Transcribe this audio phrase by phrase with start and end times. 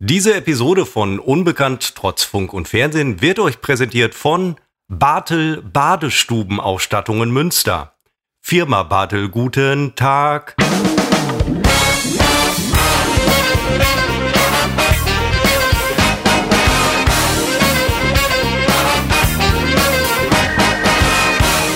[0.00, 4.54] Diese Episode von Unbekannt trotz Funk und Fernsehen wird euch präsentiert von
[4.86, 7.94] Bartel Badestubenausstattungen Münster.
[8.40, 10.54] Firma Bartel, guten Tag.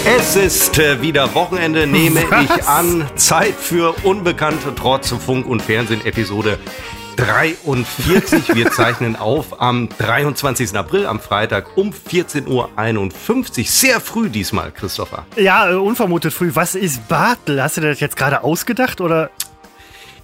[0.04, 2.44] Es ist äh, wieder Wochenende, nehme Was?
[2.44, 3.10] ich an.
[3.16, 6.60] Zeit für Unbekannte trotz Funk und Fernsehen Episode
[7.16, 8.54] 43.
[8.54, 10.74] Wir zeichnen auf am 23.
[10.76, 13.64] April, am Freitag um 14.51 Uhr.
[13.66, 15.26] Sehr früh diesmal, Christopher.
[15.36, 16.50] Ja, äh, unvermutet früh.
[16.54, 17.62] Was ist Bartel?
[17.62, 19.30] Hast du dir das jetzt gerade ausgedacht oder?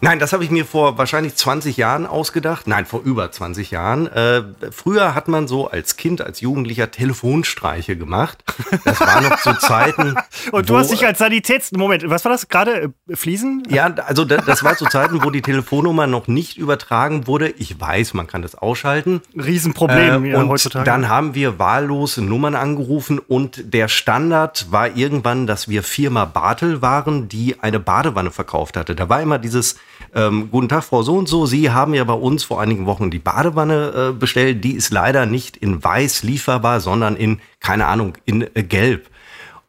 [0.01, 2.69] Nein, das habe ich mir vor wahrscheinlich 20 Jahren ausgedacht.
[2.69, 4.07] Nein, vor über 20 Jahren.
[4.07, 8.45] Äh, früher hat man so als Kind, als Jugendlicher Telefonstreiche gemacht.
[8.85, 10.15] Das war noch zu Zeiten.
[10.53, 11.73] Und du wo- hast dich als Sanitäts...
[11.73, 12.93] Moment, was war das gerade?
[13.09, 13.65] Äh, Fliesen?
[13.69, 17.49] Ja, also da- das war zu Zeiten, wo die Telefonnummer noch nicht übertragen wurde.
[17.59, 19.21] Ich weiß, man kann das ausschalten.
[19.37, 20.85] Riesenproblem Äh, ja, und heutzutage.
[20.85, 26.83] dann haben wir wahllos Nummern angerufen und der Standard war irgendwann, dass wir Firma Bartel
[26.83, 28.95] waren, die eine Badewanne verkauft hatte.
[28.95, 29.77] Da war immer dieses
[30.15, 31.47] ähm, Guten Tag, Frau so und so.
[31.47, 34.65] Sie haben ja bei uns vor einigen Wochen die Badewanne äh, bestellt.
[34.65, 39.09] Die ist leider nicht in weiß lieferbar, sondern in, keine Ahnung, in äh, gelb.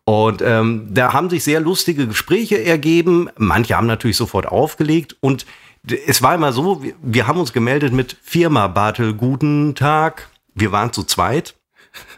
[0.06, 3.30] Und ähm, da haben sich sehr lustige Gespräche ergeben.
[3.38, 5.16] Manche haben natürlich sofort aufgelegt.
[5.20, 5.46] Und
[6.08, 10.30] es war immer so, wir, wir haben uns gemeldet mit Firma Bartel, guten Tag.
[10.56, 11.54] Wir waren zu zweit.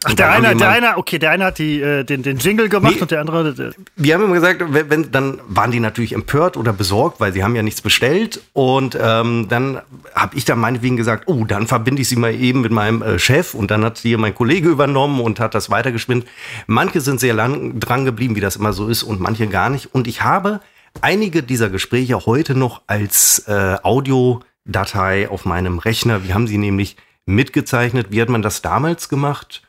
[0.03, 2.95] Ach, der eine, der eine, okay, der eine hat die, äh, den, den Jingle gemacht
[2.95, 3.01] Nee.
[3.01, 3.73] und der andere.
[3.95, 7.43] Wir haben immer gesagt, wenn, wenn, dann waren die natürlich empört oder besorgt, weil sie
[7.43, 8.41] haben ja nichts bestellt.
[8.53, 9.79] Und ähm, dann
[10.15, 13.19] habe ich dann meinetwegen gesagt, oh, dann verbinde ich sie mal eben mit meinem äh,
[13.19, 13.53] Chef.
[13.53, 16.25] Und dann hat hier mein Kollege übernommen und hat das weitergespinnt.
[16.65, 19.93] Manche sind sehr lang dran geblieben, wie das immer so ist, und manche gar nicht.
[19.93, 20.61] Und ich habe
[21.01, 26.23] einige dieser Gespräche heute noch als äh, Audiodatei auf meinem Rechner.
[26.25, 28.07] Wir haben sie nämlich mitgezeichnet.
[28.09, 29.61] Wie hat man das damals gemacht?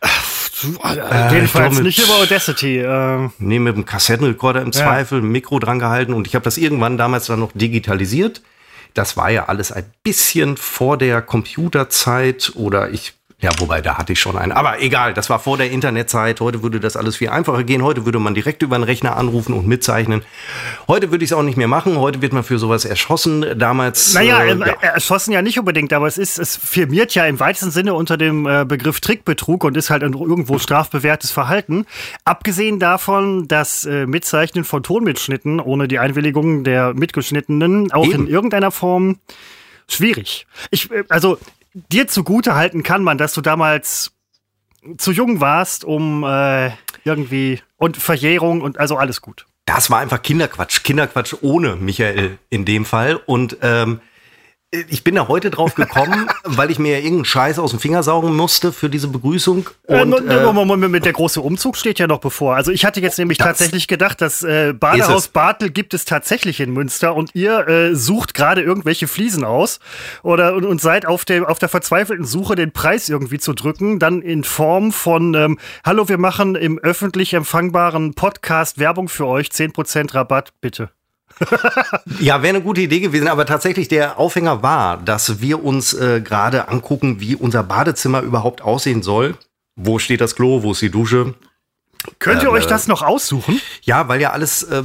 [0.84, 2.78] äh, jedenfalls ich glaub, nicht mit- über Audacity.
[2.78, 6.56] Äh, Nee, mit dem Kassettenrekorder im Zweifel, ein Mikro dran gehalten und ich habe das
[6.58, 8.42] irgendwann damals dann noch digitalisiert.
[8.94, 14.12] Das war ja alles ein bisschen vor der Computerzeit oder ich, ja, wobei da hatte
[14.12, 14.52] ich schon einen.
[14.52, 16.40] Aber egal, das war vor der Internetzeit.
[16.40, 17.82] Heute würde das alles viel einfacher gehen.
[17.82, 20.22] Heute würde man direkt über den Rechner anrufen und mitzeichnen.
[20.86, 21.98] Heute würde ich es auch nicht mehr machen.
[21.98, 23.58] Heute wird man für sowas erschossen.
[23.58, 24.14] Damals.
[24.14, 27.72] naja, äh, äh, erschossen ja nicht unbedingt, aber es ist, es firmiert ja im weitesten
[27.72, 31.86] Sinne unter dem äh, Begriff Trickbetrug und ist halt irgendwo strafbewährtes Verhalten.
[32.24, 38.26] Abgesehen davon, dass äh, Mitzeichnen von Tonmitschnitten ohne die Einwilligung der Mitgeschnittenen auch Eben.
[38.26, 39.18] in irgendeiner Form
[39.88, 40.46] schwierig.
[40.70, 41.38] Ich, äh, also
[41.74, 44.12] dir zugute halten kann man, dass du damals
[44.98, 46.70] zu jung warst, um äh,
[47.04, 49.46] irgendwie und Verjährung und also alles gut.
[49.64, 50.82] Das war einfach Kinderquatsch.
[50.82, 53.16] Kinderquatsch ohne Michael in dem Fall.
[53.16, 54.00] Und ähm,
[54.88, 58.02] ich bin da heute drauf gekommen, weil ich mir ja irgendeinen Scheiß aus dem Finger
[58.02, 59.68] saugen musste für diese Begrüßung.
[59.86, 62.56] Äh, Und Moment, äh, mit der große Umzug steht ja noch bevor.
[62.56, 65.28] Also ich hatte jetzt nämlich tatsächlich gedacht, das äh, Badehaus.
[65.28, 69.78] Bartel gibt es tatsächlich in Münster und ihr äh, sucht gerade irgendwelche Fliesen aus
[70.22, 73.98] oder und, und seid auf der auf der verzweifelten Suche, den Preis irgendwie zu drücken,
[73.98, 79.48] dann in Form von ähm, Hallo, wir machen im öffentlich empfangbaren Podcast Werbung für euch,
[79.48, 80.90] 10% Rabatt, bitte.
[82.20, 83.28] ja, wäre eine gute Idee gewesen.
[83.28, 88.62] Aber tatsächlich der Aufhänger war, dass wir uns äh, gerade angucken, wie unser Badezimmer überhaupt
[88.62, 89.36] aussehen soll.
[89.76, 90.62] Wo steht das Klo?
[90.62, 91.34] Wo ist die Dusche?
[92.18, 93.60] Könnt ihr Ähm, euch äh, das noch aussuchen?
[93.82, 94.82] Ja, weil ja alles äh,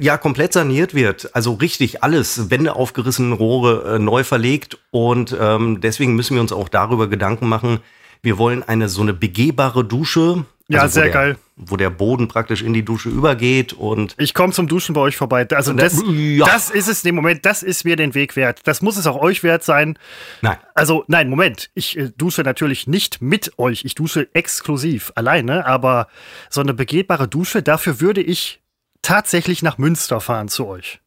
[0.00, 1.34] ja komplett saniert wird.
[1.34, 2.50] Also richtig alles.
[2.50, 4.78] Wände aufgerissen, Rohre äh, neu verlegt.
[4.90, 7.80] Und ähm, deswegen müssen wir uns auch darüber Gedanken machen.
[8.22, 10.44] Wir wollen eine so eine begehbare Dusche.
[10.72, 11.38] Ja, wo sehr der, geil.
[11.56, 15.16] Wo der Boden praktisch in die Dusche übergeht und Ich komme zum Duschen bei euch
[15.16, 15.46] vorbei.
[15.50, 16.46] Also Da- das, ja.
[16.46, 18.60] das ist es, nee, Moment, das ist mir den Weg wert.
[18.64, 19.98] Das muss es auch euch wert sein.
[20.42, 20.56] nein.
[20.74, 21.70] Also, nein, Moment.
[21.74, 23.84] Ich äh, dusche natürlich nicht mit euch.
[23.84, 26.06] Ich dusche exklusiv alleine, aber
[26.48, 28.60] so eine begehbare Dusche, dafür würde ich
[29.02, 31.00] tatsächlich nach Münster fahren zu euch.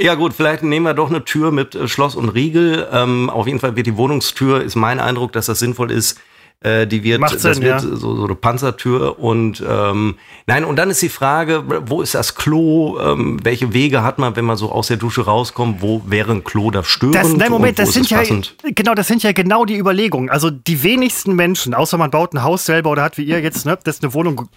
[0.00, 2.88] Ja gut, vielleicht nehmen wir doch eine Tür mit äh, Schloss und Riegel.
[2.92, 6.20] Ähm, auf jeden Fall wird die Wohnungstür, ist mein Eindruck, dass das sinnvoll ist.
[6.60, 7.96] Äh, die wird, Macht das Sinn, wird ja.
[7.96, 10.16] so, so eine Panzertür und ähm,
[10.48, 12.98] nein, und dann ist die Frage, wo ist das Klo?
[12.98, 15.82] Ähm, welche Wege hat man, wenn man so aus der Dusche rauskommt?
[15.82, 17.14] Wo wäre ein Klo da störend?
[17.14, 18.56] Das, nein, Moment, das sind ja, passend?
[18.74, 20.30] genau, das sind ja genau die Überlegungen.
[20.30, 23.64] Also die wenigsten Menschen, außer man baut ein Haus selber oder hat wie ihr jetzt,
[23.64, 24.48] ne, das ist eine Wohnung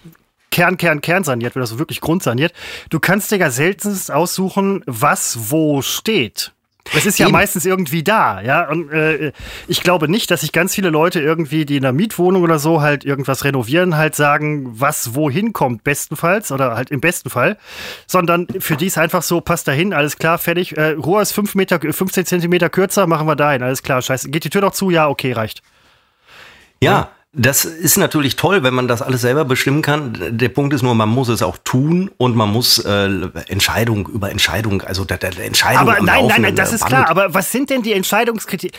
[0.50, 2.52] Kern, Kern, Kern saniert wird, also wirklich grundsaniert.
[2.90, 6.52] Du kannst dir ja seltenst aussuchen, was wo steht.
[6.94, 7.32] Es ist ja Eben.
[7.32, 8.68] meistens irgendwie da, ja.
[8.68, 9.32] Und äh,
[9.68, 12.82] ich glaube nicht, dass sich ganz viele Leute irgendwie, die in einer Mietwohnung oder so
[12.82, 17.56] halt irgendwas renovieren, halt sagen, was wohin kommt, bestenfalls oder halt im besten Fall,
[18.06, 20.76] sondern für die ist einfach so, passt dahin, alles klar, fertig.
[20.76, 24.30] Äh, Rohr ist fünf Meter, 15 Zentimeter kürzer, machen wir dahin, alles klar, scheiße.
[24.30, 24.90] Geht die Tür doch zu?
[24.90, 25.62] Ja, okay, reicht.
[26.80, 27.10] Ja, ja.
[27.34, 30.36] Das ist natürlich toll, wenn man das alles selber bestimmen kann.
[30.36, 33.08] Der Punkt ist nur, man muss es auch tun und man muss äh,
[33.48, 35.80] Entscheidung über Entscheidung, also der, der Entscheidung.
[35.80, 37.08] Aber nein, nein, nein, das ist klar.
[37.08, 38.76] Aber was sind denn die Entscheidungskriterien?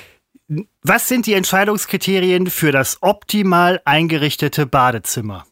[0.84, 5.48] Was sind die Entscheidungskriterien für das optimal eingerichtete Badezimmer?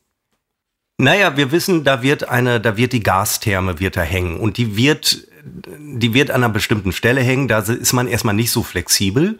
[0.97, 4.77] Naja, wir wissen, da wird eine, da wird die Gastherme wird da hängen und die
[4.77, 7.47] wird, die wird an einer bestimmten Stelle hängen.
[7.47, 9.39] Da ist man erstmal nicht so flexibel.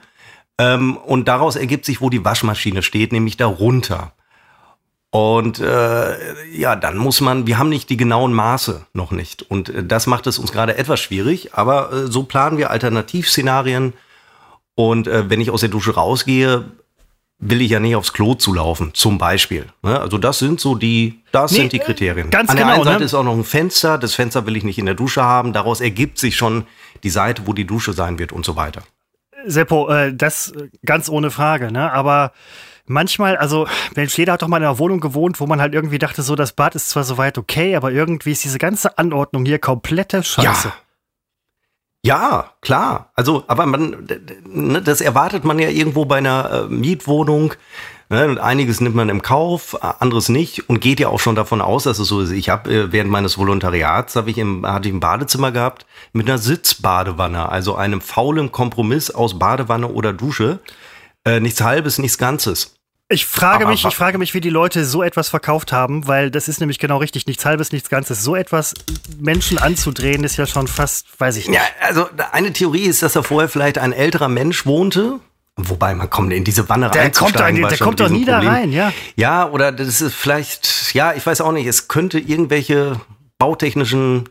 [0.62, 4.14] Ähm, und daraus ergibt sich, wo die Waschmaschine steht, nämlich darunter.
[5.10, 9.44] Und äh, ja, dann muss man, wir haben nicht die genauen Maße noch nicht.
[9.44, 13.94] Und äh, das macht es uns gerade etwas schwierig, aber äh, so planen wir Alternativszenarien.
[14.76, 16.66] Und äh, wenn ich aus der Dusche rausgehe,
[17.40, 19.66] will ich ja nicht aufs Klo zulaufen, zum Beispiel.
[19.82, 20.00] Ne?
[20.00, 22.30] Also das sind so die, das nee, sind die Kriterien.
[22.30, 23.06] Ganz An der genau, einen Seite ne?
[23.06, 23.98] ist auch noch ein Fenster.
[23.98, 25.52] Das Fenster will ich nicht in der Dusche haben.
[25.52, 26.66] Daraus ergibt sich schon
[27.04, 28.84] die Seite, wo die Dusche sein wird und so weiter.
[29.46, 30.54] Seppo, äh, das
[30.86, 31.92] ganz ohne Frage, ne?
[31.92, 32.32] Aber
[32.86, 36.00] manchmal, also Mensch, jeder hat doch mal in einer Wohnung gewohnt, wo man halt irgendwie
[36.00, 39.60] dachte, so das Bad ist zwar soweit okay, aber irgendwie ist diese ganze Anordnung hier
[39.60, 40.68] komplette Scheiße.
[40.70, 40.74] Ja.
[42.04, 43.12] Ja, klar.
[43.16, 44.08] Also, aber man,
[44.48, 47.54] ne, das erwartet man ja irgendwo bei einer äh, Mietwohnung.
[48.12, 51.62] Ne, und einiges nimmt man im Kauf, anderes nicht und geht ja auch schon davon
[51.62, 52.32] aus, dass es so ist.
[52.32, 56.28] Ich habe äh, während meines Volontariats habe ich im, hatte ich ein Badezimmer gehabt mit
[56.28, 60.60] einer Sitzbadewanne, also einem faulen Kompromiss aus Badewanne oder Dusche.
[61.24, 62.76] Äh, nichts Halbes, nichts Ganzes.
[63.08, 66.50] Ich frage mich, ich frage mich, wie die Leute so etwas verkauft haben, weil das
[66.50, 68.24] ist nämlich genau richtig, nichts halbes, nichts Ganzes.
[68.24, 68.74] So etwas
[69.20, 71.58] Menschen anzudrehen, ist ja schon fast, weiß ich nicht.
[71.58, 75.20] Ja, also eine Theorie ist, dass da vorher vielleicht ein älterer Mensch wohnte,
[75.58, 78.44] Wobei man kommt in diese Wanne der Kommt da, der kommt doch nie Problem.
[78.44, 78.94] da rein, ja.
[79.16, 83.00] Ja, oder das ist vielleicht, ja, ich weiß auch nicht, es könnte irgendwelche
[83.38, 84.30] bautechnischen.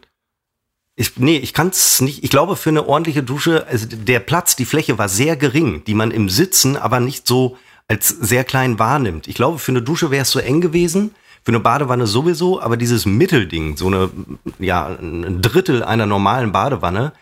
[0.96, 2.24] Ich, nee, ich kann es nicht.
[2.24, 5.94] Ich glaube, für eine ordentliche Dusche, also der Platz, die Fläche war sehr gering, die
[5.94, 7.56] man im Sitzen aber nicht so
[7.86, 9.28] als sehr klein wahrnimmt.
[9.28, 12.76] Ich glaube, für eine Dusche wäre es so eng gewesen, für eine Badewanne sowieso, aber
[12.76, 14.10] dieses Mittelding, so eine,
[14.58, 17.12] ja, ein Drittel einer normalen Badewanne,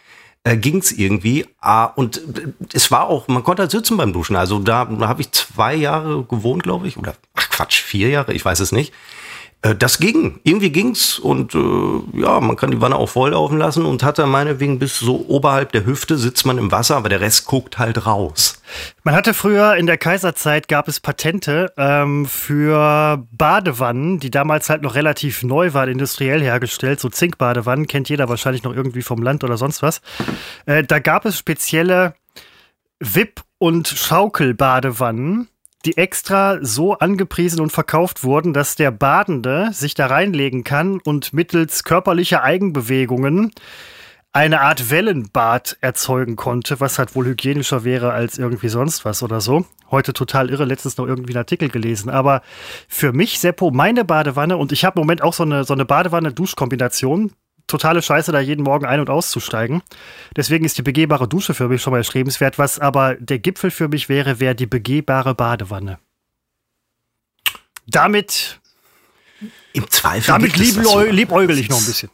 [0.44, 1.46] äh, ging es irgendwie.
[1.60, 4.36] Ah, und äh, es war auch, man konnte halt sitzen beim Duschen.
[4.36, 6.96] Also da, da habe ich zwei Jahre gewohnt, glaube ich.
[6.96, 8.92] Oder ach Quatsch, vier Jahre, ich weiß es nicht.
[9.62, 10.40] Äh, das ging.
[10.44, 14.18] Irgendwie ging's und äh, ja, man kann die Wanne auch voll laufen lassen und hat
[14.18, 17.78] dann meinetwegen bis so oberhalb der Hüfte sitzt man im Wasser, aber der Rest guckt
[17.78, 18.57] halt raus.
[19.02, 24.82] Man hatte früher in der Kaiserzeit gab es Patente ähm, für Badewannen, die damals halt
[24.82, 29.44] noch relativ neu waren, industriell hergestellt, so Zinkbadewannen, kennt jeder wahrscheinlich noch irgendwie vom Land
[29.44, 30.00] oder sonst was.
[30.66, 32.14] Äh, da gab es spezielle
[33.00, 35.48] Wipp- und Schaukelbadewannen
[35.84, 41.32] die extra so angepriesen und verkauft wurden, dass der Badende sich da reinlegen kann und
[41.32, 43.52] mittels körperlicher Eigenbewegungen
[44.32, 49.40] eine Art Wellenbad erzeugen konnte, was halt wohl hygienischer wäre als irgendwie sonst was oder
[49.40, 49.64] so.
[49.90, 52.10] Heute total irre, letztens noch irgendwie einen Artikel gelesen.
[52.10, 52.42] Aber
[52.88, 55.86] für mich, Seppo, meine Badewanne, und ich habe im Moment auch so eine, so eine
[55.86, 57.32] Badewanne-Duschkombination,
[57.66, 59.82] totale Scheiße, da jeden Morgen ein- und auszusteigen.
[60.36, 62.58] Deswegen ist die begehbare Dusche für mich schon mal erstrebenswert.
[62.58, 65.98] Was aber der Gipfel für mich wäre, wäre die begehbare Badewanne.
[67.86, 68.60] Damit.
[69.72, 70.26] Im Zweifel.
[70.26, 72.10] Damit liebäugel ich noch ein bisschen.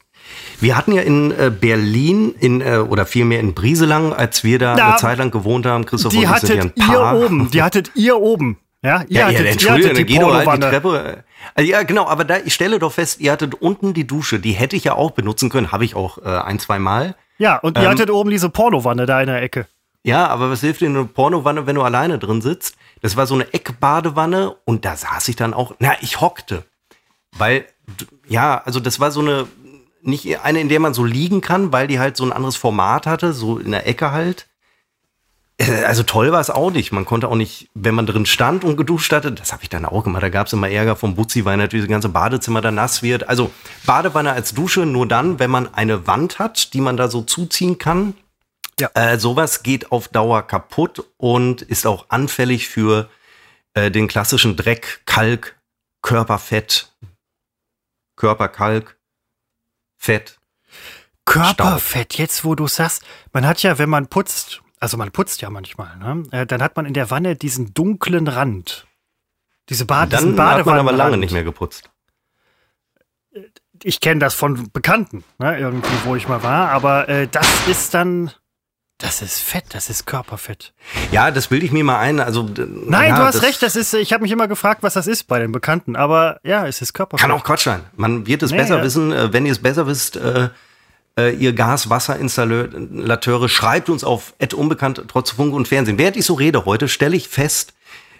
[0.60, 4.74] Wir hatten ja in äh, Berlin in, äh, oder vielmehr in Brieselang, als wir da
[4.76, 7.14] Na, eine Zeit lang gewohnt haben, Christoph die hattet ja ein Paar.
[7.14, 8.58] ihr oben, die hattet ihr oben.
[8.82, 11.24] Ja, ihr ja, hattet, ja, Entschuldigung, dann geht doch halt die Treppe.
[11.54, 14.52] Also, ja, genau, aber da, ich stelle doch fest, ihr hattet unten die Dusche, die
[14.52, 17.14] hätte ich ja auch benutzen können, habe ich auch äh, ein, zwei Mal.
[17.38, 19.66] Ja, und ihr ähm, hattet oben diese Pornovanne da in der Ecke.
[20.02, 22.76] Ja, aber was hilft dir eine Pornovanne, wenn du alleine drin sitzt?
[23.00, 26.64] Das war so eine Eckbadewanne und da saß ich dann auch, na, ich hockte.
[27.36, 27.64] Weil,
[28.28, 29.46] ja, also das war so eine,
[30.06, 33.06] nicht eine, in der man so liegen kann, weil die halt so ein anderes Format
[33.06, 34.46] hatte, so in der Ecke halt.
[35.58, 36.92] Äh, also toll war es auch nicht.
[36.92, 39.84] Man konnte auch nicht, wenn man drin stand und geduscht hatte, das habe ich dann
[39.84, 42.70] auch gemacht, da gab es immer Ärger vom Butzi, weil natürlich das ganze Badezimmer da
[42.70, 43.28] nass wird.
[43.28, 43.50] Also
[43.86, 47.78] Badewanne als Dusche nur dann, wenn man eine Wand hat, die man da so zuziehen
[47.78, 48.14] kann.
[48.80, 48.90] Ja.
[48.94, 53.08] Äh, sowas geht auf Dauer kaputt und ist auch anfällig für
[53.74, 55.56] äh, den klassischen Dreck, Kalk,
[56.02, 56.92] Körperfett,
[58.16, 58.96] Körperkalk,
[60.04, 60.38] Fett.
[61.24, 62.18] Körperfett, Staub.
[62.18, 65.96] jetzt wo du sagst, man hat ja, wenn man putzt, also man putzt ja manchmal,
[65.96, 66.24] ne?
[66.30, 68.86] Äh, dann hat man in der Wanne diesen dunklen Rand.
[69.70, 71.90] Diese Bad Dann hat man aber lange nicht mehr geputzt.
[73.82, 75.58] Ich kenne das von Bekannten, ne?
[75.58, 78.30] irgendwie, wo ich mal war, aber äh, das ist dann
[78.98, 80.72] Das ist Fett, das ist Körperfett.
[81.10, 82.20] Ja, das bilde ich mir mal ein.
[82.20, 85.08] Also, Nein, ja, du hast recht, das ist, ich habe mich immer gefragt, was das
[85.08, 87.20] ist bei den Bekannten, aber ja, es ist Körperfett.
[87.20, 87.80] Kann auch Quatsch sein.
[87.96, 88.84] Man wird es Nee, besser ja.
[88.84, 89.12] wissen.
[89.12, 90.48] Äh, Wenn ihr es besser wisst, äh,
[91.18, 95.98] äh, ihr Gas-Wasser-Installateure, schreibt uns auf unbekannt trotz Funk und Fernsehen.
[95.98, 97.72] Während ich so rede heute, stelle ich fest,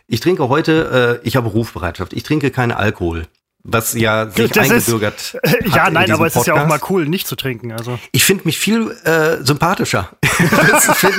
[0.09, 3.27] ich trinke heute, äh, ich habe Rufbereitschaft, ich trinke keinen Alkohol.
[3.67, 6.59] Was ja sich Das ist- eingebürgert ja, hat in nein, aber es ist ja auch
[6.59, 6.83] Podcast.
[6.83, 7.73] mal cool, nicht zu trinken.
[7.73, 7.99] Also.
[8.13, 10.11] Ich finde mich viel äh, sympathischer.
[10.97, 11.11] Viel,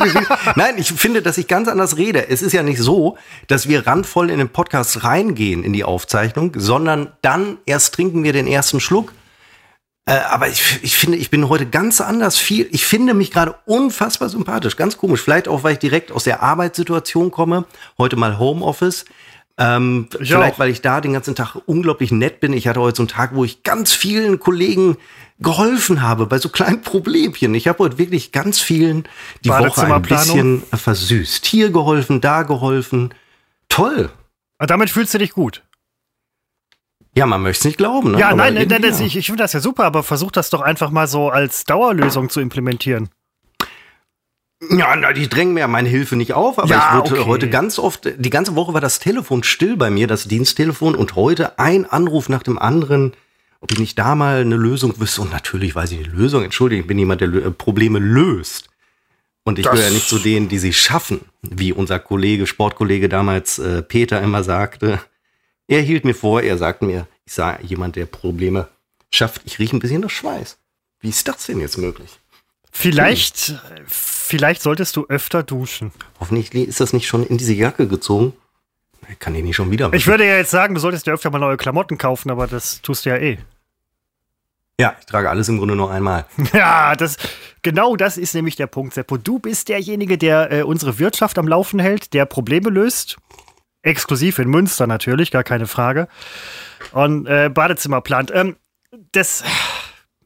[0.55, 2.27] nein, ich finde, dass ich ganz anders rede.
[2.29, 6.51] Es ist ja nicht so, dass wir randvoll in den Podcast reingehen in die Aufzeichnung,
[6.55, 9.13] sondern dann erst trinken wir den ersten Schluck.
[10.07, 12.67] Äh, aber ich, ich finde, ich bin heute ganz anders viel.
[12.71, 14.75] Ich finde mich gerade unfassbar sympathisch.
[14.75, 15.21] Ganz komisch.
[15.21, 17.65] Vielleicht auch, weil ich direkt aus der Arbeitssituation komme.
[17.97, 19.05] Heute mal Homeoffice.
[19.57, 20.59] Ähm, Ich vielleicht, auch.
[20.59, 22.51] weil ich da den ganzen Tag unglaublich nett bin.
[22.53, 24.97] Ich hatte heute so einen Tag, wo ich ganz vielen Kollegen
[25.39, 27.53] geholfen habe bei so kleinen Problemchen.
[27.55, 29.07] Ich habe heute wirklich ganz vielen
[29.43, 31.45] die Woche ein bisschen äh, versüßt.
[31.45, 33.13] Hier geholfen, da geholfen.
[33.69, 34.09] Toll.
[34.57, 35.63] Aber damit fühlst du dich gut.
[37.17, 38.11] Ja, man möchte es nicht glauben.
[38.11, 38.19] Ne?
[38.19, 38.99] Ja, Aber nein, nein, ja.
[38.99, 42.29] ich, ich finde das ja super, aber versuch das doch einfach mal so als Dauerlösung
[42.29, 43.09] zu implementieren.
[44.69, 47.29] Ja, na, die drängen mir meine Hilfe nicht auf, aber Ja, ich wurde okay.
[47.29, 51.15] heute ganz oft, die ganze Woche war das Telefon still bei mir, das Diensttelefon, und
[51.15, 53.13] heute ein Anruf nach dem anderen,
[53.59, 55.21] ob ich nicht da mal eine Lösung wüsste.
[55.21, 58.69] Und natürlich weiß ich die Lösung, entschuldige, ich bin jemand, der Lö- äh, Probleme löst.
[59.43, 63.09] Und ich Das- gehöre ja nicht zu denen, die sie schaffen, wie unser Kollege, Sportkollege
[63.09, 64.99] damals, äh, Peter immer sagte.
[65.67, 68.67] Er hielt mir vor, er sagte mir, ich sei jemand, der Probleme
[69.11, 69.41] schafft.
[69.45, 70.57] Ich rieche ein bisschen nach Schweiß.
[71.01, 72.19] Wie ist das denn jetzt möglich?
[72.71, 73.55] Vielleicht,
[74.25, 75.91] vielleicht solltest du öfter duschen.
[76.19, 78.33] Hoffentlich ist das nicht schon in diese Jacke gezogen.
[79.09, 79.93] Ich kann die nicht schon wieder.
[79.93, 82.81] Ich würde ja jetzt sagen, du solltest dir öfter mal neue Klamotten kaufen, aber das
[82.81, 83.37] tust du ja eh.
[84.79, 86.25] ja, ich trage alles im Grunde nur einmal.
[86.53, 87.17] Ja, das,
[87.61, 89.17] genau das ist nämlich der Punkt, Seppo.
[89.17, 93.17] Du bist derjenige, der äh, unsere Wirtschaft am Laufen hält, der Probleme löst.
[93.83, 96.07] Exklusiv in Münster natürlich, gar keine Frage.
[96.91, 98.31] Und äh, Badezimmer plant.
[98.33, 98.55] Ähm,
[99.11, 99.43] das,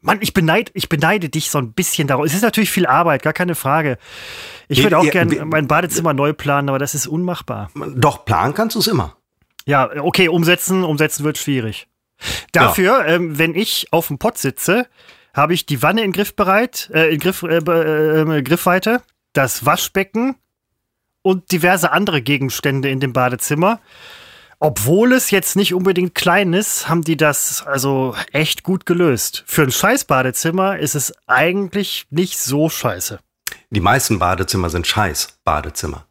[0.01, 2.25] Mann, ich beneide, ich beneide dich so ein bisschen darauf.
[2.25, 3.97] Es ist natürlich viel Arbeit, gar keine Frage.
[4.67, 7.69] Ich würde auch Ja, gerne mein Badezimmer neu planen, aber das ist unmachbar.
[7.95, 9.17] Doch, planen kannst du es immer.
[9.65, 11.87] Ja, okay, umsetzen, umsetzen wird schwierig.
[12.51, 14.87] Dafür, ähm, wenn ich auf dem Pott sitze,
[15.33, 19.01] habe ich die Wanne in Griffbereit, äh, in Griff, äh, äh, Griffweite,
[19.33, 20.35] das Waschbecken
[21.21, 23.79] und diverse andere Gegenstände in dem Badezimmer.
[24.61, 29.43] Obwohl es jetzt nicht unbedingt klein ist, haben die das also echt gut gelöst.
[29.47, 33.19] Für ein scheiß Badezimmer ist es eigentlich nicht so scheiße.
[33.69, 36.05] Die meisten Badezimmer sind scheiß Badezimmer.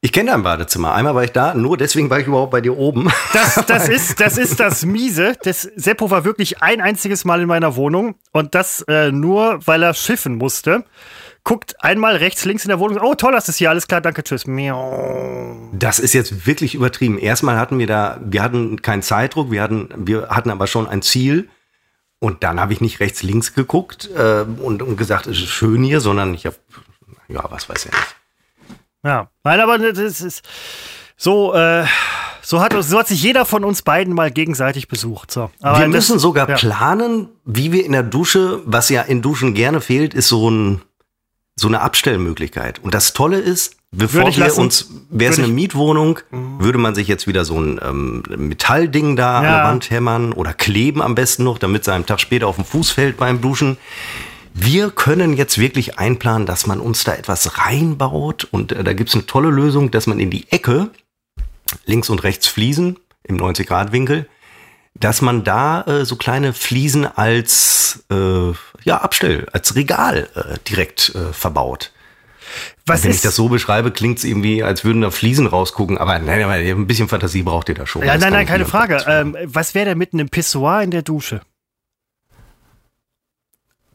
[0.00, 0.92] Ich kenne dein Badezimmer.
[0.92, 3.10] Einmal war ich da, nur deswegen war ich überhaupt bei dir oben.
[3.32, 5.34] Das, das, ist, das ist das Miese.
[5.44, 9.82] Das, Seppo war wirklich ein einziges Mal in meiner Wohnung und das äh, nur, weil
[9.82, 10.84] er schiffen musste.
[11.44, 12.98] Guckt einmal rechts, links in der Wohnung.
[13.02, 13.68] Oh, toll, hast du es hier.
[13.68, 14.46] Alles klar, danke, tschüss.
[14.46, 15.68] Miau.
[15.72, 17.18] Das ist jetzt wirklich übertrieben.
[17.18, 21.02] Erstmal hatten wir da, wir hatten keinen Zeitdruck, wir hatten, wir hatten aber schon ein
[21.02, 21.50] Ziel.
[22.18, 25.82] Und dann habe ich nicht rechts, links geguckt äh, und, und gesagt, es ist schön
[25.84, 26.56] hier, sondern ich habe,
[27.28, 28.16] ja, was weiß ich nicht.
[29.04, 30.42] Ja, nein, aber das ist
[31.16, 31.52] so.
[31.54, 31.84] Äh,
[32.40, 35.30] so hat, so hat sich jeder von uns beiden mal gegenseitig besucht.
[35.30, 35.50] So.
[35.62, 36.56] Aber wir das- müssen sogar ja.
[36.56, 40.82] planen, wie wir in der Dusche, was ja in Duschen gerne fehlt, ist so ein
[41.56, 42.80] so eine Abstellmöglichkeit.
[42.82, 45.54] Und das Tolle ist, bevor wir uns, wäre es eine ich- Mhm.
[45.54, 46.18] Mietwohnung,
[46.58, 49.56] würde man sich jetzt wieder so ein ähm, Metallding da an Ja.
[49.58, 52.64] der Wand hämmern oder kleben am besten noch, damit es einem Tag später auf den
[52.64, 53.76] Fuß fällt beim Duschen.
[54.52, 59.14] Wir können jetzt wirklich einplanen, dass man uns da etwas reinbaut und äh, da gibt's
[59.14, 60.90] eine tolle Lösung, dass man in die Ecke
[61.86, 64.28] links und rechts Fliesen im 90-Grad-Winkel,
[64.94, 68.52] dass man da äh, so kleine Fliesen als äh,
[68.84, 71.92] ja, Abstell, als Regal äh, direkt äh, verbaut.
[72.86, 76.18] Was Wenn ich das so beschreibe, klingt es irgendwie, als würden da Fliesen rausgucken, aber
[76.18, 78.02] nein, aber ein bisschen Fantasie braucht ihr da schon.
[78.02, 79.02] ja, Das nein, nein, keine Frage.
[79.08, 81.40] Ähm, was wäre denn mit einem Pissoir in der Dusche?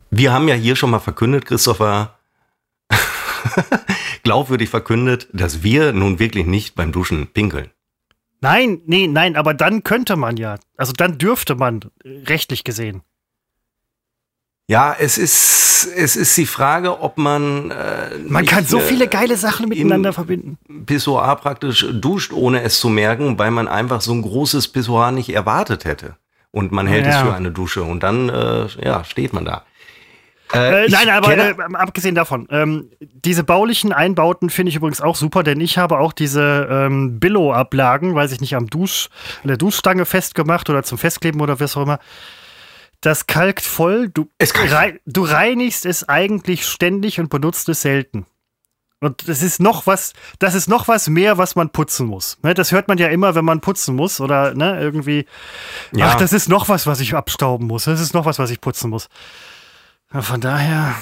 [0.10, 2.18] Wir haben ja hier schon mal verkündet, Christopher,
[4.24, 7.70] glaubwürdig verkündet, dass wir nun wirklich nicht beim Duschen pinkeln.
[8.42, 10.56] Nein, nee, nein, aber dann könnte man ja.
[10.78, 13.04] Also dann dürfte man, äh, rechtlich gesehen.
[14.70, 17.72] Ja, es ist, es ist die Frage, ob man.
[17.72, 20.60] Äh, Man kann so äh, viele geile Sachen miteinander verbinden.
[20.86, 25.34] Pissoir praktisch duscht, ohne es zu merken, weil man einfach so ein großes Pissoir nicht
[25.34, 26.18] erwartet hätte.
[26.52, 27.26] Und man hält es Ja.
[27.26, 29.64] für eine Dusche und dann äh, ja, steht man da.
[30.54, 35.16] Äh, ich nein, aber äh, abgesehen davon, ähm, diese baulichen Einbauten finde ich übrigens auch
[35.16, 39.10] super, denn ich habe auch diese ähm, Billo-Ablagen, weiß ich nicht, am Dusch,
[39.44, 42.00] an der Duschstange festgemacht oder zum Festkleben oder was auch immer.
[43.02, 44.10] Das kalkt voll.
[44.10, 44.74] Du, kalkt.
[44.74, 48.26] rei du reinigst es eigentlich ständig und benutzt es selten.
[49.02, 52.38] Und das ist noch was, das ist noch was mehr, was man putzen muss.
[52.44, 55.26] Ne, das hört man ja immer, wenn man putzen muss oder ne, irgendwie.
[55.94, 56.10] Ja.
[56.10, 57.86] Ach, das ist noch was, was ich abstauben muss.
[57.86, 59.08] Das ist noch was, was ich putzen muss.
[60.14, 60.96] Ja, von daher,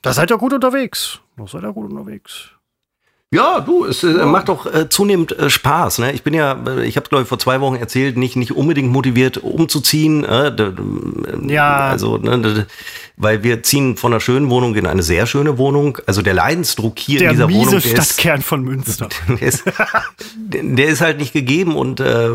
[0.00, 1.20] da seid ihr gut unterwegs.
[1.36, 2.52] Da seid ihr gut unterwegs.
[3.36, 5.98] Ja, du, es äh, macht doch äh, zunehmend äh, Spaß.
[5.98, 6.12] Ne?
[6.12, 8.90] Ich bin ja, äh, ich habe glaube ich vor zwei Wochen erzählt, nicht nicht unbedingt
[8.90, 10.24] motiviert umzuziehen.
[10.24, 10.72] Äh,
[11.46, 11.80] ja.
[11.88, 12.66] Also, ne,
[13.18, 15.98] weil wir ziehen von einer schönen Wohnung in eine sehr schöne Wohnung.
[16.06, 19.42] Also der Leidensdruck hier der in dieser miese Wohnung, der Stadtkern ist, von Münster, der
[19.42, 19.64] ist,
[20.36, 22.30] der ist halt nicht gegeben und äh,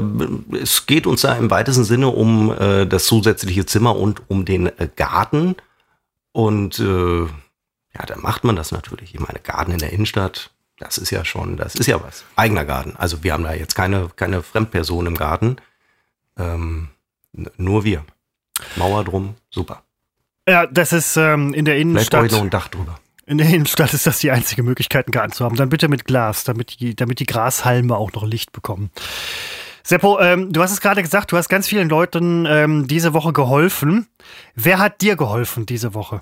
[0.62, 5.56] es geht uns da im weitesten Sinne um das zusätzliche Zimmer und um den Garten
[6.32, 9.16] und ja, dann macht man das natürlich.
[9.16, 10.52] Ich meine, Garten in der Innenstadt
[10.82, 12.26] das ist ja schon, das ist ja was.
[12.36, 12.96] Eigener Garten.
[12.98, 15.58] Also wir haben da jetzt keine, keine Fremdperson im Garten.
[16.38, 16.90] Ähm,
[17.58, 18.04] nur wir.
[18.76, 19.84] Mauer drum, super.
[20.48, 22.28] Ja, das ist ähm, in der Innenstadt.
[22.28, 23.00] Vielleicht ein Dach drüber.
[23.28, 25.56] In der Innenstadt ist das die einzige Möglichkeit, einen Garten zu haben.
[25.56, 28.90] Dann bitte mit Glas, damit die, damit die Grashalme auch noch Licht bekommen.
[29.84, 33.34] Seppo, ähm, du hast es gerade gesagt, du hast ganz vielen Leuten ähm, diese Woche
[33.34, 34.08] geholfen.
[34.56, 36.22] Wer hat dir geholfen diese Woche?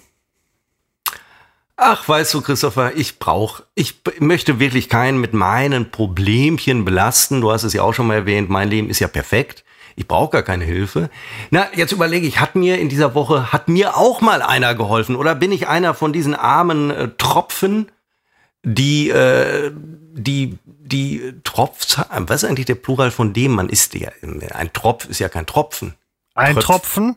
[1.81, 7.39] Ach, weißt du, Christopher, ich brauche, ich möchte wirklich keinen mit meinen Problemchen belasten.
[7.39, 9.63] Du hast es ja auch schon mal erwähnt, mein Leben ist ja perfekt.
[9.95, 11.09] Ich brauche gar keine Hilfe.
[11.51, 15.15] Na, jetzt überlege ich, hat mir in dieser Woche, hat mir auch mal einer geholfen?
[15.15, 17.89] Oder bin ich einer von diesen armen äh, Tropfen,
[18.63, 23.53] die, äh, die, die Tropf, was ist eigentlich der Plural von dem?
[23.55, 25.95] Man ist ja, ein Tropf ist ja kein Tropfen.
[26.35, 27.15] Ein Tröpf, Tropfen?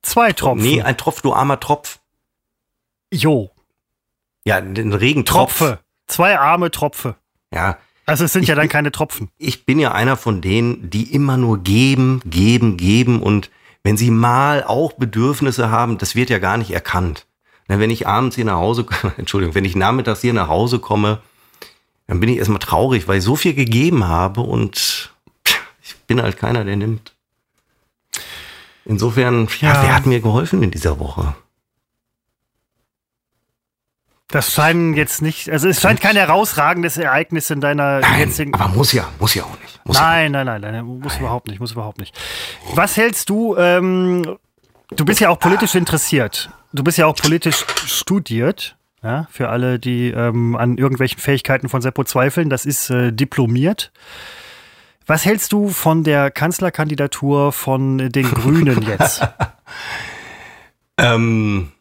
[0.00, 0.62] Zwei Tropfen.
[0.62, 1.98] Nee, ein Tropf, du armer Tropf.
[3.12, 3.50] Jo.
[4.44, 5.58] Ja, den Regentropf.
[5.58, 5.78] Tropfe.
[6.06, 7.16] Zwei arme Tropfe.
[7.52, 7.78] Ja.
[8.06, 9.28] Also es sind ich, ja dann keine Tropfen.
[9.36, 13.50] Ich bin ja einer von denen, die immer nur geben, geben, geben und
[13.82, 17.26] wenn sie mal auch Bedürfnisse haben, das wird ja gar nicht erkannt.
[17.66, 18.86] wenn ich abends hier nach Hause,
[19.18, 21.20] Entschuldigung, wenn ich nachmittags hier nach Hause komme,
[22.06, 25.12] dann bin ich erstmal traurig, weil ich so viel gegeben habe und
[25.82, 27.14] ich bin halt keiner, der nimmt.
[28.86, 31.34] Insofern, ja, ja wer hat mir geholfen in dieser Woche?
[34.30, 38.52] Das scheinen jetzt nicht, also es scheint kein herausragendes Ereignis in deiner nein, jetzigen.
[38.54, 39.80] Aber muss ja, muss ja auch nicht.
[39.86, 40.44] Nein, ja.
[40.44, 41.22] nein, nein, nein, muss nein.
[41.22, 42.14] überhaupt nicht, muss überhaupt nicht.
[42.74, 44.36] Was hältst du, ähm,
[44.94, 46.50] du bist ja auch politisch interessiert.
[46.74, 48.76] Du bist ja auch politisch studiert.
[49.02, 53.92] Ja, für alle, die ähm, an irgendwelchen Fähigkeiten von Seppo zweifeln, das ist äh, diplomiert.
[55.06, 59.26] Was hältst du von der Kanzlerkandidatur von den Grünen jetzt?
[60.98, 61.72] ähm,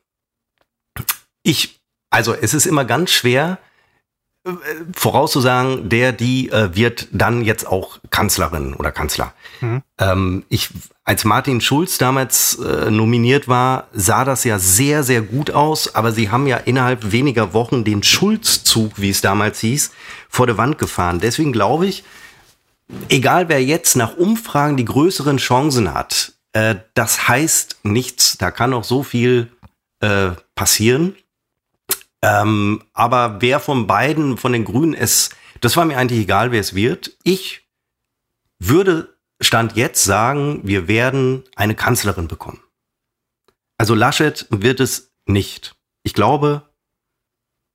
[1.43, 1.76] ich
[2.09, 3.59] also es ist immer ganz schwer
[4.47, 4.51] äh,
[4.93, 9.33] vorauszusagen, der, die äh, wird dann jetzt auch Kanzlerin oder Kanzler.
[9.61, 9.83] Mhm.
[9.99, 10.69] Ähm, ich,
[11.03, 16.11] als Martin Schulz damals äh, nominiert war, sah das ja sehr, sehr gut aus, aber
[16.11, 19.91] sie haben ja innerhalb weniger Wochen den Schulzzug, wie es damals hieß,
[20.29, 21.19] vor der Wand gefahren.
[21.19, 22.03] Deswegen glaube ich,
[23.09, 28.37] egal wer jetzt nach Umfragen die größeren Chancen hat, äh, das heißt nichts.
[28.37, 29.51] Da kann noch so viel
[29.99, 31.15] äh, passieren.
[32.21, 35.30] Ähm, aber wer von beiden, von den Grünen es,
[35.62, 37.17] das war mir eigentlich egal, wer es wird.
[37.23, 37.67] Ich
[38.60, 42.60] würde Stand jetzt sagen, wir werden eine Kanzlerin bekommen.
[43.77, 45.75] Also Laschet wird es nicht.
[46.03, 46.63] Ich glaube,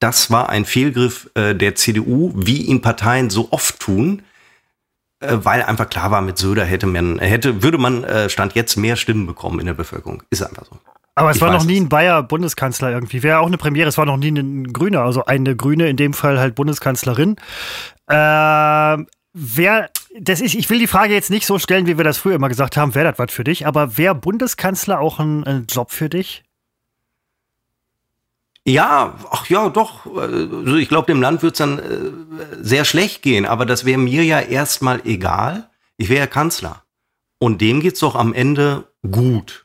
[0.01, 4.23] das war ein Fehlgriff äh, der CDU, wie ihn Parteien so oft tun,
[5.21, 8.77] äh, weil einfach klar war, mit Söder hätte man, hätte, würde man äh, Stand jetzt
[8.77, 10.25] mehr Stimmen bekommen in der Bevölkerung.
[10.31, 10.81] Ist einfach so.
[11.15, 13.23] Aber es ich war noch nie ein Bayer Bundeskanzler irgendwie.
[13.23, 13.89] Wäre auch eine Premiere.
[13.89, 17.37] Es war noch nie ein Grüner, also eine Grüne, in dem Fall halt Bundeskanzlerin.
[18.07, 18.97] Äh,
[19.35, 22.35] wer, das ist, ich will die Frage jetzt nicht so stellen, wie wir das früher
[22.35, 25.91] immer gesagt haben, wäre das was für dich, aber wäre Bundeskanzler auch ein, ein Job
[25.91, 26.45] für dich?
[28.65, 30.07] Ja, ach ja, doch.
[30.17, 31.83] Also ich glaube, dem Land wird es dann äh,
[32.61, 35.69] sehr schlecht gehen, aber das wäre mir ja erstmal egal.
[35.99, 36.85] Ich wäre ja Kanzler.
[37.39, 39.62] Und dem geht's doch am Ende gut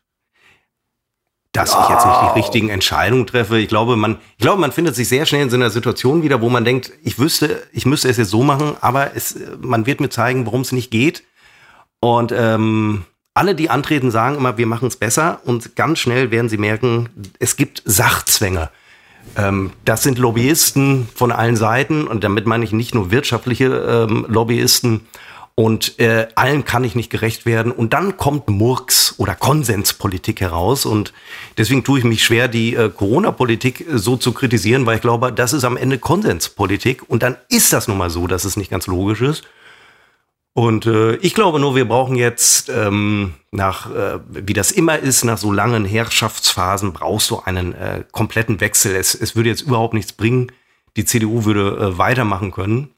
[1.57, 3.57] dass ich jetzt nicht die richtigen Entscheidungen treffe.
[3.57, 6.41] Ich glaube, man, ich glaube, man findet sich sehr schnell in so einer Situation wieder,
[6.41, 9.99] wo man denkt, ich wüsste, ich müsste es jetzt so machen, aber es, man wird
[9.99, 11.23] mir zeigen, warum es nicht geht.
[11.99, 15.41] Und ähm, alle, die antreten, sagen immer, wir machen es besser.
[15.45, 18.69] Und ganz schnell werden sie merken, es gibt Sachzwänge.
[19.35, 22.07] Ähm, das sind Lobbyisten von allen Seiten.
[22.07, 25.07] Und damit meine ich nicht nur wirtschaftliche ähm, Lobbyisten,
[25.59, 27.71] und äh, allen kann ich nicht gerecht werden.
[27.71, 30.85] Und dann kommt Murks oder Konsenspolitik heraus.
[30.85, 31.13] Und
[31.57, 35.53] deswegen tue ich mich schwer, die äh, Corona-Politik so zu kritisieren, weil ich glaube, das
[35.53, 37.09] ist am Ende Konsenspolitik.
[37.09, 39.45] Und dann ist das nun mal so, dass es nicht ganz logisch ist.
[40.53, 45.23] Und äh, ich glaube nur, wir brauchen jetzt ähm, nach, äh, wie das immer ist,
[45.23, 48.95] nach so langen Herrschaftsphasen brauchst du einen äh, kompletten Wechsel.
[48.95, 50.51] Es, es würde jetzt überhaupt nichts bringen,
[50.97, 52.91] die CDU würde äh, weitermachen können.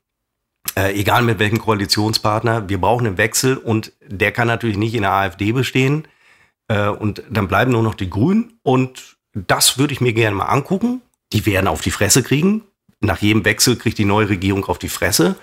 [0.75, 5.01] Äh, egal mit welchem Koalitionspartner, wir brauchen einen Wechsel und der kann natürlich nicht in
[5.01, 6.07] der AfD bestehen.
[6.67, 10.45] Äh, und dann bleiben nur noch die Grünen und das würde ich mir gerne mal
[10.45, 11.01] angucken.
[11.33, 12.63] Die werden auf die Fresse kriegen.
[13.01, 15.35] Nach jedem Wechsel kriegt die neue Regierung auf die Fresse.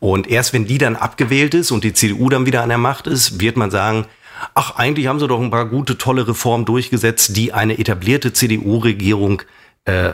[0.00, 3.06] Und erst wenn die dann abgewählt ist und die CDU dann wieder an der Macht
[3.06, 4.06] ist, wird man sagen,
[4.54, 9.42] ach, eigentlich haben sie doch ein paar gute, tolle Reformen durchgesetzt, die eine etablierte CDU-Regierung
[9.84, 10.12] äh,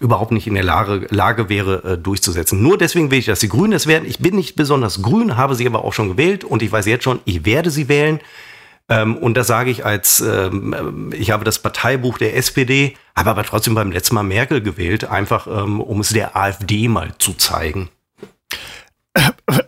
[0.00, 2.62] überhaupt nicht in der Lage, Lage wäre, äh, durchzusetzen.
[2.62, 4.08] Nur deswegen will ich, dass die Grünen es werden.
[4.08, 7.04] Ich bin nicht besonders grün, habe sie aber auch schon gewählt und ich weiß jetzt
[7.04, 8.20] schon, ich werde sie wählen.
[8.88, 13.42] Ähm, und das sage ich als, ähm, ich habe das Parteibuch der SPD, habe aber
[13.42, 17.88] trotzdem beim letzten Mal Merkel gewählt, einfach ähm, um es der AfD mal zu zeigen.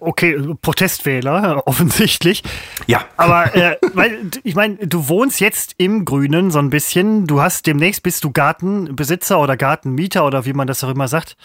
[0.00, 2.42] Okay, Protestwähler, offensichtlich.
[2.86, 3.04] Ja.
[3.16, 7.26] Aber äh, weil, ich meine, du wohnst jetzt im Grünen so ein bisschen.
[7.26, 11.36] Du hast demnächst bist du Gartenbesitzer oder Gartenmieter oder wie man das auch immer sagt.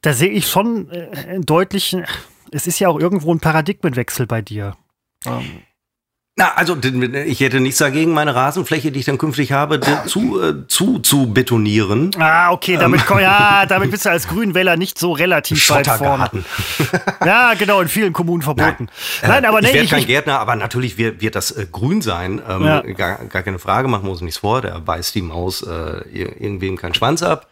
[0.00, 1.96] Da sehe ich schon äh, deutlich,
[2.50, 4.76] es ist ja auch irgendwo ein Paradigmenwechsel bei dir.
[5.24, 5.62] Ähm.
[6.34, 6.78] Na, also
[7.26, 11.30] ich hätte nichts dagegen, meine Rasenfläche, die ich dann künftig habe, zu, äh, zu, zu
[11.30, 12.10] betonieren.
[12.18, 13.18] Ah, okay, damit, ähm.
[13.18, 16.30] ja, damit bist du als Grünwähler nicht so relativ weit vorne.
[17.26, 18.88] ja, genau, in vielen Kommunen verboten.
[19.20, 22.00] Nein, Nein aber äh, ich werde kein Gärtner, aber natürlich wird, wird das äh, grün
[22.00, 22.40] sein.
[22.48, 22.80] Ähm, ja.
[22.80, 24.62] gar, gar keine Frage, machen wir uns nichts vor.
[24.62, 27.48] Der beißt die Maus äh, irgendwem keinen Schwanz ab.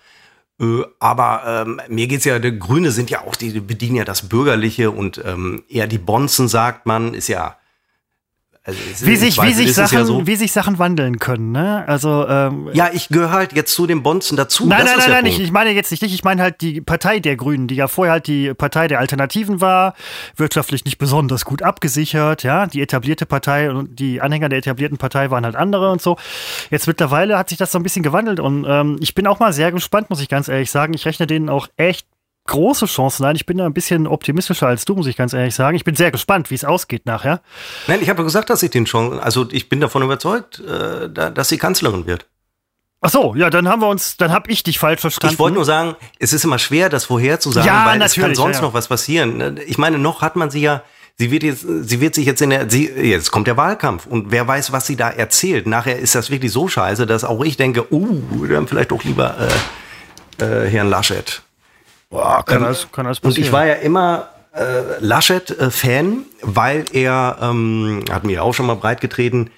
[0.59, 4.27] Äh, aber ähm, mir geht's ja, die Grüne sind ja auch, die bedienen ja das
[4.27, 7.57] Bürgerliche und ähm, eher die Bonzen, sagt man, ist ja
[8.63, 10.27] also wie, sich, wie, sich Sachen, ja so.
[10.27, 11.83] wie sich Sachen wandeln können, ne?
[11.87, 14.67] Also, ähm, ja, ich gehöre halt jetzt zu den Bonzen dazu.
[14.67, 16.83] Nein, das nein, nein, nein, ich, ich meine jetzt nicht dich, ich meine halt die
[16.83, 19.95] Partei der Grünen, die ja vorher halt die Partei der Alternativen war,
[20.37, 22.67] wirtschaftlich nicht besonders gut abgesichert, ja.
[22.67, 26.19] Die etablierte Partei und die Anhänger der etablierten Partei waren halt andere und so.
[26.71, 29.55] Jetzt mittlerweile hat sich das so ein bisschen gewandelt und ähm, ich bin auch mal
[29.55, 30.93] sehr gespannt, muss ich ganz ehrlich sagen.
[30.93, 32.07] Ich rechne denen auch echt
[32.51, 33.37] große Chancen ein.
[33.37, 35.77] Ich bin da ein bisschen optimistischer als du, muss ich ganz ehrlich sagen.
[35.77, 37.41] Ich bin sehr gespannt, wie es ausgeht nachher.
[37.87, 41.49] Nein, ich habe gesagt, dass ich den Chancen, also ich bin davon überzeugt, äh, dass
[41.49, 42.27] sie Kanzlerin wird.
[43.03, 45.33] Ach so, ja, dann haben wir uns, dann habe ich dich falsch verstanden.
[45.33, 48.57] Ich wollte nur sagen, es ist immer schwer, das vorherzusagen, ja, weil es kann sonst
[48.57, 48.67] ja, ja.
[48.67, 49.59] noch was passieren.
[49.67, 50.83] Ich meine, noch hat man sie ja,
[51.17, 54.31] sie wird jetzt, sie wird sich jetzt in der, sie, jetzt kommt der Wahlkampf und
[54.33, 55.67] wer weiß, was sie da erzählt.
[55.67, 59.35] Nachher ist das wirklich so scheiße, dass auch ich denke, uh, dann vielleicht doch lieber
[60.39, 61.43] äh, äh, Herrn Laschet.
[62.11, 63.43] Boah, kann, ähm, das, kann das passieren.
[63.43, 68.67] Und ich war ja immer äh, Laschet-Fan, äh, weil er, ähm, hat mir auch schon
[68.67, 69.51] mal breitgetreten,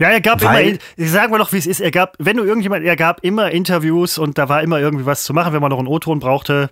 [0.00, 2.44] ja, er gab Weil, immer, sagen wir doch, wie es ist, er gab, wenn du
[2.44, 5.70] irgendjemand, er gab immer Interviews und da war immer irgendwie was zu machen, wenn man
[5.70, 6.70] noch einen O-Ton brauchte.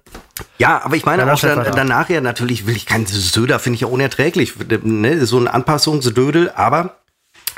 [0.59, 3.81] Ja, aber ich meine auch dann, danach ja natürlich will ich keinen Söder, finde ich
[3.81, 5.27] ja unerträglich, ne?
[5.27, 6.99] so ein Anpassungsdödel, aber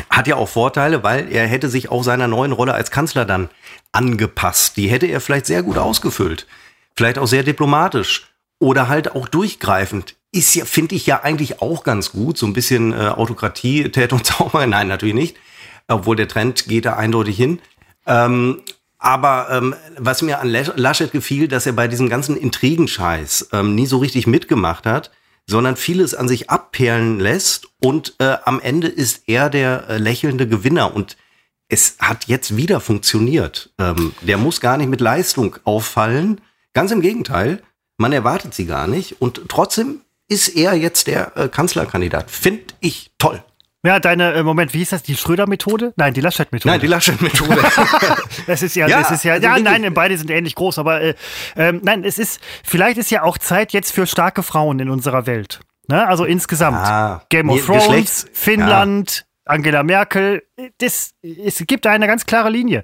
[0.08, 3.50] hat ja auch Vorteile, weil er hätte sich auch seiner neuen Rolle als Kanzler dann
[3.92, 4.78] angepasst.
[4.78, 6.46] Die hätte er vielleicht sehr gut ausgefüllt
[6.98, 10.16] vielleicht auch sehr diplomatisch oder halt auch durchgreifend.
[10.30, 12.37] Ist ja, finde ich ja eigentlich auch ganz gut.
[12.37, 14.66] So ein bisschen äh, Autokratie, Tät und Zauber.
[14.66, 15.37] Nein, natürlich nicht.
[15.87, 17.61] Obwohl der Trend geht da eindeutig hin.
[18.06, 18.61] Ähm,
[18.98, 23.87] aber ähm, was mir an Laschet gefiel, dass er bei diesem ganzen Intrigenscheiß ähm, nie
[23.87, 25.12] so richtig mitgemacht hat,
[25.46, 30.48] sondern vieles an sich abperlen lässt und äh, am Ende ist er der äh, lächelnde
[30.48, 31.16] Gewinner und
[31.68, 33.70] es hat jetzt wieder funktioniert.
[33.78, 36.40] Ähm, der muss gar nicht mit Leistung auffallen,
[36.74, 37.62] Ganz im Gegenteil,
[37.96, 42.31] man erwartet sie gar nicht und trotzdem ist er jetzt der äh, Kanzlerkandidat.
[42.31, 43.42] Finde ich toll.
[43.85, 45.02] Ja, deine, äh, Moment, wie hieß das?
[45.02, 45.92] Die Schröder-Methode?
[45.96, 46.68] Nein, die Laschet-Methode.
[46.68, 47.62] Nein, die Laschet-Methode.
[48.46, 51.00] das ist ja, ja, das ist ja, also ja, nein, beide sind ähnlich groß, aber
[51.00, 51.14] äh,
[51.57, 55.26] ähm, nein, es ist, vielleicht ist ja auch Zeit jetzt für starke Frauen in unserer
[55.26, 55.61] Welt.
[55.87, 56.07] Ne?
[56.07, 56.76] Also insgesamt.
[56.76, 60.42] Ah, Game of Thrones, Finnland, Angela Merkel,
[60.78, 62.82] das, es gibt da eine ganz klare Linie.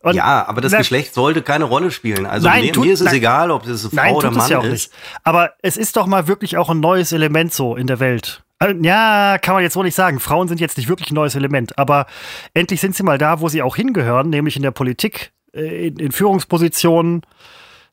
[0.00, 2.24] Und ja, aber das na, Geschlecht sollte keine Rolle spielen.
[2.24, 4.30] Also nein, mir, tut, mir ist es nein, egal, ob es eine Frau nein, oder
[4.30, 4.70] Mann ja ist.
[4.70, 4.92] Nicht.
[5.24, 8.44] Aber es ist doch mal wirklich auch ein neues Element so in der Welt.
[8.60, 10.20] Äh, ja, kann man jetzt so nicht sagen.
[10.20, 12.06] Frauen sind jetzt nicht wirklich ein neues Element, aber
[12.54, 15.96] endlich sind sie mal da, wo sie auch hingehören, nämlich in der Politik, äh, in,
[15.96, 17.22] in Führungspositionen.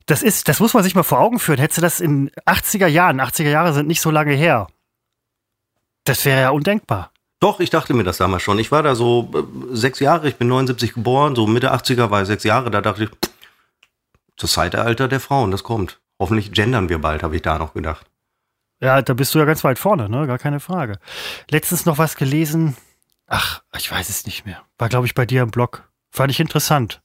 [0.06, 1.60] Das ist, das muss man sich mal vor Augen führen.
[1.60, 4.68] Hättest du das in 80er Jahren, 80er Jahre sind nicht so lange her.
[6.04, 7.12] Das wäre ja undenkbar.
[7.42, 8.60] Doch, ich dachte mir das damals schon.
[8.60, 12.22] Ich war da so äh, sechs Jahre, ich bin 79 geboren, so Mitte 80er war
[12.22, 13.32] ich sechs Jahre, da dachte ich, pff,
[14.38, 16.00] das Zeitalter der Frauen, das kommt.
[16.20, 18.06] Hoffentlich gendern wir bald, habe ich da noch gedacht.
[18.80, 20.28] Ja, da bist du ja ganz weit vorne, ne?
[20.28, 21.00] Gar keine Frage.
[21.50, 22.78] Letztens noch was gelesen.
[23.26, 24.62] Ach, ich weiß es nicht mehr.
[24.78, 25.90] War, glaube ich, bei dir im Blog.
[26.12, 27.02] Fand ich interessant.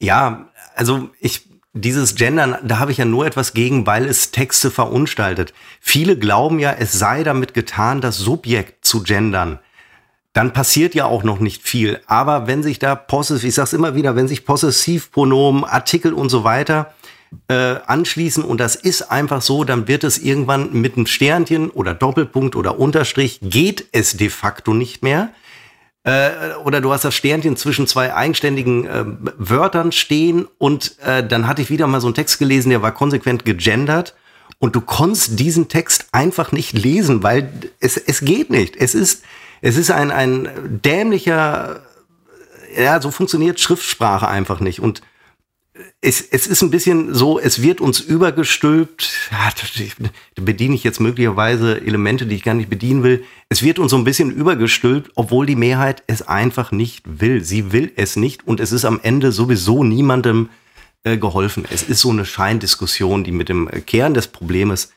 [0.00, 4.70] Ja, also ich dieses Gendern, da habe ich ja nur etwas gegen, weil es Texte
[4.72, 5.54] verunstaltet.
[5.80, 9.60] Viele glauben ja, es sei damit getan, das Subjekt zu gendern
[10.32, 12.00] dann passiert ja auch noch nicht viel.
[12.06, 16.44] Aber wenn sich da possessiv, ich sag's immer wieder, wenn sich Possessivpronomen, Artikel und so
[16.44, 16.94] weiter
[17.48, 21.94] äh, anschließen und das ist einfach so, dann wird es irgendwann mit einem Sternchen oder
[21.94, 25.30] Doppelpunkt oder Unterstrich geht es de facto nicht mehr.
[26.04, 26.30] Äh,
[26.64, 29.04] oder du hast das Sternchen zwischen zwei eigenständigen äh,
[29.36, 32.92] Wörtern stehen und äh, dann hatte ich wieder mal so einen Text gelesen, der war
[32.92, 34.14] konsequent gegendert
[34.58, 38.76] und du konntest diesen Text einfach nicht lesen, weil es, es geht nicht.
[38.76, 39.22] Es ist,
[39.60, 41.82] es ist ein, ein dämlicher,
[42.76, 45.02] ja, so funktioniert Schriftsprache einfach nicht und
[46.00, 49.30] es, es ist ein bisschen so, es wird uns übergestülpt.
[49.30, 49.50] Ja,
[50.34, 53.24] da bediene ich jetzt möglicherweise Elemente, die ich gar nicht bedienen will.
[53.48, 57.44] Es wird uns so ein bisschen übergestülpt, obwohl die Mehrheit es einfach nicht will.
[57.44, 60.50] Sie will es nicht und es ist am Ende sowieso niemandem
[61.04, 61.64] äh, geholfen.
[61.70, 64.92] Es ist so eine Scheindiskussion, die mit dem Kern des Problems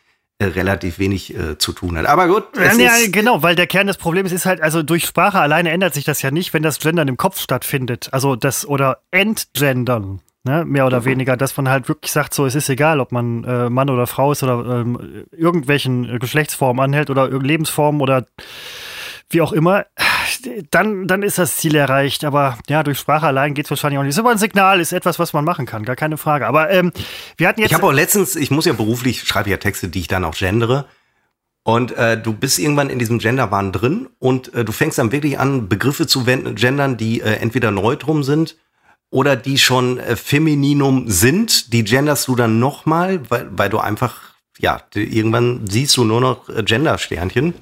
[0.45, 2.06] relativ wenig äh, zu tun hat.
[2.06, 2.45] Aber gut.
[2.56, 5.93] Ja, ja, genau, weil der Kern des Problems ist halt, also durch Sprache alleine ändert
[5.93, 8.10] sich das ja nicht, wenn das Gendern im Kopf stattfindet.
[8.12, 10.21] Also das oder Entgendern.
[10.43, 11.06] Ne, mehr oder mhm.
[11.06, 14.08] weniger, dass man halt wirklich sagt, so es ist egal, ob man äh, Mann oder
[14.08, 18.25] Frau ist oder ähm, irgendwelchen Geschlechtsformen anhält oder Lebensformen oder
[19.30, 19.86] wie auch immer,
[20.71, 22.23] dann, dann ist das Ziel erreicht.
[22.23, 24.12] Aber ja, durch Sprache allein geht es wahrscheinlich auch nicht.
[24.12, 26.47] Ist aber ein Signal, ist etwas, was man machen kann, gar keine Frage.
[26.47, 26.91] Aber ähm,
[27.38, 27.71] wir hatten jetzt.
[27.71, 30.36] Ich habe auch letztens, ich muss ja beruflich, schreibe ja Texte, die ich dann auch
[30.36, 30.86] gendere.
[31.63, 35.38] Und äh, du bist irgendwann in diesem Genderwahn drin und äh, du fängst dann wirklich
[35.38, 38.58] an, Begriffe zu gendern, die äh, entweder neutrum sind
[39.12, 44.34] oder die schon äh, Femininum sind, die genderst du dann nochmal, weil, weil du einfach,
[44.58, 47.54] ja, irgendwann siehst du nur noch äh, Gender-Sternchen.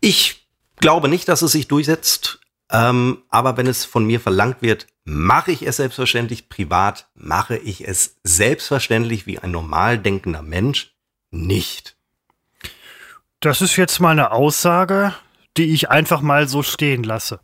[0.00, 0.43] Ich
[0.76, 5.52] glaube nicht, dass es sich durchsetzt, ähm, aber wenn es von mir verlangt wird, mache
[5.52, 10.94] ich es selbstverständlich privat, mache ich es selbstverständlich wie ein normal denkender Mensch
[11.30, 11.96] nicht.
[13.40, 15.14] Das ist jetzt mal eine Aussage,
[15.56, 17.40] die ich einfach mal so stehen lasse.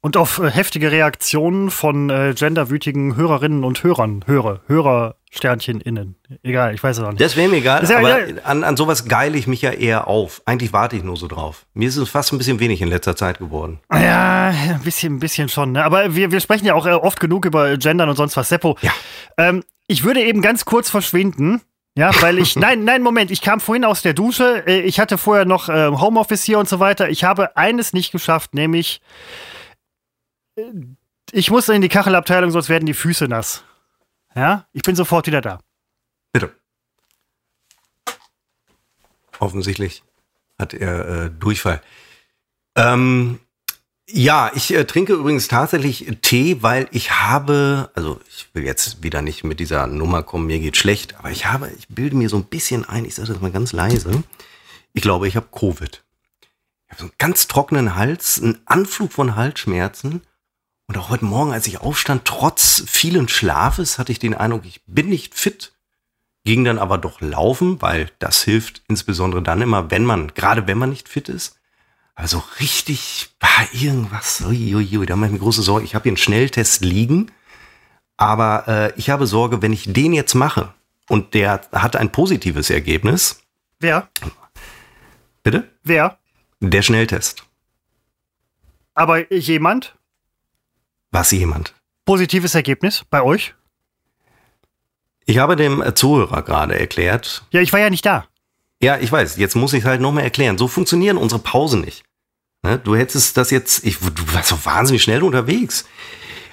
[0.00, 6.16] Und auf äh, heftige Reaktionen von äh, genderwütigen Hörerinnen und Hörern, Hörer, Hörersternchen innen.
[6.42, 7.20] Egal, ich weiß es auch nicht.
[7.20, 8.42] Das wäre mir egal, ja, aber ja.
[8.44, 10.42] An, an sowas geile ich mich ja eher auf.
[10.44, 11.66] Eigentlich warte ich nur so drauf.
[11.74, 13.80] Mir ist es fast ein bisschen wenig in letzter Zeit geworden.
[13.92, 15.72] Ja, ein bisschen, ein bisschen schon.
[15.72, 15.84] Ne?
[15.84, 18.48] Aber wir, wir sprechen ja auch äh, oft genug über Gendern und sonst was.
[18.48, 18.92] Seppo, ja.
[19.36, 21.60] Ähm, ich würde eben ganz kurz verschwinden.
[21.96, 24.64] Ja, weil ich, nein, nein, Moment, ich kam vorhin aus der Dusche.
[24.66, 27.08] Äh, ich hatte vorher noch äh, Homeoffice hier und so weiter.
[27.10, 29.00] Ich habe eines nicht geschafft, nämlich
[31.30, 33.62] ich muss in die Kachelabteilung, sonst werden die Füße nass.
[34.38, 35.58] Ja, ich bin sofort wieder da.
[36.32, 36.54] Bitte.
[39.40, 40.04] Offensichtlich
[40.56, 41.82] hat er äh, Durchfall.
[42.76, 43.40] Ähm,
[44.08, 49.22] ja, ich äh, trinke übrigens tatsächlich Tee, weil ich habe, also ich will jetzt wieder
[49.22, 52.36] nicht mit dieser Nummer kommen, mir geht schlecht, aber ich habe, ich bilde mir so
[52.36, 54.22] ein bisschen ein, ich sage das mal ganz leise,
[54.92, 56.04] ich glaube, ich habe Covid.
[56.86, 60.22] Ich habe so einen ganz trockenen Hals, einen Anflug von Halsschmerzen
[60.88, 64.80] und auch heute Morgen, als ich aufstand, trotz vielen Schlafes, hatte ich den Eindruck, ich
[64.86, 65.72] bin nicht fit.
[66.44, 70.78] Ging dann aber doch laufen, weil das hilft insbesondere dann immer, wenn man, gerade wenn
[70.78, 71.60] man nicht fit ist.
[72.14, 75.84] Also richtig, war irgendwas, uiuiui, da mache ich mir große Sorge.
[75.84, 77.30] Ich habe hier einen Schnelltest liegen,
[78.16, 80.72] aber äh, ich habe Sorge, wenn ich den jetzt mache
[81.08, 83.42] und der hat ein positives Ergebnis.
[83.78, 84.08] Wer?
[85.42, 85.70] Bitte?
[85.84, 86.18] Wer?
[86.60, 87.44] Der Schnelltest.
[88.94, 89.97] Aber jemand?
[91.10, 91.74] Was jemand?
[92.04, 93.54] Positives Ergebnis bei euch?
[95.26, 97.44] Ich habe dem Zuhörer gerade erklärt.
[97.50, 98.26] Ja, ich war ja nicht da.
[98.80, 99.36] Ja, ich weiß.
[99.36, 100.56] Jetzt muss ich es halt nochmal erklären.
[100.56, 102.04] So funktionieren unsere Pausen nicht.
[102.62, 102.78] Ne?
[102.78, 105.84] Du hättest das jetzt, ich, du warst so wahnsinnig schnell unterwegs.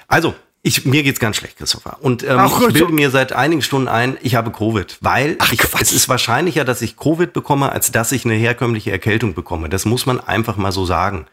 [0.08, 1.98] Also, ich, mir geht's ganz schlecht, Christopher.
[2.00, 5.52] Und ähm, Ach, ich bilde mir seit einigen Stunden ein, ich habe Covid, weil Ach,
[5.52, 9.68] ich, es ist wahrscheinlicher, dass ich Covid bekomme, als dass ich eine herkömmliche Erkältung bekomme.
[9.68, 11.26] Das muss man einfach mal so sagen.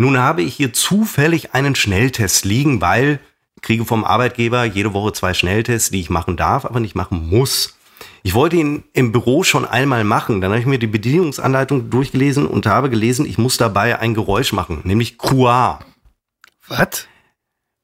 [0.00, 3.20] Nun habe ich hier zufällig einen Schnelltest liegen, weil
[3.56, 7.28] ich kriege vom Arbeitgeber jede Woche zwei Schnelltests, die ich machen darf, aber nicht machen
[7.28, 7.76] muss.
[8.22, 10.40] Ich wollte ihn im Büro schon einmal machen.
[10.40, 14.54] Dann habe ich mir die Bedienungsanleitung durchgelesen und habe gelesen, ich muss dabei ein Geräusch
[14.54, 15.80] machen, nämlich QA.
[16.66, 17.06] Was?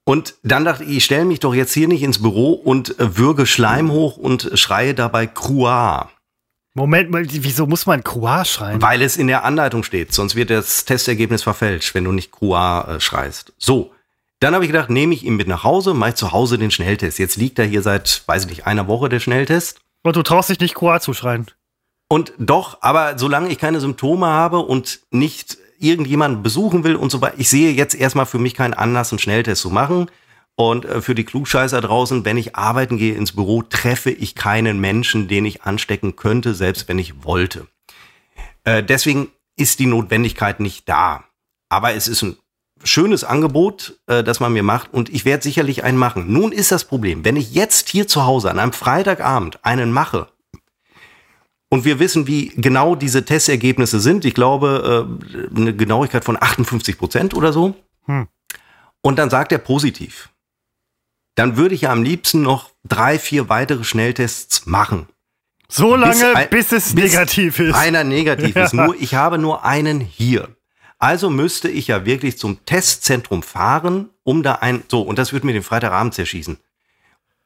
[0.07, 3.45] Und dann dachte ich, ich stelle mich doch jetzt hier nicht ins Büro und würge
[3.45, 6.09] Schleim hoch und schreie dabei QA.
[6.77, 8.83] Moment mal, wieso muss man Croix schreien?
[8.83, 12.87] Weil es in der Anleitung steht, sonst wird das Testergebnis verfälscht, wenn du nicht Croix
[12.87, 13.55] äh, schreist.
[13.57, 13.93] So,
[14.41, 17.19] dann habe ich gedacht, nehme ich ihn mit nach Hause, mache zu Hause den Schnelltest.
[17.19, 19.81] Jetzt liegt er hier seit, weiß ich nicht, einer Woche der Schnelltest.
[20.03, 21.47] Und du traust dich nicht Croix zu schreien?
[22.09, 27.23] Und doch, aber solange ich keine Symptome habe und nicht irgendjemanden besuchen will und so
[27.23, 30.11] weiter, ich sehe jetzt erstmal für mich keinen Anlass, einen Schnelltest zu machen.
[30.57, 34.81] Und äh, für die Klugscheißer draußen, wenn ich arbeiten gehe ins Büro, treffe ich keinen
[34.81, 37.67] Menschen, den ich anstecken könnte, selbst wenn ich wollte.
[38.65, 41.25] Äh, deswegen ist die Notwendigkeit nicht da.
[41.69, 42.37] Aber es ist ein
[42.85, 46.33] schönes Angebot, äh, das man mir macht und ich werde sicherlich einen machen.
[46.33, 50.29] Nun ist das Problem, wenn ich jetzt hier zu Hause an einem Freitagabend einen mache
[51.69, 55.09] und wir wissen, wie genau diese Testergebnisse sind, ich glaube
[55.55, 58.29] äh, eine Genauigkeit von 58 Prozent oder so, hm.
[59.03, 60.31] und dann sagt er positiv,
[61.37, 65.07] dann würde ich ja am liebsten noch drei, vier weitere Schnelltests machen.
[65.69, 67.75] So lange, bis, bis es bis negativ ist.
[67.75, 68.65] Einer negativ ja.
[68.65, 68.73] ist.
[68.73, 70.49] Nur, ich habe nur einen hier.
[70.99, 75.47] Also müsste ich ja wirklich zum Testzentrum fahren, um da ein, so, und das würde
[75.47, 76.59] mir den Freitagabend zerschießen.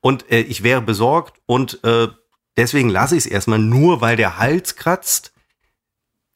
[0.01, 2.09] Und äh, ich wäre besorgt und äh,
[2.57, 5.33] deswegen lasse ich es erstmal nur, weil der Hals kratzt,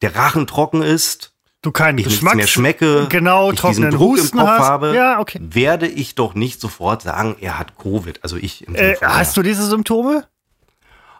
[0.01, 1.34] der Rachen trocken ist,
[1.65, 4.67] du keinen ich Geschmacks mehr schmecke, genau, ich diesen Druck Husten im Kopf hast.
[4.67, 5.39] habe, ja, okay.
[5.41, 8.19] werde ich doch nicht sofort sagen, er hat Covid.
[8.23, 8.67] Also ich.
[8.73, 10.25] Äh, hast du diese Symptome?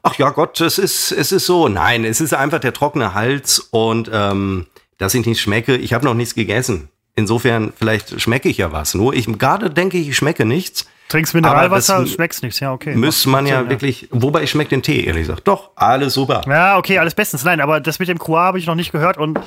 [0.04, 1.68] Ach ja Gott, es ist, es ist so.
[1.68, 5.76] Nein, es ist einfach der trockene Hals und ähm, dass ich nicht schmecke.
[5.76, 6.90] Ich habe noch nichts gegessen.
[7.16, 8.94] Insofern, vielleicht schmecke ich ja was.
[8.94, 10.86] Nur ich gerade denke ich, ich schmecke nichts.
[11.08, 12.96] Trinkst Mineralwasser, schmeckst nichts, ja, okay.
[12.96, 15.48] Müsste man ja, ja wirklich, wobei ich schmecke den Tee, ehrlich gesagt.
[15.48, 16.42] Doch, alles super.
[16.48, 17.44] Ja, okay, alles bestens.
[17.44, 19.20] Nein, aber das mit dem Croix habe ich noch nicht gehört.
[19.20, 19.40] Und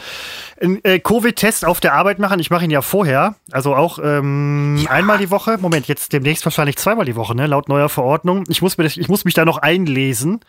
[0.63, 4.77] ein äh, Covid-Test auf der Arbeit machen, ich mache ihn ja vorher, also auch ähm,
[4.77, 4.91] ja.
[4.91, 5.59] einmal die Woche.
[5.59, 8.45] Moment, jetzt demnächst wahrscheinlich zweimal die Woche, ne, laut neuer Verordnung.
[8.49, 10.41] Ich muss, mir das, ich muss mich da noch einlesen.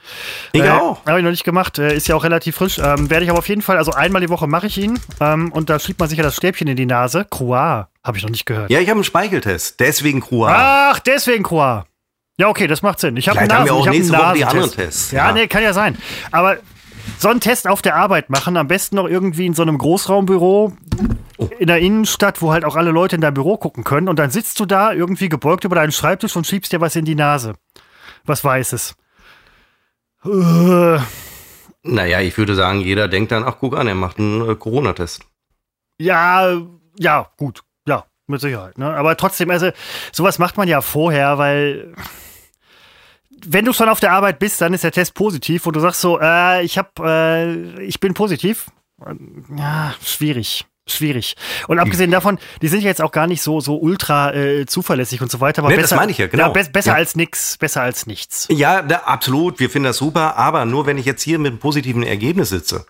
[0.51, 1.03] Ich äh, auch.
[1.07, 2.77] Habe ich noch nicht gemacht, äh, ist ja auch relativ frisch.
[2.77, 5.51] Ähm, Werde ich aber auf jeden Fall, also einmal die Woche mache ich ihn ähm,
[5.51, 7.25] und da schiebt man sich ja das Stäbchen in die Nase.
[7.27, 7.87] Croix.
[8.03, 8.71] Habe ich noch nicht gehört.
[8.71, 9.79] Ja, ich habe einen Speicheltest.
[9.79, 10.51] Deswegen Croix.
[10.53, 11.85] Ach, deswegen Croix.
[12.37, 13.17] Ja, okay, das macht Sinn.
[13.17, 15.11] Ich habe einen Nasen, haben wir auch ich nächste Woche die anderen Tests.
[15.11, 15.97] Ja, ja, nee, kann ja sein.
[16.31, 16.57] Aber
[17.17, 20.71] so einen Test auf der Arbeit machen, am besten noch irgendwie in so einem Großraumbüro
[21.37, 21.49] oh.
[21.59, 24.07] in der Innenstadt, wo halt auch alle Leute in dein Büro gucken können.
[24.07, 27.03] Und dann sitzt du da irgendwie gebeugt über deinen Schreibtisch und schiebst dir was in
[27.03, 27.55] die Nase.
[28.23, 28.95] Was Weißes.
[30.25, 30.99] Äh.
[31.83, 35.25] Naja, ich würde sagen, jeder denkt dann, ach guck an, er macht einen äh, Corona-Test.
[35.97, 36.57] Ja,
[36.97, 37.63] ja, gut,
[38.29, 38.77] mit Sicherheit.
[38.77, 38.93] Ne?
[38.95, 39.71] Aber trotzdem, also
[40.11, 41.93] sowas macht man ja vorher, weil
[43.45, 46.01] wenn du schon auf der Arbeit bist, dann ist der Test positiv und du sagst
[46.01, 48.67] so, äh, ich hab, äh, ich bin positiv.
[49.55, 50.65] Ja, schwierig.
[50.87, 51.35] Schwierig.
[51.67, 55.21] Und abgesehen davon, die sind ja jetzt auch gar nicht so, so ultra äh, zuverlässig
[55.21, 55.61] und so weiter.
[55.61, 56.47] Aber nee, besser, das meine ich ja, genau.
[56.47, 56.97] Ja, be besser ja.
[56.97, 58.47] als nix, besser als nichts.
[58.49, 59.59] Ja, da, absolut.
[59.59, 60.35] Wir finden das super.
[60.37, 62.85] Aber nur wenn ich jetzt hier mit einem positiven Ergebnis sitze,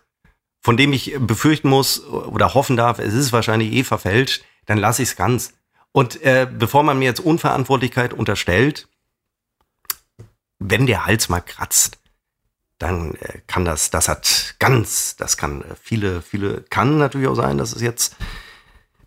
[0.62, 5.01] von dem ich befürchten muss oder hoffen darf, es ist wahrscheinlich eh verfälscht, dann lasse
[5.01, 5.53] ich es ganz.
[5.91, 8.88] Und äh, bevor man mir jetzt Unverantwortlichkeit unterstellt,
[10.60, 11.97] wenn der Hals mal kratzt,
[12.77, 17.36] dann äh, kann das, das hat ganz, das kann äh, viele, viele, kann natürlich auch
[17.36, 18.15] sein, dass es jetzt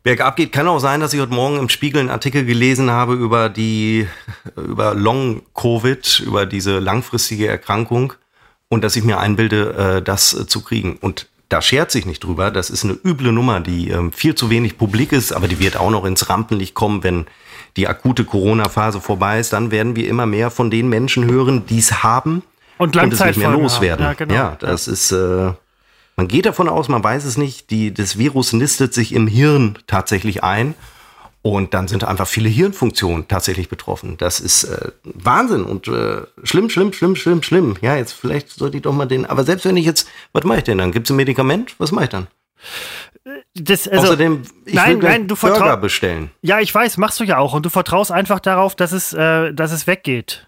[0.02, 0.50] bergab geht.
[0.50, 4.08] Kann auch sein, dass ich heute Morgen im Spiegel einen Artikel gelesen habe über die,
[4.56, 8.14] über Long-Covid, über diese langfristige Erkrankung
[8.68, 10.96] und dass ich mir einbilde, äh, das äh, zu kriegen.
[10.96, 12.50] Und da schert sich nicht drüber.
[12.50, 15.76] Das ist eine üble Nummer, die ähm, viel zu wenig publik ist, aber die wird
[15.76, 17.26] auch noch ins Rampenlicht kommen, wenn
[17.76, 19.52] die akute Corona-Phase vorbei ist.
[19.52, 22.42] Dann werden wir immer mehr von den Menschen hören, die es haben
[22.78, 24.04] und, und es nicht mehr loswerden.
[24.04, 24.34] Ja, genau.
[24.34, 25.12] ja, das ist.
[25.12, 25.52] Äh,
[26.16, 27.70] man geht davon aus, man weiß es nicht.
[27.70, 30.74] Die, das Virus nistet sich im Hirn tatsächlich ein.
[31.42, 34.16] Und dann sind einfach viele Hirnfunktionen tatsächlich betroffen.
[34.16, 37.76] Das ist äh, Wahnsinn und äh, schlimm, schlimm, schlimm, schlimm, schlimm.
[37.80, 39.26] Ja, jetzt vielleicht sollte ich doch mal den.
[39.26, 40.92] Aber selbst wenn ich jetzt, was mache ich denn dann?
[40.92, 41.74] Gibt es ein Medikament?
[41.78, 42.28] Was mache ich dann?
[43.54, 46.30] Das, also, Außerdem, ich nein, will nein, du Burger bestellen.
[46.42, 47.54] Ja, ich weiß, machst du ja auch.
[47.54, 50.46] Und du vertraust einfach darauf, dass es, äh, dass es weggeht.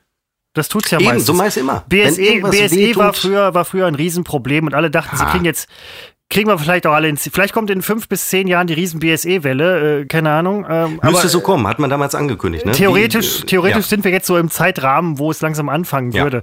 [0.54, 1.26] Das tut's ja Eben, meistens.
[1.26, 1.84] so meist immer.
[1.88, 5.16] BSE, BSE war früher, war früher ein Riesenproblem und alle dachten, ha.
[5.16, 5.68] sie kriegen jetzt
[6.34, 7.28] kriegen wir vielleicht auch alle ins.
[7.32, 10.66] Vielleicht kommt in fünf bis zehn Jahren die riesen BSE-Welle, äh, keine Ahnung.
[10.68, 12.66] Ähm, Müsste aber, so kommen, hat man damals angekündigt.
[12.66, 12.72] Ne?
[12.72, 13.88] Theoretisch, die, theoretisch ja.
[13.88, 16.24] sind wir jetzt so im Zeitrahmen, wo es langsam anfangen ja.
[16.24, 16.42] würde.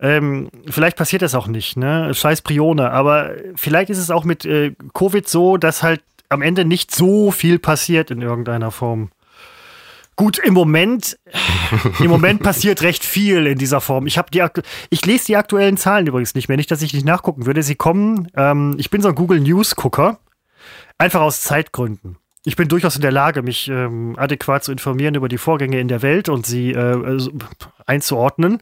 [0.00, 2.12] Ähm, vielleicht passiert das auch nicht, ne?
[2.12, 2.90] Scheiß Prione.
[2.90, 7.30] Aber vielleicht ist es auch mit äh, Covid so, dass halt am Ende nicht so
[7.30, 9.10] viel passiert in irgendeiner Form.
[10.20, 11.18] Gut, im Moment,
[11.98, 14.06] im Moment passiert recht viel in dieser Form.
[14.06, 14.44] Ich die,
[14.90, 17.62] ich lese die aktuellen Zahlen übrigens nicht mehr, nicht, dass ich nicht nachgucken würde.
[17.62, 18.28] Sie kommen.
[18.36, 20.18] Ähm, ich bin so ein Google News Gucker,
[20.98, 22.18] einfach aus Zeitgründen.
[22.44, 25.88] Ich bin durchaus in der Lage, mich ähm, adäquat zu informieren über die Vorgänge in
[25.88, 27.18] der Welt und sie äh,
[27.86, 28.60] einzuordnen.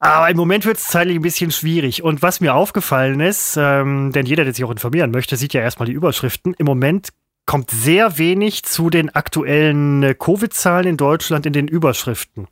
[0.00, 2.02] Aber im Moment wird es zeitlich ein bisschen schwierig.
[2.02, 5.60] Und was mir aufgefallen ist, ähm, denn jeder, der sich auch informieren möchte, sieht ja
[5.60, 6.54] erstmal die Überschriften.
[6.58, 7.10] Im Moment
[7.46, 12.48] kommt sehr wenig zu den aktuellen äh, Covid-Zahlen in Deutschland in den Überschriften.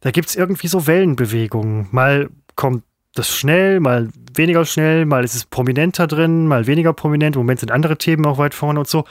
[0.00, 1.88] Da gibt es irgendwie so Wellenbewegungen.
[1.90, 2.84] Mal kommt
[3.14, 7.36] das schnell, mal weniger schnell, mal ist es prominenter drin, mal weniger prominent.
[7.36, 9.04] Im Moment sind andere Themen auch weit vorne und so.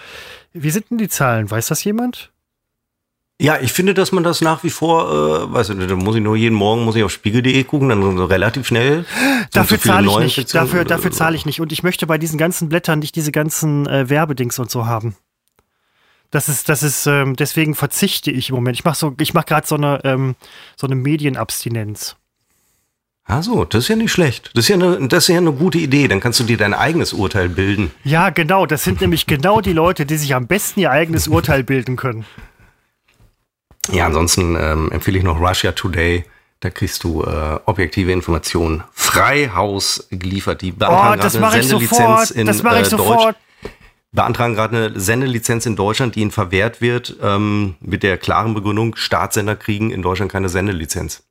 [0.51, 1.49] Wie sind denn die Zahlen?
[1.49, 2.32] Weiß das jemand?
[3.43, 6.21] Ja, ich finde, dass man das nach wie vor, äh, weiß nicht, da muss ich
[6.21, 9.03] nur jeden Morgen muss ich auf spiegel.de gucken, dann so relativ schnell.
[9.51, 10.55] Dafür so zahle ich nicht.
[10.55, 11.59] Dafür, dafür zahle ich nicht.
[11.59, 15.17] Und ich möchte bei diesen ganzen Blättern nicht diese ganzen äh, Werbedings und so haben.
[16.31, 18.77] Das ist, das ist, ähm, deswegen verzichte ich im Moment.
[18.77, 20.35] Ich mache so, ich mache gerade so eine, ähm,
[20.77, 22.15] so eine Medienabstinenz.
[23.25, 24.51] Ah so, das ist ja nicht schlecht.
[24.53, 26.07] Das ist ja, eine, das ist ja eine gute Idee.
[26.07, 27.91] Dann kannst du dir dein eigenes Urteil bilden.
[28.05, 28.65] Ja, genau.
[28.65, 32.23] Das sind nämlich genau die Leute, die sich am besten ihr eigenes Urteil bilden können.
[33.91, 36.25] Ja, ansonsten ähm, empfehle ich noch Russia Today.
[36.59, 40.61] Da kriegst du äh, objektive Informationen frei Haus geliefert.
[40.61, 42.31] Die beantragen oh, das mache ich sofort.
[42.31, 43.35] In, das mache ich äh, sofort.
[44.13, 48.95] Beantragen gerade eine Sendelizenz in Deutschland, die ihnen verwehrt wird, ähm, mit der klaren Begründung,
[48.95, 51.23] Staatssender kriegen in Deutschland keine Sendelizenz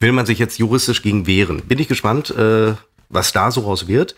[0.00, 1.62] will man sich jetzt juristisch gegen wehren.
[1.62, 2.74] Bin ich gespannt, äh,
[3.10, 4.16] was da so raus wird.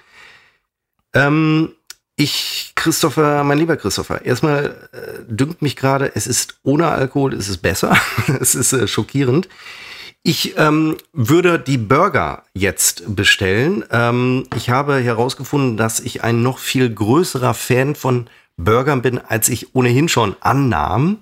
[1.13, 1.73] Ähm,
[2.17, 7.49] ich, Christopher, mein lieber Christopher, erstmal äh, dünkt mich gerade, es ist ohne Alkohol, es
[7.49, 7.97] ist besser.
[8.41, 9.49] es ist äh, schockierend.
[10.25, 13.85] Ich ähm, würde die Burger jetzt bestellen.
[13.93, 18.27] Ähm, ich habe herausgefunden, dass ich ein noch viel größerer Fan von
[18.57, 21.19] Burgern bin, als ich ohnehin schon annahm.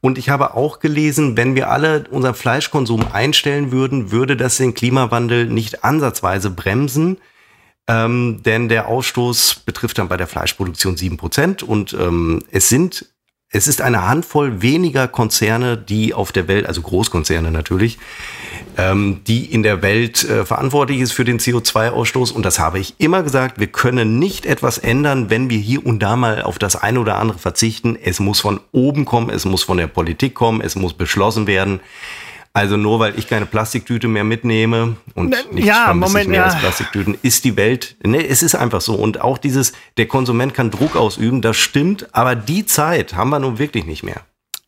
[0.00, 4.72] Und ich habe auch gelesen, wenn wir alle unseren Fleischkonsum einstellen würden, würde das den
[4.72, 7.18] Klimawandel nicht ansatzweise bremsen.
[7.88, 13.12] Ähm, denn der Ausstoß betrifft dann bei der Fleischproduktion sieben Prozent und ähm, es sind
[13.54, 17.98] es ist eine Handvoll weniger Konzerne, die auf der Welt, also Großkonzerne natürlich,
[18.78, 22.32] ähm, die in der Welt äh, verantwortlich ist für den CO2-Ausstoß.
[22.32, 25.98] Und das habe ich immer gesagt, wir können nicht etwas ändern, wenn wir hier und
[25.98, 27.98] da mal auf das eine oder andere verzichten.
[28.02, 31.80] Es muss von oben kommen, es muss von der Politik kommen, es muss beschlossen werden.
[32.54, 36.44] Also nur weil ich keine Plastiktüte mehr mitnehme und nichts ja, Moment, mehr ja.
[36.46, 38.94] als Plastiktüten, ist die Welt, ne, es ist einfach so.
[38.94, 43.38] Und auch dieses, der Konsument kann Druck ausüben, das stimmt, aber die Zeit haben wir
[43.38, 44.20] nun wirklich nicht mehr.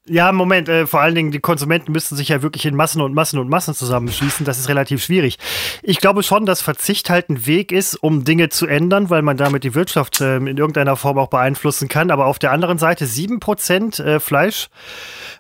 [0.07, 3.15] Ja, Moment, äh, vor allen Dingen, die Konsumenten müssten sich ja wirklich in Massen und
[3.15, 4.45] Massen und Massen zusammenschließen.
[4.45, 5.39] Das ist relativ schwierig.
[5.83, 9.39] Ich glaube schon, dass Verzicht halt ein Weg ist, um Dinge zu ändern, weil man
[9.39, 12.11] damit die Wirtschaft äh, in irgendeiner Form auch beeinflussen kann.
[12.11, 14.69] Aber auf der anderen Seite, sieben Prozent äh, Fleisch,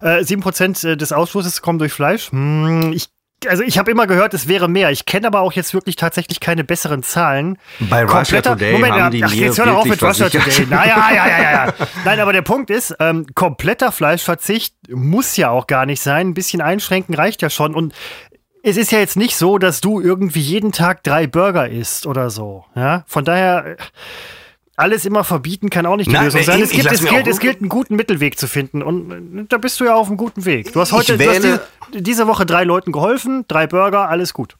[0.00, 2.30] äh, sieben Prozent äh, des Ausschusses kommen durch Fleisch.
[2.32, 3.08] Hm, ich
[3.46, 4.90] also ich habe immer gehört, es wäre mehr.
[4.90, 7.58] Ich kenne aber auch jetzt wirklich tatsächlich keine besseren Zahlen.
[7.90, 10.66] Bei Russia Today Moment, haben die ach, jetzt hör doch auf mit Russia Today.
[10.68, 11.74] Naja, ja, ja, ja, ja.
[12.04, 16.28] Nein, aber der Punkt ist, ähm, kompletter Fleischverzicht muss ja auch gar nicht sein.
[16.28, 17.74] Ein bisschen einschränken reicht ja schon.
[17.74, 17.94] Und
[18.62, 22.30] es ist ja jetzt nicht so, dass du irgendwie jeden Tag drei Burger isst oder
[22.30, 22.64] so.
[22.74, 23.76] Ja, von daher
[24.76, 26.60] alles immer verbieten kann auch nicht die Lösung sein.
[26.62, 28.82] Es, gibt, es, gilt, es gilt, einen guten Mittelweg zu finden.
[28.82, 30.72] Und äh, da bist du ja auf einem guten Weg.
[30.72, 31.60] Du hast heute du hast
[31.92, 34.56] diese Woche drei Leuten geholfen, drei Burger, alles gut.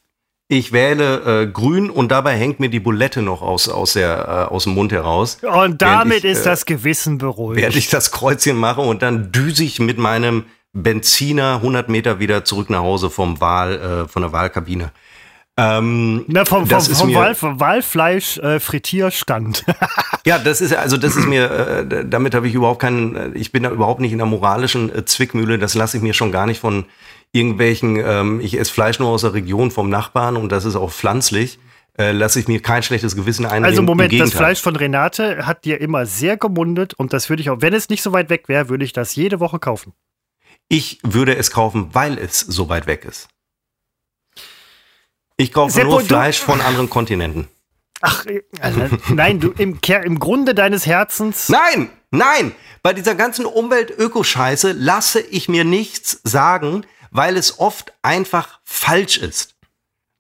[0.46, 4.54] Ich wähle äh, grün und dabei hängt mir die Bulette noch aus, aus, der, äh,
[4.54, 5.38] aus dem Mund heraus.
[5.42, 7.60] Und damit ich, ist äh, das Gewissen beruhigt.
[7.60, 10.44] Während ich das Kreuzchen mache und dann düse ich mit meinem
[10.74, 14.92] Benziner 100 Meter wieder zurück nach Hause vom Wahl, äh, von der Wahlkabine.
[15.57, 19.64] Ähm, Na, vom, vom, vom Wahl, Wahlfleisch äh, Frittierstand.
[20.26, 23.52] ja, das ist also das ist mir, äh, damit habe ich überhaupt keinen, äh, ich
[23.52, 25.59] bin da überhaupt nicht in der moralischen äh, Zwickmühle.
[25.59, 26.86] Das lasse ich mir schon gar nicht von
[27.30, 27.96] irgendwelchen.
[27.96, 31.61] Ähm, ich esse Fleisch nur aus der Region vom Nachbarn und das ist auch pflanzlich.
[31.96, 33.66] Äh, lasse ich mir kein schlechtes Gewissen einreden.
[33.66, 37.50] Also Moment, das Fleisch von Renate hat dir immer sehr gemundet und das würde ich
[37.50, 39.92] auch, wenn es nicht so weit weg wäre, würde ich das jede Woche kaufen.
[40.68, 43.28] Ich würde es kaufen, weil es so weit weg ist.
[45.37, 47.49] Ich kaufe Seppo, nur Fleisch von anderen Kontinenten.
[48.01, 48.24] Ach,
[48.61, 51.49] also, nein, du im, im Grunde deines Herzens.
[51.49, 52.53] Nein, nein!
[52.82, 59.55] Bei dieser ganzen Umwelt-Ökoscheiße lasse ich mir nichts sagen, weil es oft einfach falsch ist.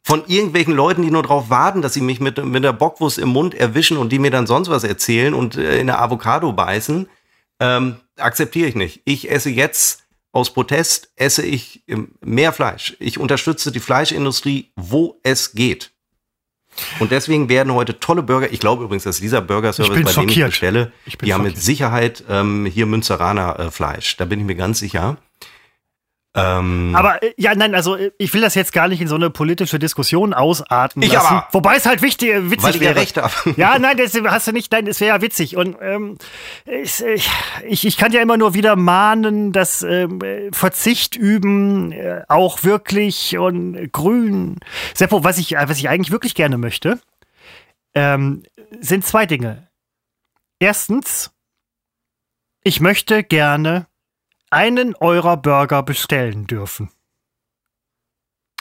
[0.02, 3.28] Von irgendwelchen Leuten, die nur darauf warten, dass sie mich mit, mit der Bockwurst im
[3.28, 7.08] Mund erwischen und die mir dann sonst was erzählen und äh, in der Avocado beißen,
[7.60, 9.02] ähm, akzeptiere ich nicht.
[9.04, 10.03] Ich esse jetzt
[10.34, 11.84] aus Protest esse ich
[12.20, 12.96] mehr Fleisch.
[12.98, 15.92] Ich unterstütze die Fleischindustrie, wo es geht.
[16.98, 20.44] Und deswegen werden heute tolle Burger, ich glaube übrigens, dass dieser Burger-Service, bei dem ich
[20.44, 21.34] bestelle, ich die schockiert.
[21.34, 24.16] haben mit Sicherheit ähm, hier Münzeraner äh, Fleisch.
[24.16, 25.18] Da bin ich mir ganz sicher.
[26.36, 29.14] Ähm, aber äh, ja, nein, also äh, ich will das jetzt gar nicht in so
[29.14, 31.34] eine politische Diskussion ausarten ich lassen.
[31.34, 32.96] Aber, Wobei es halt wichtig, äh, witzig weil ich wäre.
[32.96, 33.32] Recht habe.
[33.56, 34.72] Ja, nein, das hast du nicht.
[34.72, 35.56] Nein, es wäre ja witzig.
[35.56, 36.18] Und ähm,
[36.64, 37.04] ich,
[37.64, 40.20] ich, ich kann ja immer nur wieder mahnen, dass ähm,
[40.50, 44.58] Verzicht üben äh, auch wirklich und grün.
[44.92, 46.98] Seppo, was ich, was ich eigentlich wirklich gerne möchte,
[47.94, 48.42] ähm,
[48.80, 49.68] sind zwei Dinge.
[50.58, 51.30] Erstens,
[52.64, 53.86] ich möchte gerne
[54.54, 56.90] einen eurer Burger bestellen dürfen.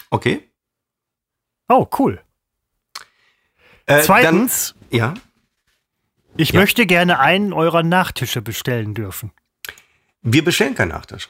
[0.09, 0.49] Okay.
[1.69, 2.21] Oh, cool.
[3.85, 5.13] Äh, Zweitens, dann, ja.
[6.35, 6.59] Ich ja.
[6.59, 9.31] möchte gerne einen eurer Nachtische bestellen dürfen.
[10.21, 11.29] Wir bestellen keinen Nachtisch.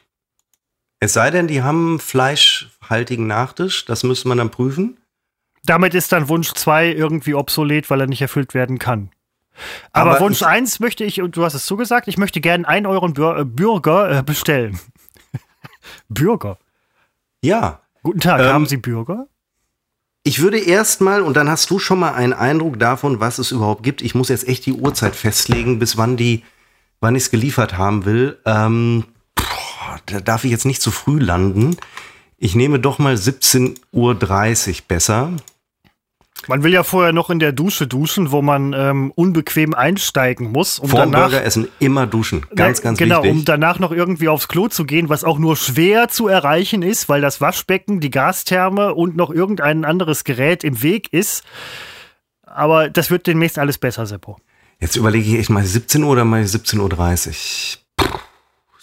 [0.99, 4.97] Es sei denn, die haben fleischhaltigen Nachtisch, das müsste man dann prüfen.
[5.66, 9.11] Damit ist dann Wunsch 2 irgendwie obsolet, weil er nicht erfüllt werden kann.
[9.91, 12.68] Aber, Aber Wunsch ich, 1 möchte ich, und du hast es zugesagt, ich möchte gerne
[12.68, 14.80] einen Euren äh, Bürger äh, bestellen.
[16.10, 16.58] Bürger?
[17.41, 17.82] Ja.
[18.01, 19.28] Guten Tag, ähm, haben Sie Bürger?
[20.24, 23.84] Ich würde erstmal, und dann hast du schon mal einen Eindruck davon, was es überhaupt
[23.84, 24.01] gibt.
[24.01, 26.43] Ich muss jetzt echt die Uhrzeit festlegen, bis wann die,
[27.01, 28.39] wann ich es geliefert haben will.
[28.45, 29.04] Ähm,
[29.36, 31.76] boah, da darf ich jetzt nicht zu früh landen.
[32.38, 35.34] Ich nehme doch mal 17.30 Uhr besser.
[36.48, 40.80] Man will ja vorher noch in der Dusche duschen, wo man ähm, unbequem einsteigen muss.
[40.80, 42.46] Um Vor danach, Burgeressen immer duschen.
[42.56, 43.32] Ganz, ganz genau, wichtig.
[43.32, 46.82] Genau, um danach noch irgendwie aufs Klo zu gehen, was auch nur schwer zu erreichen
[46.82, 51.44] ist, weil das Waschbecken, die Gastherme und noch irgendein anderes Gerät im Weg ist.
[52.44, 54.38] Aber das wird demnächst alles besser, Seppo.
[54.80, 57.83] Jetzt überlege ich echt mal 17 Uhr oder mal 17.30 Uhr.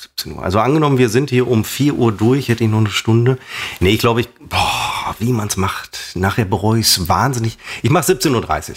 [0.01, 0.43] 17 Uhr.
[0.43, 3.39] Also angenommen, wir sind hier um 4 Uhr durch, hätte ich noch eine Stunde.
[3.81, 6.13] Nee, ich glaube, ich, boah, wie man es macht.
[6.15, 7.59] Nachher bereue ich es wahnsinnig.
[7.83, 8.75] Ich mache 17.30 Uhr.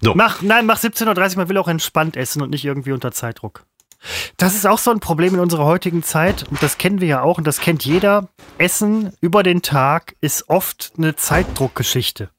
[0.00, 0.14] So.
[0.14, 3.64] Mach, nein, mach 17.30 Uhr, man will auch entspannt essen und nicht irgendwie unter Zeitdruck.
[4.36, 7.22] Das ist auch so ein Problem in unserer heutigen Zeit und das kennen wir ja
[7.22, 8.28] auch und das kennt jeder.
[8.58, 12.33] Essen über den Tag ist oft eine Zeitdruckgeschichte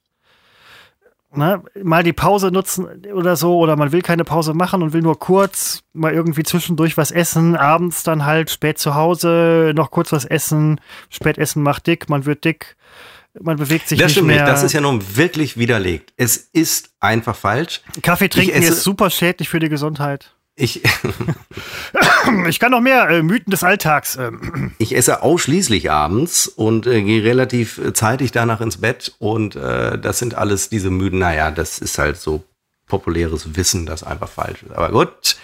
[1.38, 5.02] ne, mal die Pause nutzen oder so, oder man will keine Pause machen und will
[5.02, 10.12] nur kurz mal irgendwie zwischendurch was essen, abends dann halt spät zu Hause noch kurz
[10.12, 10.80] was essen,
[11.10, 12.76] Spätessen macht dick, man wird dick,
[13.40, 14.44] man bewegt sich das nicht stimmt mehr.
[14.44, 14.48] Nicht.
[14.48, 16.14] Das ist ja nun wirklich widerlegt.
[16.18, 17.82] Es ist einfach falsch.
[18.02, 20.36] Kaffee trinken ist super schädlich für die Gesundheit.
[20.58, 20.82] Ich,
[22.48, 24.16] ich kann noch mehr äh, Mythen des Alltags.
[24.16, 24.72] Ähm.
[24.78, 30.20] Ich esse ausschließlich abends und äh, gehe relativ zeitig danach ins Bett und äh, das
[30.20, 31.20] sind alles diese Mythen.
[31.20, 32.44] Naja, das ist halt so
[32.88, 34.72] populäres Wissen, das einfach falsch ist.
[34.74, 35.38] Aber gut.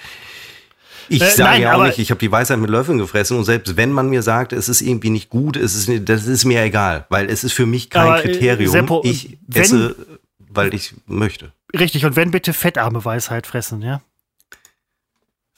[1.10, 3.76] Ich äh, sage ja auch nicht, ich habe die Weisheit mit Löffeln gefressen und selbst
[3.76, 7.06] wenn man mir sagt, es ist irgendwie nicht gut, es ist, das ist mir egal,
[7.10, 8.72] weil es ist für mich kein aber, äh, Kriterium.
[8.72, 9.96] Seppo, ich esse,
[10.38, 11.52] weil ich möchte.
[11.78, 14.02] Richtig, und wenn bitte fettarme Weisheit fressen, ja?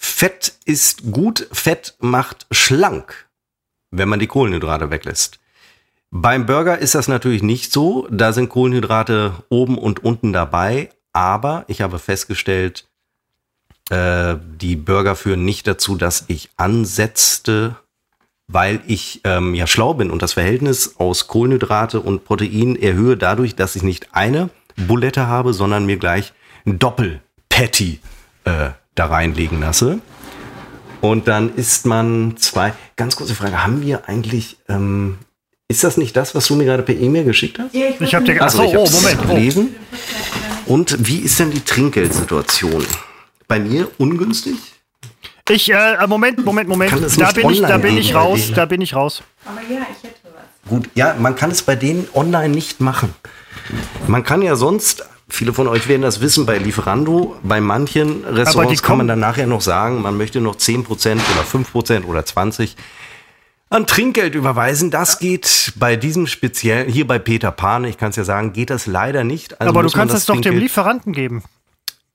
[0.06, 3.30] Fett ist gut, Fett macht schlank,
[3.89, 5.39] wenn man die Kohlenhydrate weglässt.
[6.12, 11.64] Beim Burger ist das natürlich nicht so, da sind Kohlenhydrate oben und unten dabei, aber
[11.70, 12.86] ich habe festgestellt,
[13.89, 17.78] äh, die Burger führen nicht dazu, dass ich ansetzte,
[18.47, 23.56] weil ich ähm, ja schlau bin und das Verhältnis aus Kohlenhydrate und Protein erhöhe dadurch,
[23.56, 26.34] dass ich nicht eine Bulette habe, sondern mir gleich
[26.66, 28.01] ein Doppel-Patty
[28.43, 30.00] äh, da reinlegen lasse.
[31.02, 32.74] Und dann isst man zwei.
[32.96, 34.58] Ganz kurze Frage: Haben wir eigentlich.
[34.70, 35.18] Ähm,
[35.68, 37.74] ist das nicht das, was du mir gerade per E-Mail geschickt hast?
[37.74, 39.76] Ja, ich, ich habe dir also, oh, Moment, gelesen.
[40.66, 42.86] Und wie ist denn die Trinkgeldsituation?
[43.48, 44.56] Bei mir ungünstig?
[45.50, 46.94] Ich, äh, Moment, Moment, Moment.
[47.18, 49.24] Da bin ich, da bin ich raus, da bin ich raus.
[49.46, 50.70] Aber ja, ich hätte was.
[50.70, 53.14] Gut, ja, man kann es bei denen online nicht machen.
[54.08, 57.38] Man kann ja sonst Viele von euch werden das wissen bei Lieferando.
[57.44, 62.06] Bei manchen Restaurants kann man dann nachher noch sagen, man möchte noch 10% oder 5%
[62.06, 62.76] oder 20%
[63.74, 64.92] an Trinkgeld überweisen.
[64.92, 68.70] Das geht bei diesem speziellen, hier bei Peter Pan, ich kann es ja sagen, geht
[68.70, 69.60] das leider nicht.
[69.60, 71.44] Also Aber du kannst es doch dem Lieferanten geben.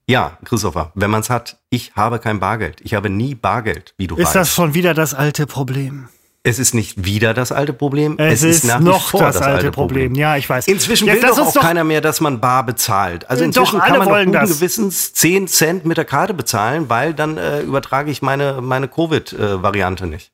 [0.07, 2.81] Ja, Christopher, wenn man es hat, ich habe kein Bargeld.
[2.81, 4.35] Ich habe nie Bargeld, wie du Ist weißt.
[4.35, 6.07] das schon wieder das alte Problem?
[6.41, 8.15] Es ist nicht wieder das alte Problem.
[8.17, 10.07] Es, es ist, ist noch das, das, alte Problem.
[10.07, 10.15] Problem.
[10.15, 10.67] Ja, ich weiß.
[10.67, 13.29] Inzwischen Jetzt will doch auch doch keiner mehr, dass man bar bezahlt.
[13.29, 14.49] Also inzwischen doch, kann man doch guten das.
[14.49, 20.07] Gewissens 10 Cent mit der Karte bezahlen, weil dann äh, übertrage ich meine, meine Covid-Variante
[20.07, 20.31] nicht.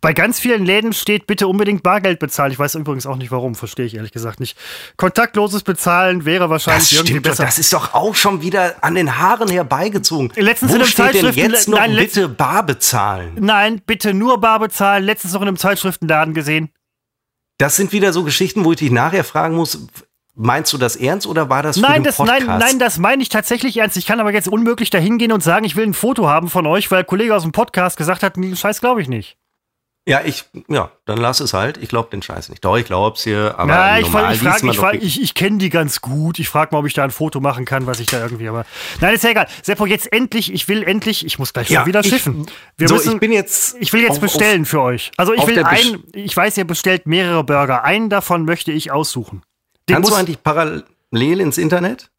[0.00, 2.52] Bei ganz vielen Läden steht bitte unbedingt Bargeld bezahlen.
[2.52, 4.56] Ich weiß übrigens auch nicht warum, verstehe ich ehrlich gesagt nicht.
[4.96, 7.44] Kontaktloses Bezahlen wäre wahrscheinlich das irgendwie besser.
[7.44, 10.32] Doch, das ist doch auch schon wieder an den Haaren herbeigezogen.
[10.36, 13.36] Letztens Wo in einem steht denn jetzt noch nein, bitte bar bezahlen?
[13.40, 15.04] Nein, bitte nur bar bezahlen.
[15.04, 16.70] Letztens noch in einem Zeitschriftenladen gesehen.
[17.58, 19.86] Das sind wieder so Geschichten, wo ich dich nachher fragen muss,
[20.34, 22.46] Meinst du das ernst oder war das für nein, den das, Podcast?
[22.46, 23.98] Nein, nein, das meine ich tatsächlich ernst.
[23.98, 26.66] Ich kann aber jetzt unmöglich dahin gehen und sagen, ich will ein Foto haben von
[26.66, 29.36] euch, weil ein Kollege aus dem Podcast gesagt hat, Scheiß glaube ich nicht.
[30.04, 31.76] Ja, ich, ja, dann lass es halt.
[31.76, 32.64] Ich glaube den Scheiß nicht.
[32.64, 35.58] Doch, ich glaub's hier, aber ja, ich, normal ich, frag, ich, frag, ich, ich kenne
[35.58, 36.40] die ganz gut.
[36.40, 38.66] Ich frage mal, ob ich da ein Foto machen kann, was ich da irgendwie, aber.
[39.00, 39.46] Nein, ist ja egal.
[39.62, 42.46] Seppo, jetzt endlich, ich will endlich, ich muss gleich schon ja, wieder schiffen.
[42.76, 43.76] Wir so, müssen, ich bin jetzt.
[43.78, 45.12] Ich will jetzt auf, bestellen auf, für euch.
[45.18, 47.84] Also ich will ein, ich weiß, ihr bestellt mehrere Burger.
[47.84, 49.42] Einen davon möchte ich aussuchen.
[49.88, 52.10] Den Kannst du eigentlich parallel ins Internet?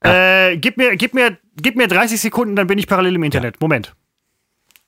[0.00, 3.56] Äh, gib mir, gib mir, gib mir 30 Sekunden, dann bin ich parallel im Internet.
[3.56, 3.58] Ja.
[3.60, 3.94] Moment.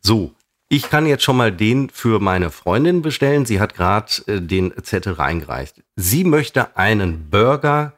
[0.00, 0.32] So,
[0.74, 3.46] ich kann jetzt schon mal den für meine Freundin bestellen.
[3.46, 5.82] Sie hat gerade äh, den Zettel reingereicht.
[5.96, 7.94] Sie möchte einen Burger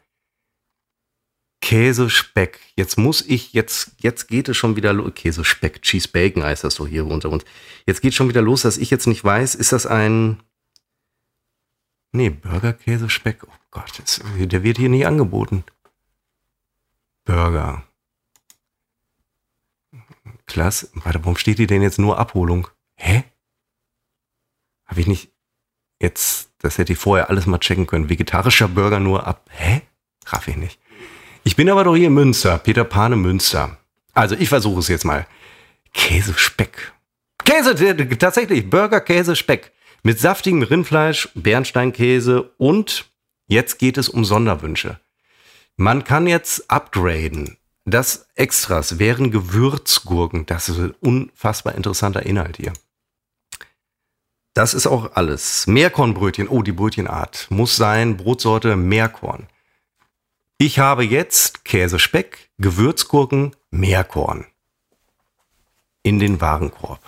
[1.62, 2.60] Käse, Speck.
[2.76, 5.12] Jetzt muss ich, jetzt, jetzt geht es schon wieder los.
[5.14, 7.44] Käse, Speck, Cheese, Bacon heißt das so hier unter uns.
[7.86, 10.42] Jetzt geht schon wieder los, dass ich jetzt nicht weiß, ist das ein,
[12.12, 13.42] nee, Burger, Käse, Speck.
[13.44, 15.64] Oh Gott, das, der wird hier nie angeboten.
[17.24, 17.85] Burger.
[20.46, 20.88] Klasse.
[20.94, 22.68] Warte, warum steht die denn jetzt nur Abholung?
[22.96, 23.24] Hä?
[24.86, 25.32] Habe ich nicht
[26.00, 28.08] jetzt, das hätte ich vorher alles mal checken können.
[28.08, 29.48] Vegetarischer Burger nur ab.
[29.50, 29.82] Hä?
[30.26, 30.80] Raff ich nicht.
[31.44, 33.78] Ich bin aber doch hier in Münster, Peter Pane Münster.
[34.12, 35.26] Also ich versuche es jetzt mal.
[35.92, 36.92] Käse, Speck.
[37.44, 37.74] Käse,
[38.18, 39.72] tatsächlich, Burger, Käse, Speck.
[40.02, 43.10] Mit saftigem Rindfleisch, Bernsteinkäse und
[43.46, 45.00] jetzt geht es um Sonderwünsche.
[45.76, 47.56] Man kann jetzt upgraden.
[47.88, 50.44] Das Extras wären Gewürzgurken.
[50.44, 52.72] Das ist ein unfassbar interessanter Inhalt hier.
[54.54, 55.68] Das ist auch alles.
[55.68, 56.48] Meerkornbrötchen.
[56.48, 57.46] Oh, die Brötchenart.
[57.48, 58.16] Muss sein.
[58.16, 59.46] Brotsorte Meerkorn.
[60.58, 64.46] Ich habe jetzt Käsespeck, Gewürzgurken, Meerkorn.
[66.02, 67.00] In den Warenkorb.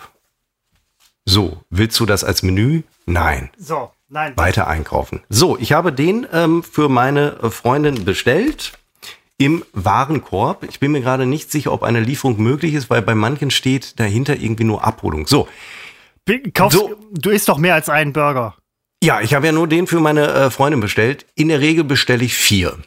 [1.25, 2.83] So, willst du das als Menü?
[3.05, 3.49] Nein.
[3.57, 4.37] So, nein.
[4.37, 5.23] Weiter einkaufen.
[5.27, 8.79] So, ich habe den ähm, für meine Freundin bestellt
[9.39, 10.65] im Warenkorb.
[10.69, 13.99] Ich bin mir gerade nicht sicher, ob eine Lieferung möglich ist, weil bei manchen steht
[13.99, 15.25] dahinter irgendwie nur Abholung.
[15.25, 15.47] So,
[16.53, 16.95] Kaufst, so.
[17.11, 18.55] Du isst doch mehr als einen Burger.
[19.03, 21.25] Ja, ich habe ja nur den für meine äh, Freundin bestellt.
[21.35, 22.77] In der Regel bestelle ich vier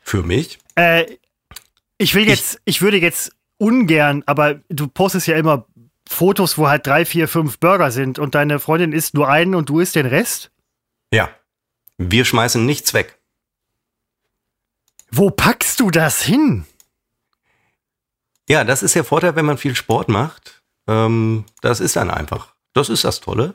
[0.00, 0.58] für mich.
[0.76, 1.04] Äh,
[1.98, 5.66] ich will jetzt, ich, ich würde jetzt ungern, aber du postest ja immer
[6.08, 9.68] Fotos, wo halt drei, vier, fünf Burger sind und deine Freundin isst nur einen und
[9.68, 10.52] du isst den Rest?
[11.12, 11.28] Ja.
[11.98, 13.15] Wir schmeißen nichts weg.
[15.16, 16.66] Wo packst du das hin?
[18.48, 20.62] Ja, das ist der Vorteil, wenn man viel Sport macht.
[20.86, 22.54] Ähm, das ist dann einfach.
[22.74, 23.54] Das ist das Tolle.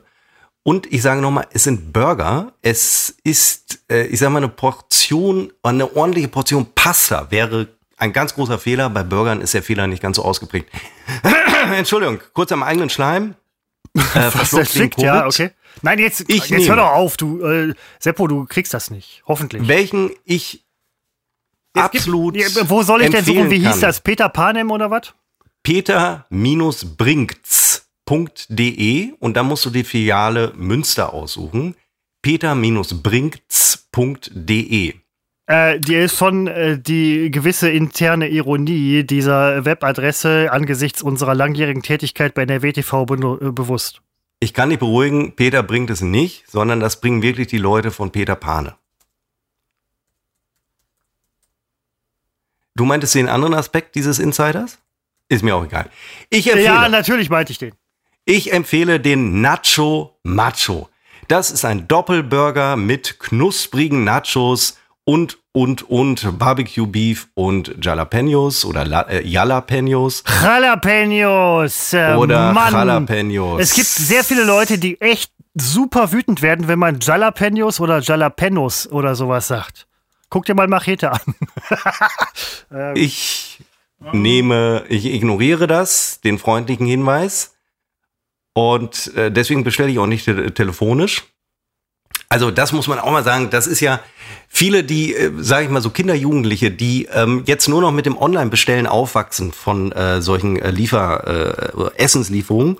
[0.64, 2.52] Und ich sage nochmal, es sind Burger.
[2.62, 8.34] Es ist, äh, ich sage mal, eine Portion, eine ordentliche Portion Pasta wäre ein ganz
[8.34, 8.90] großer Fehler.
[8.90, 10.68] Bei Burgern ist der Fehler nicht ganz so ausgeprägt.
[11.76, 13.36] Entschuldigung, kurz am eigenen Schleim.
[13.94, 15.50] Äh, Was schickt, ja, okay.
[15.82, 19.22] Nein, jetzt, ich jetzt hör doch auf, du, äh, Seppo, du kriegst das nicht.
[19.26, 19.68] Hoffentlich.
[19.68, 20.61] Welchen ich
[21.74, 22.34] absolut.
[22.34, 23.50] Gibt, wo soll ich denn suchen?
[23.50, 24.00] Wie hieß das?
[24.00, 25.12] Peter Panem oder was?
[25.62, 31.74] Peter-Bringts peter-bringts.de und da musst du die Filiale Münster aussuchen.
[32.22, 34.94] peter-bringts.de.
[35.46, 42.34] Äh, dir ist schon äh, die gewisse interne Ironie dieser Webadresse angesichts unserer langjährigen Tätigkeit
[42.34, 44.02] bei der WTV be äh, bewusst.
[44.38, 48.12] Ich kann dich beruhigen, Peter bringt es nicht, sondern das bringen wirklich die Leute von
[48.12, 48.76] Peter Pane.
[52.74, 54.78] Du meintest den anderen Aspekt dieses Insiders?
[55.28, 55.88] Ist mir auch egal.
[56.30, 57.72] Ich empfehle, ja, natürlich meinte ich den.
[58.24, 60.88] Ich empfehle den Nacho Macho.
[61.28, 68.84] Das ist ein Doppelburger mit knusprigen Nachos und, und, und Barbecue Beef und Jalapenos oder
[68.84, 70.22] La äh, Jalapenos.
[70.42, 71.92] Jalapenos.
[71.92, 72.72] Äh, oder Mann.
[72.72, 73.60] Jalapenos.
[73.60, 78.90] Es gibt sehr viele Leute, die echt super wütend werden, wenn man Jalapenos oder Jalapenos
[78.90, 79.86] oder sowas sagt.
[80.32, 81.20] Guck dir mal Machete an.
[82.72, 82.96] ähm.
[82.96, 83.60] Ich
[84.14, 87.54] nehme, ich ignoriere das, den freundlichen Hinweis.
[88.54, 91.24] Und äh, deswegen bestelle ich auch nicht te telefonisch.
[92.30, 94.00] Also das muss man auch mal sagen, das ist ja
[94.48, 98.06] viele, die, äh, sage ich mal so Kinder, Jugendliche, die ähm, jetzt nur noch mit
[98.06, 102.78] dem Online-Bestellen aufwachsen von äh, solchen äh, Liefer, äh, Essenslieferungen,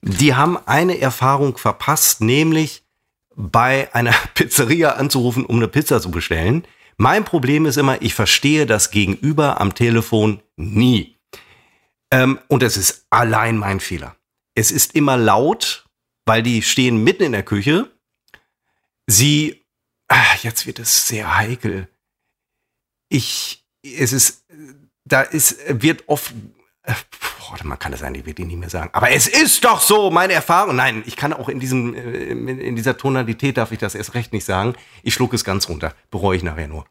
[0.00, 2.84] die haben eine Erfahrung verpasst, nämlich
[3.34, 6.66] bei einer Pizzeria anzurufen, um eine Pizza zu bestellen.
[6.96, 11.16] Mein Problem ist immer, ich verstehe das Gegenüber am Telefon nie.
[12.10, 14.16] Ähm, und es ist allein mein Fehler.
[14.54, 15.86] Es ist immer laut,
[16.24, 17.90] weil die stehen mitten in der Küche.
[19.06, 19.64] Sie,
[20.08, 21.88] ach, jetzt wird es sehr heikel.
[23.08, 24.46] Ich, es ist,
[25.04, 26.32] da ist, wird oft,
[26.86, 28.90] boah, man kann das eigentlich wirklich nicht mehr sagen.
[28.92, 30.76] Aber es ist doch so, meine Erfahrung.
[30.76, 34.32] Nein, ich kann auch in diesem, äh, in dieser Tonalität darf ich das erst recht
[34.32, 34.74] nicht sagen.
[35.02, 35.94] Ich schlucke es ganz runter.
[36.10, 36.84] Bereue ich nachher nur.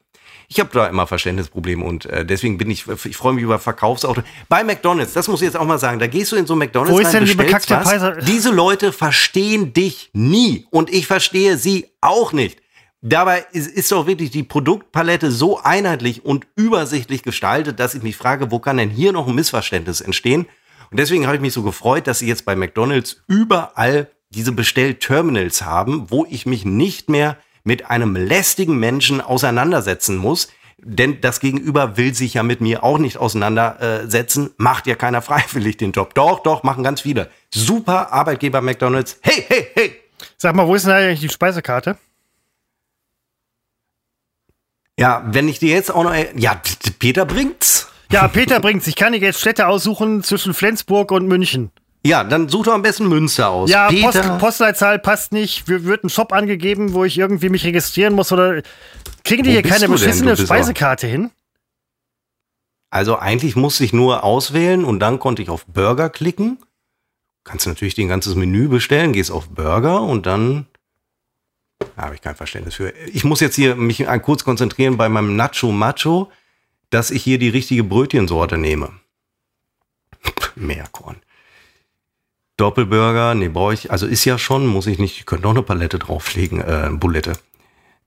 [0.47, 4.21] Ich habe da immer Verständnisprobleme und äh, deswegen bin ich, ich freue mich über Verkaufsauto.
[4.47, 6.93] Bei McDonalds, das muss ich jetzt auch mal sagen, da gehst du in so McDonalds
[6.93, 8.17] Wo ist rein, denn die bekackte Peiser?
[8.17, 12.61] Diese Leute verstehen dich nie und ich verstehe sie auch nicht.
[13.07, 18.17] Dabei ist, ist doch wirklich die Produktpalette so einheitlich und übersichtlich gestaltet, dass ich mich
[18.17, 20.47] frage, wo kann denn hier noch ein Missverständnis entstehen?
[20.89, 25.61] Und deswegen habe ich mich so gefreut, dass sie jetzt bei McDonalds überall diese Bestellterminals
[25.61, 30.47] haben, wo ich mich nicht mehr mit einem lästigen Menschen auseinandersetzen muss.
[30.79, 34.49] Denn das Gegenüber will sich ja mit mir auch nicht auseinandersetzen.
[34.57, 36.15] Macht ja keiner freiwillig den Job.
[36.15, 37.29] Doch, doch, machen ganz viele.
[37.53, 39.19] Super Arbeitgeber McDonalds.
[39.21, 39.95] Hey, hey, hey.
[40.37, 41.99] Sag mal, wo ist denn eigentlich die Speisekarte?
[44.99, 46.13] Ja, wenn ich dir jetzt auch noch.
[46.35, 46.61] Ja,
[46.99, 47.89] Peter bringt's.
[48.11, 48.87] Ja, Peter bringt's.
[48.87, 51.71] Ich kann dir jetzt Städte aussuchen zwischen Flensburg und München.
[52.05, 53.69] Ja, dann such doch am besten Münster aus.
[53.69, 55.67] Ja, Post, Postleitzahl passt nicht.
[55.67, 58.61] Wird ein Shop angegeben, wo ich irgendwie mich registrieren muss oder
[59.23, 61.31] kriegen die wo hier keine beschissene Speisekarte hin?
[62.91, 66.59] Also eigentlich musste ich nur auswählen und dann konnte ich auf Burger klicken.
[67.43, 70.74] Kannst natürlich den ganzes Menü bestellen, gehst auf Burger und dann da
[71.97, 72.91] habe ich kein Verständnis für.
[73.07, 76.31] Ich muss jetzt hier mich kurz konzentrieren bei meinem Nacho Macho,
[76.89, 78.91] dass ich hier die richtige Brötchensorte nehme.
[80.55, 81.17] Meerkorn.
[82.57, 85.63] Doppelburger, nee, brauche ich, also ist ja schon, muss ich nicht, ich könnte noch eine
[85.63, 87.33] Palette drauflegen, äh, Bulette.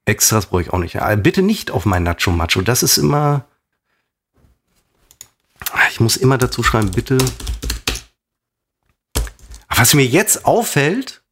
[0.06, 0.96] Extras brauche ich auch nicht.
[0.96, 3.44] Aber bitte nicht auf mein Nacho Macho, das ist immer,
[5.90, 7.18] ich muss immer dazu schreiben, bitte.
[9.68, 11.22] Was mir jetzt auffällt,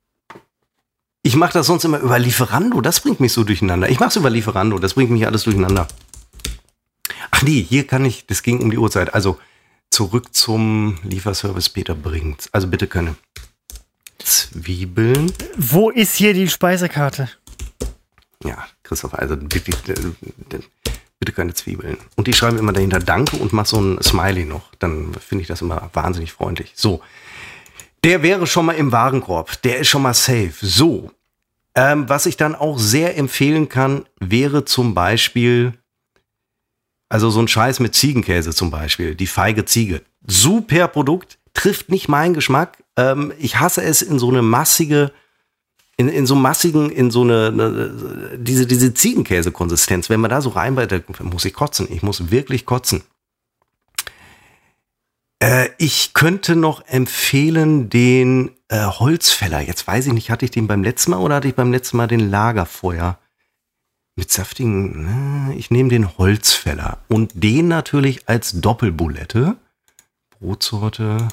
[1.27, 2.81] ich mache das sonst immer über Lieferando.
[2.81, 3.91] Das bringt mich so durcheinander.
[3.91, 4.79] Ich mache es über Lieferando.
[4.79, 5.89] Das bringt mich alles durcheinander.
[7.33, 9.13] Ach nee, hier kann ich, das ging um die Uhrzeit.
[9.13, 9.37] Also
[9.91, 12.49] zurück zum Lieferservice Peter bringt.
[12.53, 13.17] Also bitte keine
[14.19, 15.33] Zwiebeln.
[15.57, 17.29] Wo ist hier die Speisekarte?
[18.45, 19.73] Ja, Christopher, also bitte,
[21.19, 21.97] bitte keine Zwiebeln.
[22.15, 24.73] Und die schreiben immer dahinter Danke und mach so ein Smiley noch.
[24.79, 26.73] Dann finde ich das immer wahnsinnig freundlich.
[26.77, 27.03] So.
[28.07, 29.61] Der wäre schon mal im Warenkorb.
[29.63, 30.53] Der ist schon mal safe.
[30.63, 31.11] So.
[31.75, 35.73] Ähm, was ich dann auch sehr empfehlen kann, wäre zum Beispiel,
[37.09, 40.03] also so ein Scheiß mit Ziegenkäse zum Beispiel, die feige Ziege.
[40.25, 42.79] Super Produkt, trifft nicht meinen Geschmack.
[42.97, 45.11] Ähm, ich hasse es in so eine massige,
[45.97, 50.11] in, in so massigen, in so eine, eine diese, diese Ziegenkäse-Konsistenz.
[50.11, 51.89] Wenn man da so reinbeißt, muss ich kotzen.
[51.91, 53.03] Ich muss wirklich kotzen.
[55.39, 59.61] Äh, ich könnte noch empfehlen den äh, Holzfäller.
[59.61, 61.99] Jetzt weiß ich nicht, hatte ich den beim letzten Mal oder hatte ich beim letzten
[61.99, 63.19] Mal den Lagerfeuer?
[64.19, 69.57] Mit saftigen, äh, ich nehme den Holzfäller und den natürlich als Doppelbulette.
[70.31, 71.29] Brotsorte.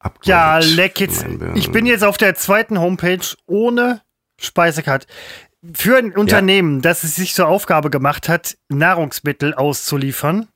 [0.00, 0.28] Upgrade.
[0.28, 1.24] Ja, leck jetzt.
[1.54, 4.02] Ich bin jetzt auf der zweiten Homepage ohne
[4.40, 5.06] Speisekarte.
[5.72, 6.82] Für ein Unternehmen, ja.
[6.82, 10.48] das es sich zur Aufgabe gemacht hat, Nahrungsmittel auszuliefern,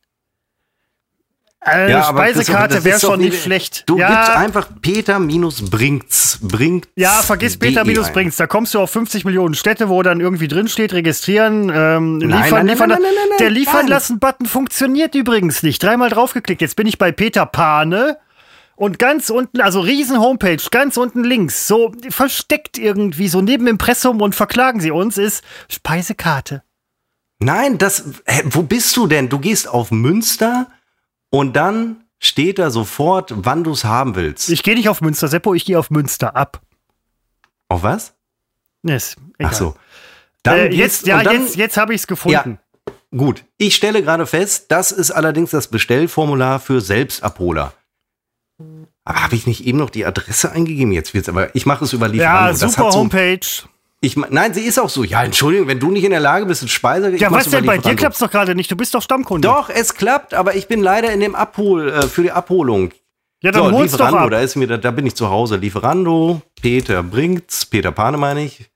[1.62, 3.84] eine ja, Speisekarte wäre schon nicht schlecht.
[3.86, 4.08] Du ja.
[4.08, 6.38] gibst einfach Peter minus bringt's.
[6.40, 6.88] Bringt.
[6.96, 8.36] Ja, vergiss Peter minus bringt's.
[8.36, 12.30] Da kommst du auf 50 Millionen Städte, wo dann irgendwie drin steht, registrieren, ähm, nein,
[12.30, 12.88] liefern, nein, liefern.
[12.88, 15.82] Nein, nein, nein, Der liefern lassen Button funktioniert übrigens nicht.
[15.82, 16.62] Dreimal draufgeklickt.
[16.62, 18.16] Jetzt bin ich bei Peter Pane.
[18.74, 24.22] Und ganz unten, also riesen Homepage, ganz unten links, so versteckt irgendwie, so neben Impressum
[24.22, 26.62] und verklagen sie uns, ist Speisekarte.
[27.40, 29.28] Nein, das, hä, wo bist du denn?
[29.28, 30.68] Du gehst auf Münster,
[31.30, 34.50] und dann steht da sofort, wann du es haben willst.
[34.50, 36.60] Ich gehe nicht auf Münster, Seppo, ich gehe auf Münster ab.
[37.68, 38.14] Auf was?
[38.82, 39.50] Yes, egal.
[39.52, 39.74] Ach so.
[40.42, 42.58] Dann äh, jetzt, ja, dann, jetzt, jetzt habe ich es gefunden.
[42.86, 43.44] Ja, gut.
[43.56, 47.72] Ich stelle gerade fest, das ist allerdings das Bestellformular für Selbstabholer.
[49.04, 50.92] Aber habe ich nicht eben noch die Adresse eingegeben?
[50.92, 52.60] Jetzt wird's aber, ich mache es über Lieferando.
[52.60, 53.40] Ja, super Homepage.
[54.02, 55.04] Ich, nein, sie ist auch so.
[55.04, 57.14] Ja, Entschuldigung, wenn du nicht in der Lage bist, Speise.
[57.16, 57.66] Ja, was denn?
[57.66, 58.70] Bei dir klappt es doch gerade nicht.
[58.70, 59.46] Du bist doch Stammkunde.
[59.46, 62.92] Doch, es klappt, aber ich bin leider in dem Abhol, äh, für die Abholung.
[63.42, 64.30] Ja, dann so, holst Lieferando, doch ab.
[64.30, 65.56] da ist mir, da, da bin ich zu Hause.
[65.56, 68.70] Lieferando, Peter bringt's, Peter Pane meine ich.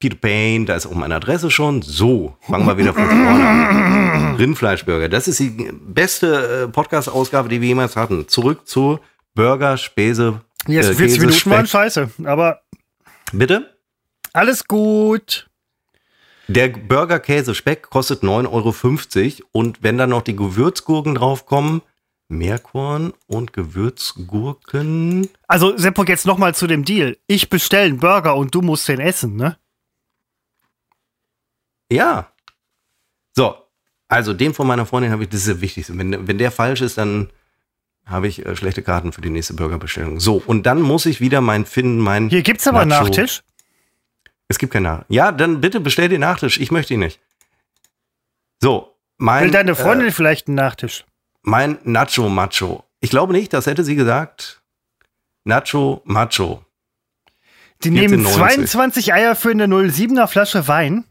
[0.00, 1.82] Peter Payne, da ist auch meine Adresse schon.
[1.82, 4.36] So, fangen wir wieder von vorne an.
[4.36, 8.28] Rindfleischburger, das ist die beste äh, Podcast-Ausgabe, die wir jemals hatten.
[8.28, 9.00] Zurück zu
[9.34, 10.40] Burger, Späse.
[10.66, 12.60] Jetzt äh, 40 Minuten waren scheiße, aber.
[13.32, 13.77] Bitte?
[14.38, 15.50] Alles gut.
[16.46, 21.82] Der Burger Käse Speck kostet 9,50 Euro und wenn dann noch die Gewürzgurken draufkommen,
[22.28, 25.28] Meerkorn und Gewürzgurken.
[25.48, 27.16] Also Seppo, jetzt nochmal zu dem Deal.
[27.26, 29.58] Ich bestelle einen Burger und du musst den essen, ne?
[31.90, 32.32] Ja.
[33.34, 33.56] So,
[34.06, 35.98] also dem von meiner Freundin habe ich, das ist das Wichtigste.
[35.98, 37.30] Wenn, wenn der falsch ist, dann
[38.06, 40.20] habe ich äh, schlechte Karten für die nächste Burgerbestellung.
[40.20, 42.28] So, und dann muss ich wieder mein finden, mein.
[42.28, 43.06] Hier gibt's aber Nacho.
[43.06, 43.42] Nachtisch.
[44.48, 45.06] Es gibt keinen Nachtisch.
[45.10, 46.58] Ja, dann bitte bestell den Nachtisch.
[46.58, 47.20] Ich möchte ihn nicht.
[48.60, 49.44] So, mein.
[49.44, 51.04] Will deine Freundin äh, vielleicht einen Nachtisch?
[51.42, 52.84] Mein Nacho Macho.
[53.00, 54.62] Ich glaube nicht, das hätte sie gesagt.
[55.44, 56.64] Nacho Macho.
[57.84, 61.04] Die nehmen 22 Eier für eine 07er Flasche Wein.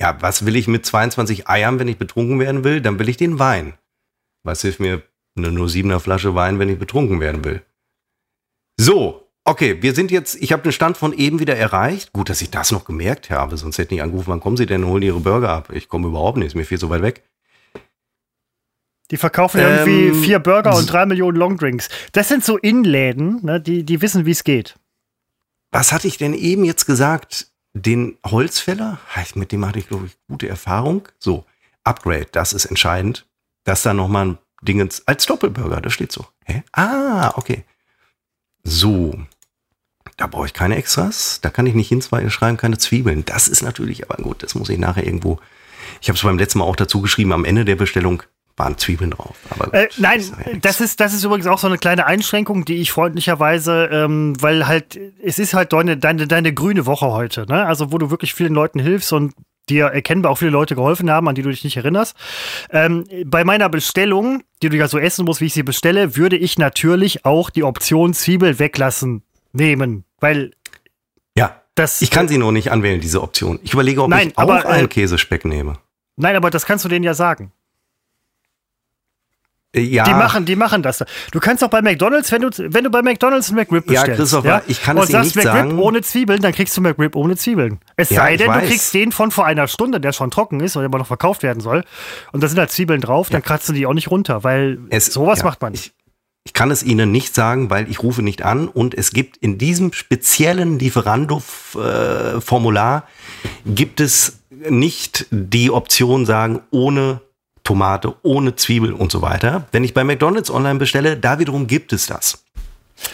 [0.00, 2.80] Ja, was will ich mit 22 Eiern, wenn ich betrunken werden will?
[2.80, 3.74] Dann will ich den Wein.
[4.42, 5.02] Was hilft mir
[5.36, 7.62] eine 07er Flasche Wein, wenn ich betrunken werden will?
[8.76, 12.12] So, Okay, wir sind jetzt, ich habe den Stand von eben wieder erreicht.
[12.12, 14.66] Gut, dass ich das noch gemerkt habe, sonst hätte ich nicht angerufen, wann kommen Sie
[14.66, 15.70] denn, holen Ihre Burger ab.
[15.72, 17.24] Ich komme überhaupt nicht, ist mir viel zu weit weg.
[19.10, 21.88] Die verkaufen ähm, irgendwie vier Burger und drei Millionen Longdrinks.
[22.12, 24.76] Das sind so Innenläden, ne, die, die wissen, wie es geht.
[25.72, 27.48] Was hatte ich denn eben jetzt gesagt?
[27.74, 28.98] Den Holzfäller,
[29.34, 31.08] mit dem hatte ich, glaube ich, gute Erfahrung.
[31.18, 31.46] So,
[31.84, 33.26] Upgrade, das ist entscheidend.
[33.64, 36.26] Dass da nochmal ein Ding als Doppelburger, das steht so.
[36.44, 36.62] Hä?
[36.72, 37.64] Ah, okay.
[38.64, 39.14] So,
[40.16, 41.40] da brauche ich keine Extras.
[41.42, 43.24] Da kann ich nicht hinschreiben, keine Zwiebeln.
[43.24, 44.42] Das ist natürlich aber gut.
[44.42, 45.38] Das muss ich nachher irgendwo.
[46.00, 48.22] Ich habe es beim letzten Mal auch dazu geschrieben, am Ende der Bestellung
[48.56, 49.36] waren Zwiebeln drauf.
[49.50, 52.64] Aber äh, nein, ist ja das ist, das ist übrigens auch so eine kleine Einschränkung,
[52.64, 57.46] die ich freundlicherweise, ähm, weil halt, es ist halt deine, deine, deine grüne Woche heute,
[57.46, 57.66] ne?
[57.66, 59.32] Also wo du wirklich vielen Leuten hilfst und
[59.68, 62.16] dir erkennbar auch viele Leute geholfen haben, an die du dich nicht erinnerst.
[62.70, 66.36] Ähm, bei meiner Bestellung, die du ja so essen musst, wie ich sie bestelle, würde
[66.36, 69.22] ich natürlich auch die Option Zwiebel weglassen
[69.52, 70.52] nehmen, weil
[71.36, 73.58] ja, das, ich kann sie nur nicht anwählen, diese Option.
[73.62, 75.78] Ich überlege, ob nein, ich auch aber, einen äh, Käsespeck nehme.
[76.16, 77.52] Nein, aber das kannst du denen ja sagen.
[79.74, 80.04] Äh, ja.
[80.04, 81.02] Die machen, die machen das.
[81.30, 84.16] Du kannst auch bei McDonalds, wenn du, wenn du bei McDonalds einen McRib bestellst, ja,
[84.16, 85.78] Christopher, ja, ich kann und es sagst nicht McRib sagen.
[85.78, 87.78] ohne Zwiebeln, dann kriegst du McRib ohne Zwiebeln.
[87.96, 90.76] Es ja, sei denn, du kriegst den von vor einer Stunde, der schon trocken ist
[90.76, 91.84] oder immer noch verkauft werden soll.
[92.32, 95.06] Und da sind halt Zwiebeln drauf, dann kratzt du die auch nicht runter, weil es,
[95.06, 95.94] sowas macht man nicht.
[96.44, 99.56] Ich, kann es Ihnen nicht sagen, weil ich rufe nicht an und es gibt in
[99.58, 103.04] diesem speziellen Lieferando-Formular
[103.64, 107.20] gibt es nicht die Option sagen, ohne
[107.64, 109.66] Tomate, ohne Zwiebel und so weiter.
[109.72, 112.44] Wenn ich bei McDonald's online bestelle, da wiederum gibt es das.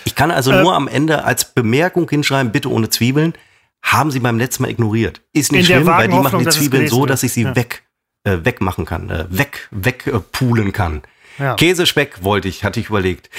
[0.04, 3.34] Ich kann also äh, nur am Ende als Bemerkung hinschreiben, bitte ohne Zwiebeln.
[3.82, 5.20] Haben Sie beim letzten Mal ignoriert.
[5.32, 7.54] Ist nicht schlimm, weil die machen die Zwiebeln so, dass ich sie ja.
[7.54, 7.84] weg,
[8.24, 11.02] äh, wegmachen kann, äh, weg, wegpulen äh, kann.
[11.38, 11.54] Ja.
[11.54, 13.30] Käsespeck wollte ich, hatte ich überlegt.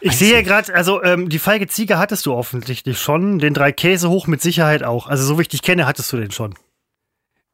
[0.00, 3.70] Ich sehe ja gerade, also ähm, die feige Ziege hattest du offensichtlich schon, den drei
[3.70, 5.06] Käse hoch mit Sicherheit auch.
[5.06, 6.54] Also so wie ich dich kenne, hattest du den schon.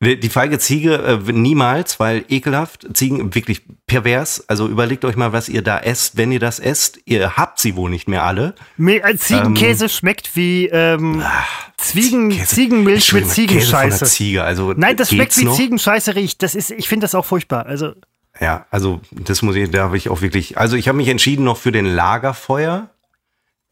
[0.01, 2.87] Die feige Ziege äh, niemals, weil ekelhaft.
[2.95, 4.45] Ziegen wirklich pervers.
[4.49, 6.17] Also überlegt euch mal, was ihr da esst.
[6.17, 8.55] Wenn ihr das esst, ihr habt sie wohl nicht mehr alle.
[8.79, 14.05] Äh, Ziegenkäse ähm, schmeckt wie ähm, ach, Zwiegen, Käse, Ziegenmilch mit Ziegenscheiße.
[14.05, 15.57] Ziege, also Nein, das schmeckt wie noch?
[15.57, 16.45] Ziegenscheiße riecht.
[16.45, 17.67] Das ist, ich finde das auch furchtbar.
[17.67, 17.95] Also
[18.41, 20.59] ja, also das muss ich, da habe ich auch wirklich.
[20.59, 22.91] Also ich habe mich entschieden noch für den Lagerfeuer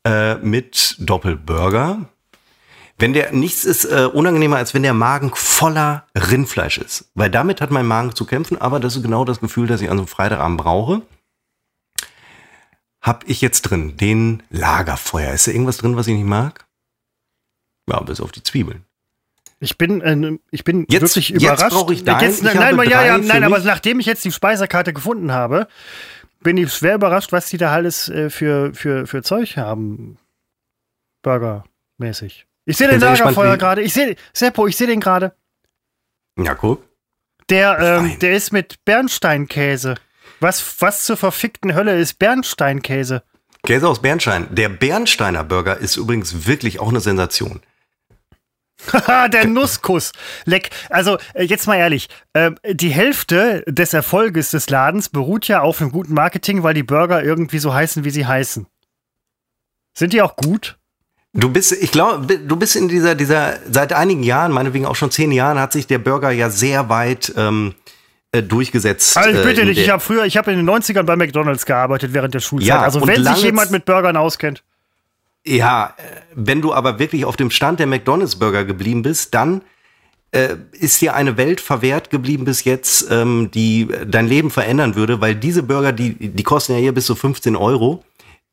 [0.05, 2.09] äh, mit Doppelburger
[2.99, 7.11] wenn der nichts ist äh, unangenehmer, als wenn der Magen voller Rindfleisch ist.
[7.14, 9.91] Weil damit hat mein Magen zu kämpfen, aber das ist genau das Gefühl, das ich
[9.91, 11.03] an so einem Freitagabend brauche.
[13.03, 15.33] Hab ich jetzt drin den Lagerfeuer.
[15.33, 16.67] Ist da irgendwas drin, was ich nicht mag?
[17.89, 18.86] Ja, bis auf die Zwiebeln.
[19.59, 21.63] Ich bin, äh, ich bin jetzt, wirklich überrascht.
[21.63, 22.01] Jetzt brauche ich.
[22.01, 25.67] Jetzt, nein, nein, ja, ja, nein, aber nachdem ich jetzt die Speisekarte gefunden habe,
[26.41, 30.19] bin ich schwer überrascht, was die da alles äh, für, für, für Zeug haben.
[31.23, 32.47] Burger-mäßig.
[32.67, 33.83] Ich sehe den Lagerfeuer gerade.
[33.83, 35.35] Ich sehe, Seppo, ich sehe den gerade.
[36.39, 36.85] Ja, guck.
[37.49, 39.95] Der, ähm, der ist mit Bernsteinkäse.
[40.41, 43.23] Was, was zur verfickten Hölle ist Bernsteinkäse?
[43.63, 44.49] Käse aus Bernstein.
[44.51, 47.61] Der Bernsteiner Burger ist übrigens wirklich auch eine Sensation.
[48.93, 50.12] Haha, der Nusskuss.
[50.45, 50.70] Leck.
[50.91, 52.09] Also, äh, jetzt mal ehrlich.
[52.33, 56.83] Äh, die Hälfte des Erfolges des Ladens beruht ja auf einem guten Marketing, weil die
[56.83, 58.66] Burger irgendwie so heißen, wie sie heißen.
[59.95, 60.79] Sind die auch gut?
[61.33, 65.11] Du bist, ich glaube, du bist in dieser, dieser, seit einigen Jahren, meinetwegen auch schon
[65.11, 67.74] zehn Jahren, hat sich der Burger ja sehr weit ähm,
[68.33, 69.16] äh, durchgesetzt.
[69.16, 71.66] Also ich bitte äh, dich, ich habe früher, ich habe in den 90ern bei McDonalds
[71.66, 72.68] gearbeitet während der Schulzeit.
[72.68, 74.62] Ja, also wenn sich jemand mit Burgern auskennt.
[75.47, 76.03] Ja, äh,
[76.35, 79.63] wenn du aber wirklich auf dem Stand der McDonalds-Burger geblieben bist, dann
[80.33, 85.21] äh, ist dir eine Welt verwehrt geblieben bis jetzt, ähm, die dein Leben verändern würde,
[85.21, 88.05] weil diese Burger, die, die kosten ja hier bis zu 15 Euro.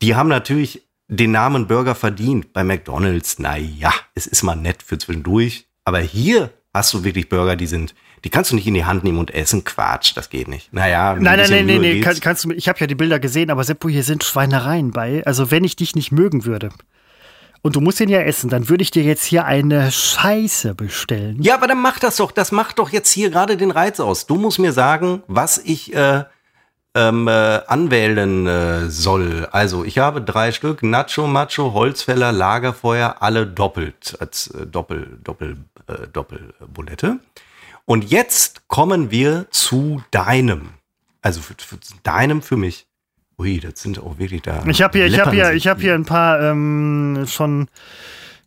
[0.01, 2.53] Die haben natürlich den Namen Burger verdient.
[2.53, 5.65] Bei McDonalds, naja, es ist mal nett für zwischendurch.
[5.85, 9.03] Aber hier hast du wirklich Burger, die sind, die kannst du nicht in die Hand
[9.03, 9.63] nehmen und essen.
[9.63, 10.71] Quatsch, das geht nicht.
[10.73, 13.51] Naja, nein, nein, nein, nein, nee, kann, kannst du, ich habe ja die Bilder gesehen,
[13.51, 15.25] aber Seppo, hier sind Schweinereien bei.
[15.25, 16.69] Also wenn ich dich nicht mögen würde.
[17.61, 21.41] Und du musst ihn ja essen, dann würde ich dir jetzt hier eine Scheiße bestellen.
[21.41, 22.31] Ja, aber dann mach das doch.
[22.31, 24.27] Das macht doch jetzt hier gerade den Reiz aus.
[24.27, 26.25] Du musst mir sagen, was ich äh,
[26.95, 27.31] ähm, äh,
[27.67, 29.47] anwählen äh, soll.
[29.51, 35.57] Also ich habe drei Stück, Nacho, Macho, Holzfäller, Lagerfeuer, alle doppelt, als äh, Doppel, Doppel,
[35.87, 37.19] äh, Doppelbulette.
[37.85, 40.69] Und jetzt kommen wir zu deinem.
[41.21, 42.87] Also für, für deinem für mich.
[43.37, 44.63] Ui, das sind auch wirklich da.
[44.67, 47.67] Ich habe hier, ich habe hier, ich habe hier ein paar ähm, schon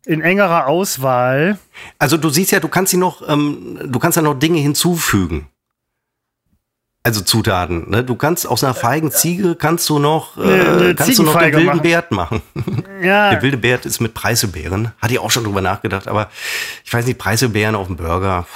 [0.04, 1.58] in engerer Auswahl.
[1.98, 5.48] Also du siehst ja, du kannst sie noch, ähm, du kannst ja noch Dinge hinzufügen.
[7.06, 7.88] Also Zutaten.
[7.88, 8.02] Ne?
[8.02, 11.66] Du kannst aus einer feigen Ziege kannst du noch, äh, kannst du noch den wilden
[11.66, 11.82] machen.
[11.82, 12.42] Bärt machen.
[13.00, 13.30] Ja.
[13.30, 14.90] Der wilde Bärt ist mit Preiselbeeren.
[15.00, 16.30] Hatte ich auch schon drüber nachgedacht, aber
[16.82, 18.46] ich weiß nicht, Preiselbeeren auf dem Burger.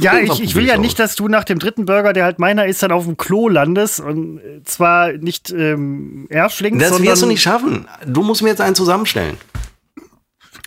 [0.00, 0.80] Ja, ich, ich will ja aus.
[0.80, 3.48] nicht, dass du nach dem dritten Burger, der halt meiner ist, dann auf dem Klo
[3.48, 7.86] landest und zwar nicht ähm, erschlingst, Das wirst du nicht schaffen.
[8.06, 9.36] Du musst mir jetzt einen zusammenstellen.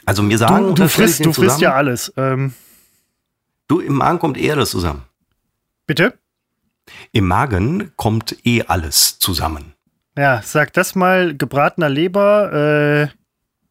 [0.05, 2.13] Also mir sagen, du, du frisst, du frisst ja alles.
[2.15, 2.53] Ähm.
[3.67, 5.01] Du, im Magen kommt eher das zusammen.
[5.87, 6.13] Bitte?
[7.15, 9.75] Im Magen kommt eh alles zusammen.
[10.17, 13.07] Ja, sag das mal, gebratener Leber, äh,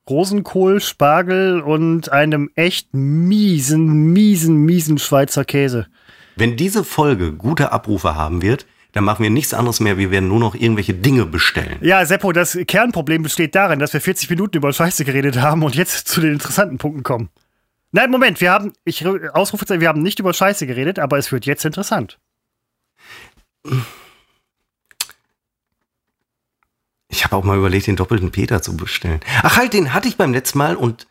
[0.08, 5.88] Rosenkohl, Spargel und einem echt miesen, miesen, miesen Schweizer Käse.
[6.36, 9.98] Wenn diese Folge gute Abrufe haben wird, dann machen wir nichts anderes mehr.
[9.98, 11.78] Wir werden nur noch irgendwelche Dinge bestellen.
[11.80, 15.74] Ja, Seppo, das Kernproblem besteht darin, dass wir 40 Minuten über Scheiße geredet haben und
[15.74, 17.28] jetzt zu den interessanten Punkten kommen.
[17.90, 21.44] Nein, Moment, wir haben, ich Ausrufezeichen, wir haben nicht über Scheiße geredet, aber es wird
[21.44, 22.20] jetzt interessant.
[27.08, 29.20] Ich habe auch mal überlegt, den doppelten Peter zu bestellen.
[29.42, 31.06] Ach halt, den hatte ich beim letzten Mal und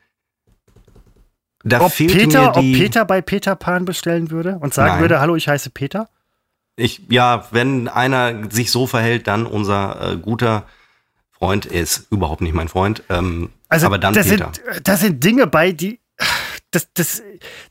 [1.63, 2.73] da ob fehlte Peter, mir die...
[2.73, 5.01] Ob Peter bei Peter Pan bestellen würde und sagen Nein.
[5.01, 6.09] würde, hallo, ich heiße Peter?
[6.75, 10.65] Ich, ja, wenn einer sich so verhält, dann unser äh, guter
[11.29, 13.03] Freund ist überhaupt nicht mein Freund.
[13.09, 14.51] Ähm, also aber dann das Peter.
[14.53, 16.00] Sind, da sind Dinge bei, die
[16.71, 17.21] das, das,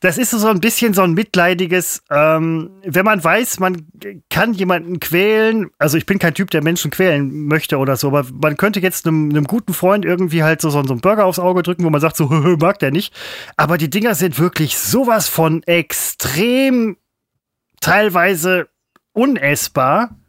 [0.01, 3.87] das ist so ein bisschen so ein mitleidiges, ähm, wenn man weiß, man
[4.29, 8.27] kann jemanden quälen, also ich bin kein Typ, der Menschen quälen möchte oder so, aber
[8.43, 11.63] man könnte jetzt einem, einem guten Freund irgendwie halt so, so, einen Burger aufs Auge
[11.63, 12.27] drücken, wo man sagt, so
[12.61, 13.15] mag der nicht.
[13.57, 16.99] Aber die Dinger sind wirklich sowas von extrem
[17.81, 18.69] teilweise
[19.13, 20.20] unessbar.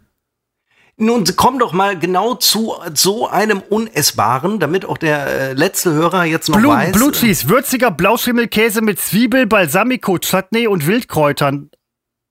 [1.02, 6.26] Nun komm doch mal genau zu so einem Unessbaren, damit auch der äh, letzte Hörer
[6.26, 6.92] jetzt noch Blut, weiß.
[6.92, 11.72] Blutschieß, würziger Blauschimmelkäse mit Zwiebel, Balsamico, Chutney und Wildkräutern.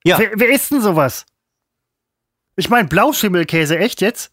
[0.04, 0.20] Ja.
[0.20, 1.26] Wer, wer isst denn sowas?
[2.54, 4.30] Ich meine, Blauschimmelkäse, echt jetzt?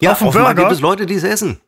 [0.00, 0.68] Ja, auf offenbar Burger?
[0.68, 1.60] gibt es Leute, die es essen.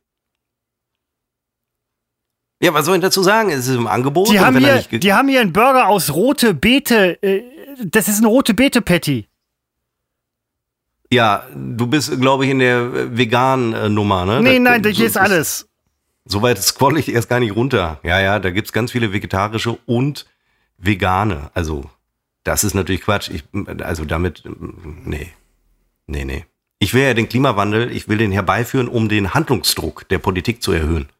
[2.62, 3.50] Ja, was soll ich dazu sagen?
[3.50, 4.30] Es ist im Angebot.
[4.30, 7.20] Die, haben hier, die haben hier einen Burger aus rote Beete.
[7.24, 7.42] Äh,
[7.84, 9.26] das ist ein rote Beete-Patty.
[11.12, 14.40] Ja, du bist, glaube ich, in der veganen Nummer, ne?
[14.40, 15.68] Nee, da, nein, das so, ist alles.
[16.24, 18.00] Soweit scroll ich erst gar nicht runter.
[18.02, 20.24] Ja, ja, da gibt's ganz viele vegetarische und
[20.78, 21.50] vegane.
[21.52, 21.84] Also,
[22.44, 23.28] das ist natürlich Quatsch.
[23.28, 23.44] Ich,
[23.82, 24.44] also damit,
[25.04, 25.28] nee.
[26.06, 26.46] Nee, nee.
[26.78, 30.72] Ich will ja den Klimawandel, ich will den herbeiführen, um den Handlungsdruck der Politik zu
[30.72, 31.10] erhöhen.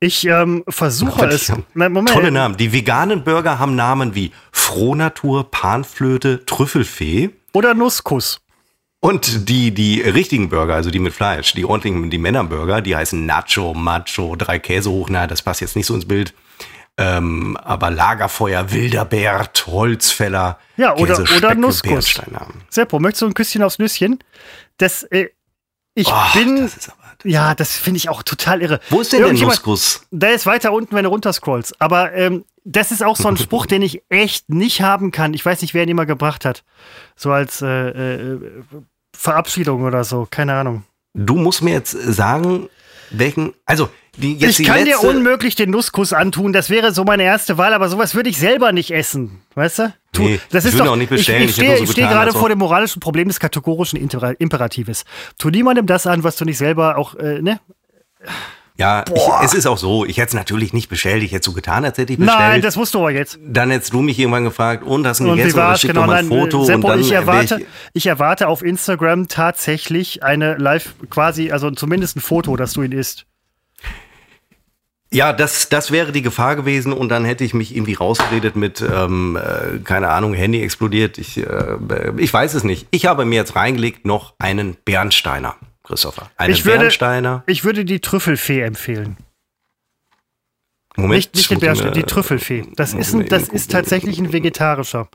[0.00, 1.52] Ich ähm, versuche es.
[1.74, 2.08] Moment.
[2.08, 2.56] Tolle Namen.
[2.56, 7.30] Die veganen Burger haben Namen wie Frohnatur, Panflöte, Trüffelfee.
[7.52, 8.40] Oder Nusskuss.
[9.06, 13.24] Und die, die richtigen Burger, also die mit Fleisch, die ordentlichen, die Männerburger, die heißen
[13.24, 16.34] Nacho, Macho, drei Käse hoch, na, das passt jetzt nicht so ins Bild.
[16.98, 20.58] Ähm, aber Lagerfeuer, wilder Bert, Holzfäller.
[20.76, 22.20] Ja, oder, Käse, oder Nusskuss.
[22.68, 24.18] Seppo, möchtest du ein Küsschen aufs Nüsschen?
[24.76, 25.28] Das, äh,
[25.94, 26.62] ich oh, bin.
[26.62, 26.90] Das
[27.22, 28.80] ja, das finde ich auch total irre.
[28.90, 30.06] Wo ist denn der Nusskuss?
[30.10, 31.80] Der ist weiter unten, wenn du runterscrollst.
[31.80, 35.32] Aber ähm, das ist auch so ein Spruch, den ich echt nicht haben kann.
[35.32, 36.64] Ich weiß nicht, wer ihn immer gebracht hat.
[37.14, 38.40] So als äh, äh,
[39.16, 40.84] Verabschiedung oder so, keine Ahnung.
[41.14, 42.68] Du musst mir jetzt sagen,
[43.10, 47.22] welchen, also die, jetzt ich kann dir unmöglich den Nusskuss antun, das wäre so meine
[47.22, 49.94] erste Wahl, aber sowas würde ich selber nicht essen, weißt du?
[50.12, 51.42] Tu, nee, das ist doch, auch nicht bestellen.
[51.42, 55.04] Ich, ich stehe so steh gerade vor dem moralischen Problem des kategorischen Imperatives.
[55.38, 57.60] Tu niemandem das an, was du nicht selber auch, äh, ne?
[58.78, 60.04] Ja, ich, es ist auch so.
[60.04, 61.22] Ich hätte es natürlich nicht bestellt.
[61.22, 62.38] Ich hätte so getan, als hätte ich bestellt.
[62.38, 63.38] Nein, das musst du aber jetzt.
[63.42, 66.16] Dann hättest du mich irgendwann gefragt, und hast du gegessen oder schick genau, doch mal
[66.16, 66.64] ein Foto.
[66.64, 71.70] Seppo, und dann ich, erwarte, ich, ich erwarte auf Instagram tatsächlich eine Live, quasi, also
[71.70, 73.24] zumindest ein Foto, dass du ihn isst.
[75.10, 78.82] Ja, das, das wäre die Gefahr gewesen und dann hätte ich mich irgendwie rausgeredet mit,
[78.82, 81.16] ähm, äh, keine Ahnung, Handy explodiert.
[81.16, 81.76] Ich, äh,
[82.18, 82.88] ich weiß es nicht.
[82.90, 85.54] Ich habe mir jetzt reingelegt noch einen Bernsteiner.
[85.86, 86.30] Christopher.
[86.36, 87.44] Eine ich würde, Bernsteiner.
[87.46, 89.16] Ich würde die Trüffelfee empfehlen.
[90.96, 92.64] Moment, nicht, nicht den Bernstein, die Trüffelfee.
[92.74, 95.08] Das ist, ein, das ist tatsächlich ein vegetarischer.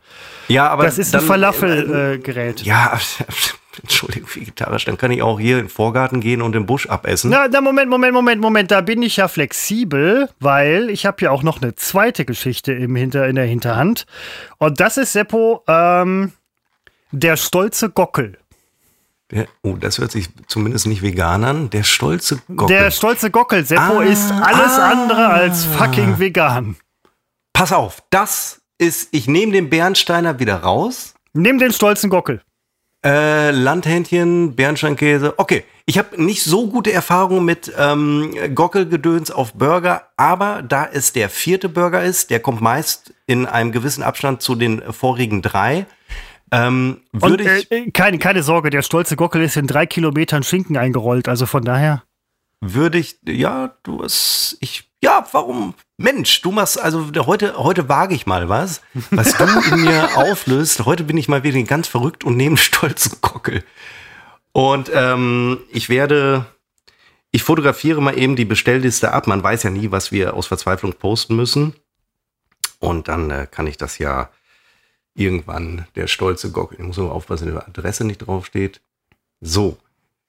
[0.48, 0.84] Ja, aber.
[0.84, 2.62] Das ist ein Falafelgerät.
[2.62, 3.00] Äh, ja,
[3.82, 4.86] Entschuldigung, vegetarisch.
[4.86, 7.32] Dann kann ich auch hier in den Vorgarten gehen und den Busch abessen.
[7.32, 8.70] Na, na, Moment, Moment, Moment, Moment.
[8.70, 12.96] Da bin ich ja flexibel, weil ich habe ja auch noch eine zweite Geschichte im
[12.96, 14.06] Hinter, in der Hinterhand.
[14.60, 16.34] Und das ist Seppo, ähm,
[17.12, 18.38] der stolze Gockel.
[19.32, 21.70] Der, oh, das hört sich zumindest nicht vegan an.
[21.70, 22.76] Der stolze Gockel.
[22.76, 26.76] Der stolze Gockel, Seppo, ah, ist alles ah, andere als fucking vegan.
[27.54, 31.14] Pass auf, das ist, ich nehme den Bernsteiner wieder raus.
[31.34, 32.42] Nimm den stolzen Gockel.
[33.04, 35.34] Äh, Landhändchen, Bernsteinkäse.
[35.38, 41.12] Okay, ich habe nicht so gute Erfahrungen mit ähm, Gockelgedöns auf Burger, aber da es
[41.14, 45.88] der vierte Burger ist, der kommt meist in einem gewissen Abstand zu den vorigen drei.
[46.52, 50.44] Ähm, würde Und, ich, äh, keine, keine Sorge, der stolze Gockel ist in drei Kilometern
[50.44, 52.04] Schinken eingerollt, also von daher.
[52.60, 55.74] Würde ich, ja, du hast, ich, ja, warum?
[55.98, 60.86] Mensch, du machst, also heute, heute wage ich mal was, was du in mir auflöst.
[60.86, 63.64] Heute bin ich mal wieder ganz verrückt und nehme stolzen Gockel.
[64.52, 66.46] Und ähm, ich werde,
[67.32, 69.26] ich fotografiere mal eben die Bestellliste ab.
[69.26, 71.74] Man weiß ja nie, was wir aus Verzweiflung posten müssen.
[72.80, 74.30] Und dann äh, kann ich das ja
[75.16, 76.80] irgendwann der stolze Gockel.
[76.80, 78.82] Ich muss nur aufpassen, dass die Adresse nicht draufsteht.
[79.40, 79.78] So.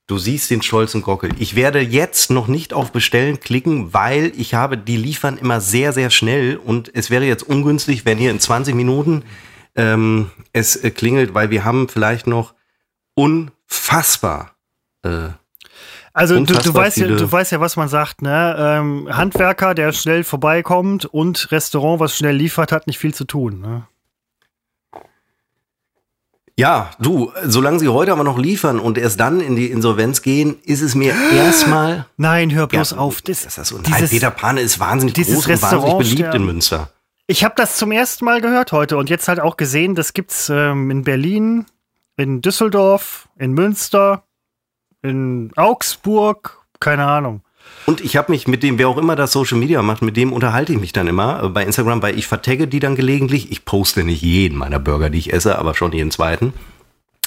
[0.08, 1.30] Du siehst den stolzen Gockel.
[1.38, 5.92] Ich werde jetzt noch nicht auf Bestellen klicken, weil ich habe, die liefern immer sehr,
[5.92, 9.22] sehr schnell und es wäre jetzt ungünstig, wenn hier in 20 Minuten
[9.76, 12.52] ähm, es äh, klingelt, weil wir haben vielleicht noch
[13.14, 14.56] unfassbar.
[15.02, 15.28] Äh,
[16.12, 18.54] also du, du, weißt ja, du weißt ja, was man sagt, ne?
[18.58, 23.60] Ähm, Handwerker, der schnell vorbeikommt und Restaurant, was schnell liefert, hat nicht viel zu tun.
[23.60, 23.86] Ne?
[26.58, 30.56] Ja, du, solange sie heute aber noch liefern und erst dann in die Insolvenz gehen,
[30.64, 32.06] ist es mir erstmal.
[32.16, 33.22] Nein, hör bloß ja, auf.
[33.22, 33.78] Das, das ist so.
[33.78, 36.90] Dieses, Peter Pane ist wahnsinnig groß und wahnsinnig beliebt in Münster.
[37.26, 40.50] Ich habe das zum ersten Mal gehört heute und jetzt halt auch gesehen, das gibt's
[40.50, 41.66] ähm, in Berlin,
[42.16, 44.24] in Düsseldorf, in Münster,
[45.00, 47.42] in Augsburg, keine Ahnung.
[47.84, 50.32] Und ich habe mich mit dem, wer auch immer das Social Media macht, mit dem
[50.32, 53.50] unterhalte ich mich dann immer äh, bei Instagram, weil ich vertagge die dann gelegentlich.
[53.50, 56.52] Ich poste nicht jeden meiner Burger, die ich esse, aber schon jeden zweiten.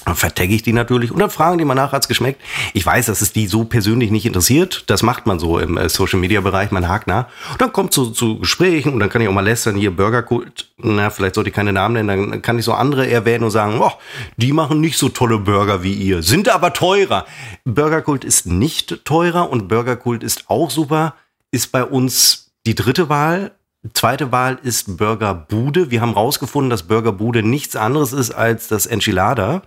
[0.06, 2.40] Dann vertagge ich die natürlich und dann fragen die mal nach, hat's geschmeckt.
[2.74, 4.84] Ich weiß, dass es die so persönlich nicht interessiert.
[4.86, 7.26] Das macht man so im äh, Social Media Bereich, man hakt nach.
[7.52, 10.70] Und dann kommt zu, zu Gesprächen und dann kann ich auch mal lästern, hier Burgerkult,
[10.78, 13.80] na, vielleicht sollte ich keine Namen nennen, dann kann ich so andere erwähnen und sagen,
[13.82, 13.92] oh,
[14.38, 17.26] die machen nicht so tolle Burger wie ihr, sind aber teurer.
[17.66, 21.16] Burgerkult ist nicht teurer und Burgerkult ist auch super,
[21.50, 23.54] ist bei uns die dritte Wahl.
[23.94, 25.90] Zweite Wahl ist Burgerbude.
[25.90, 29.64] Wir haben rausgefunden, dass Burgerbude nichts anderes ist als das Enchilada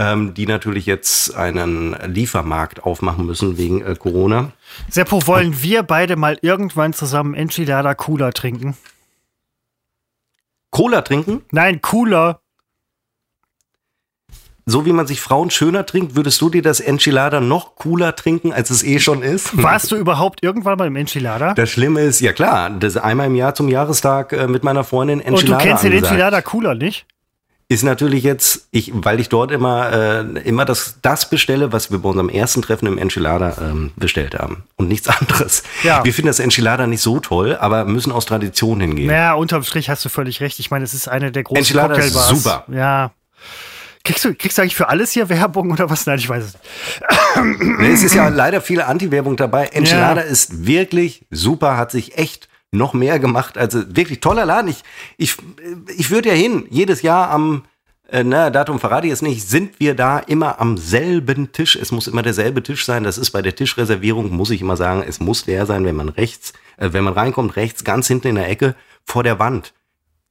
[0.00, 4.52] ähm, die natürlich jetzt einen Liefermarkt aufmachen müssen wegen äh, Corona.
[4.88, 8.76] Seppo, wollen wir beide mal irgendwann zusammen Enchilada Cooler trinken?
[10.70, 11.42] Cola trinken?
[11.50, 12.40] Nein, Cooler.
[14.64, 18.52] So wie man sich Frauen schöner trinkt, würdest du dir das Enchilada noch cooler trinken,
[18.52, 19.60] als es eh schon ist?
[19.60, 21.54] Warst du überhaupt irgendwann mal im Enchilada?
[21.54, 25.20] Das Schlimme ist, ja klar, das einmal im Jahr zum Jahrestag äh, mit meiner Freundin
[25.20, 25.56] Enchilada.
[25.56, 27.06] Und du kennst den Enchilada cooler nicht?
[27.70, 32.00] Ist natürlich jetzt, ich, weil ich dort immer, äh, immer das, das bestelle, was wir
[32.00, 34.64] bei unserem ersten Treffen im Enchilada ähm, bestellt haben.
[34.74, 35.62] Und nichts anderes.
[35.84, 36.04] Ja.
[36.04, 39.08] Wir finden das Enchilada nicht so toll, aber müssen aus Tradition hingehen.
[39.08, 40.58] Ja, unterm Strich hast du völlig recht.
[40.58, 42.32] Ich meine, es ist eine der großen Enchilada Cocktailbars.
[42.32, 42.64] Ist super.
[42.72, 43.12] Ja.
[44.02, 46.06] Kriegst du, kriegst du eigentlich für alles hier Werbung oder was?
[46.06, 47.78] Nein, ich weiß es nicht.
[47.78, 49.66] Nee, es ist ja leider viel Anti-Werbung dabei.
[49.66, 50.26] Enchilada ja.
[50.26, 53.58] ist wirklich super, hat sich echt noch mehr gemacht.
[53.58, 54.70] Also wirklich toller Laden.
[54.70, 54.82] Ich,
[55.16, 55.36] ich,
[55.96, 57.64] ich würde ja hin, jedes Jahr am,
[58.08, 61.76] äh, na, Datum verrate ich jetzt nicht, sind wir da immer am selben Tisch.
[61.76, 63.04] Es muss immer derselbe Tisch sein.
[63.04, 66.08] Das ist bei der Tischreservierung, muss ich immer sagen, es muss der sein, wenn man
[66.08, 69.74] rechts, äh, wenn man reinkommt, rechts, ganz hinten in der Ecke, vor der Wand.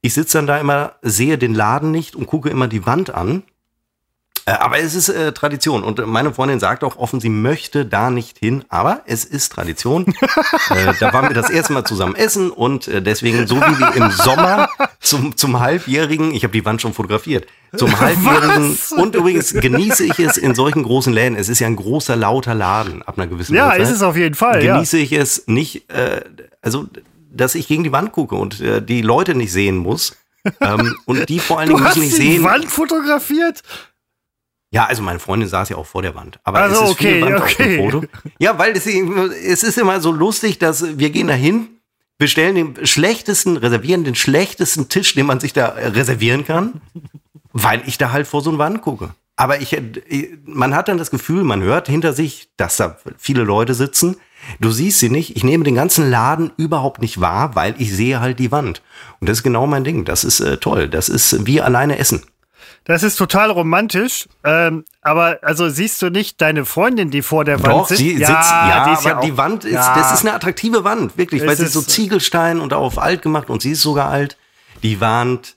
[0.02, 3.42] Ich sitze dann da immer, sehe den Laden nicht und gucke immer die Wand an
[4.58, 8.38] aber es ist äh, Tradition und meine Freundin sagt auch offen, sie möchte da nicht
[8.38, 10.06] hin, aber es ist Tradition.
[10.70, 13.94] äh, da waren wir das erste Mal zusammen essen und äh, deswegen, so wie wir
[13.96, 14.68] im Sommer
[15.00, 17.46] zum, zum Halbjährigen, ich habe die Wand schon fotografiert,
[17.76, 18.92] zum Halbjährigen Was?
[18.92, 21.36] und übrigens genieße ich es in solchen großen Läden.
[21.36, 23.82] Es ist ja ein großer, lauter Laden ab einer gewissen Ja, Uhrzeit.
[23.82, 24.60] ist es auf jeden Fall.
[24.62, 25.04] Genieße ja.
[25.04, 26.22] ich es nicht, äh,
[26.62, 26.86] also
[27.32, 30.16] dass ich gegen die Wand gucke und äh, die Leute nicht sehen muss.
[30.60, 32.42] ähm, und die vor allen Dingen müssen nicht sehen.
[32.42, 33.62] Du hast die Wand fotografiert?
[34.72, 36.38] Ja, also meine Freundin saß ja auch vor der Wand.
[36.44, 37.76] Aber also, es ist okay, Wand okay.
[37.76, 38.04] Foto.
[38.38, 41.68] Ja, weil es, es ist immer so lustig, dass wir gehen dahin,
[42.18, 46.80] bestellen den schlechtesten, reservieren den schlechtesten Tisch, den man sich da reservieren kann,
[47.52, 49.10] weil ich da halt vor so eine Wand gucke.
[49.34, 49.76] Aber ich,
[50.44, 54.16] man hat dann das Gefühl, man hört hinter sich, dass da viele Leute sitzen.
[54.60, 55.34] Du siehst sie nicht.
[55.34, 58.82] Ich nehme den ganzen Laden überhaupt nicht wahr, weil ich sehe halt die Wand.
[59.18, 60.04] Und das ist genau mein Ding.
[60.04, 60.88] Das ist äh, toll.
[60.88, 62.22] Das ist wie alleine essen.
[62.90, 64.28] Das ist total romantisch.
[64.42, 68.00] Ähm, aber also siehst du nicht deine Freundin, die vor der Wand Doch, sitzt?
[68.00, 69.94] Sie ja, sitzt, ja, die, ist ja auch, die Wand ist, ja.
[69.94, 73.48] das ist eine attraktive Wand, wirklich, weil sie ist so Ziegelstein und auf alt gemacht
[73.48, 74.36] und sie ist sogar alt.
[74.82, 75.56] Die Wand.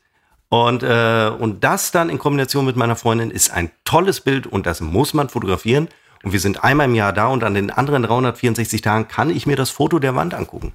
[0.49, 4.67] Und, äh, und das dann in Kombination mit meiner Freundin ist ein tolles Bild und
[4.67, 5.87] das muss man fotografieren.
[6.21, 9.47] Und wir sind einmal im Jahr da und an den anderen 364 Tagen kann ich
[9.47, 10.71] mir das Foto der Wand angucken.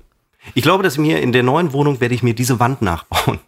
[0.54, 3.38] Ich glaube, dass mir in der neuen Wohnung werde ich mir diese Wand nachbauen.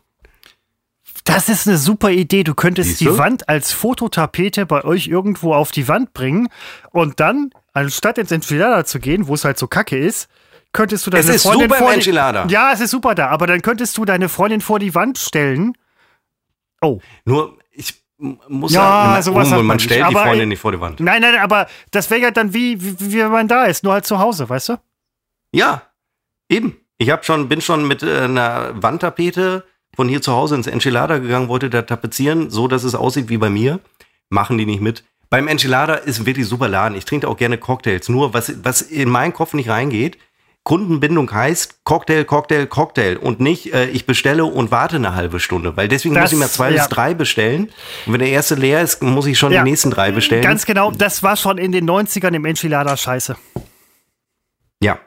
[1.33, 2.43] Das ist eine super Idee.
[2.43, 6.49] Du könntest die Wand als Fototapete bei euch irgendwo auf die Wand bringen
[6.91, 10.29] und dann, anstatt ins Enchilada zu gehen, wo es halt so kacke ist,
[10.73, 11.97] könntest du deine es ist Freundin super vor.
[11.97, 15.19] Die, ja, es ist super da, aber dann könntest du deine Freundin vor die Wand
[15.19, 15.75] stellen.
[16.81, 16.99] Oh.
[17.25, 20.11] Nur, ich muss ja, ja sowas man, man stellt nicht.
[20.11, 20.99] die Freundin nicht vor die Wand.
[20.99, 23.93] Nein, nein, aber das wäre ja dann wie, wie, wie wenn man da ist, nur
[23.93, 24.77] halt zu Hause, weißt du?
[25.53, 25.83] Ja,
[26.49, 26.77] eben.
[26.99, 29.65] Ich hab schon, bin schon mit äh, einer Wandtapete
[29.97, 33.39] von hier zu Hause ins Enchilada gegangen, wollte da tapezieren, so dass es aussieht wie
[33.39, 33.81] bei mir.
[34.29, 35.05] Machen die nicht mit.
[35.29, 36.97] Beim Enchilada ist ein wirklich super Laden.
[36.97, 38.09] Ich trinke auch gerne Cocktails.
[38.09, 40.19] Nur was, was in meinen Kopf nicht reingeht,
[40.63, 45.77] Kundenbindung heißt Cocktail, Cocktail, Cocktail und nicht äh, ich bestelle und warte eine halbe Stunde,
[45.77, 46.77] weil deswegen Das- muss ich mir zwei ja.
[46.83, 47.71] bis drei bestellen
[48.07, 49.63] und wenn der erste leer ist, muss ich schon Ja.
[49.65, 50.43] die nächsten drei bestellen.
[50.43, 53.37] Ganz genau, das war schon in den 90ern im Enchilada scheiße.
[54.83, 54.99] ja,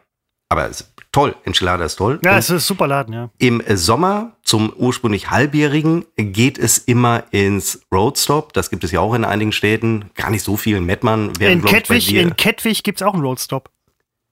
[0.50, 2.20] aber es toll, Enchilada ist toll.
[2.26, 3.30] Ja, es ist ein super Laden, ja.
[3.38, 8.52] Im Sommer zum ursprünglich halbjährigen geht es immer ins Roadstop.
[8.52, 10.10] Das gibt es ja auch in einigen Städten.
[10.16, 10.82] Gar nicht so viel.
[10.82, 12.22] Mettmann wäre, In glaub ich, bei Kettwig, dir.
[12.22, 13.70] in Kettwig gibt es auch einen Roadstop.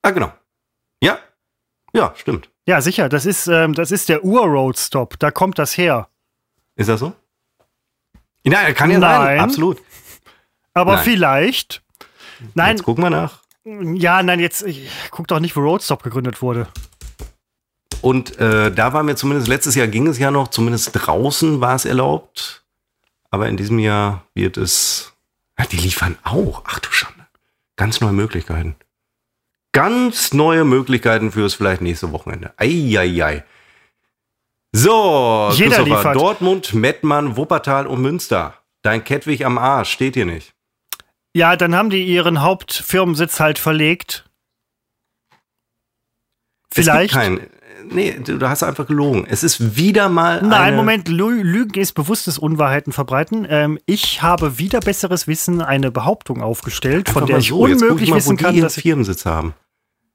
[0.02, 0.34] ah, genau.
[1.02, 1.18] Ja.
[1.94, 2.50] Ja, stimmt.
[2.68, 5.18] Ja, sicher, das ist, ähm, das ist der Ur-Roadstop.
[5.20, 6.10] Da kommt das her.
[6.76, 7.14] Ist das so?
[8.46, 9.22] Ja, kann ja sein.
[9.22, 9.40] Nein.
[9.40, 9.82] Absolut.
[10.74, 11.04] Aber Nein.
[11.04, 11.84] vielleicht.
[12.54, 13.41] Nein, Jetzt gucken wir nach.
[13.66, 16.68] Ja, nein, jetzt ich, guck doch nicht, wo Roadstop gegründet wurde.
[18.02, 21.76] Und äh, da war mir zumindest, letztes Jahr ging es ja noch, zumindest draußen war
[21.76, 22.66] es erlaubt.
[23.30, 25.14] Aber in diesem Jahr wird es.
[25.58, 26.64] Ja, die liefern auch.
[26.66, 27.28] Ach du Schande.
[27.78, 28.76] Ganz neue Möglichkeiten.
[29.74, 32.54] Ganz neue Möglichkeiten fürs vielleicht nächste Wochenende.
[32.58, 33.46] Eieiei.
[34.74, 36.16] So, Jeder liefert.
[36.16, 38.56] Dortmund, Mettmann, Wuppertal und Münster.
[38.82, 40.54] Dein Kettwig am Arsch steht hier nicht.
[41.34, 44.26] Ja, dann haben die ihren Hauptfirmensitz halt verlegt.
[46.74, 47.14] Vielleicht.
[47.14, 47.50] Es gibt kein,
[47.90, 49.26] nee, du, hast einfach gelogen.
[49.30, 53.46] Es ist wieder mal Nein, Moment, Lü- Lügen ist bewusstes Unwahrheiten verbreiten.
[53.50, 57.56] Ähm, ich habe wieder besseres Wissen eine Behauptung aufgestellt, von Einfach der mal ich so.
[57.58, 59.54] Guck unmöglich mal, wissen wo kann, die dass ich, Firmensitz haben.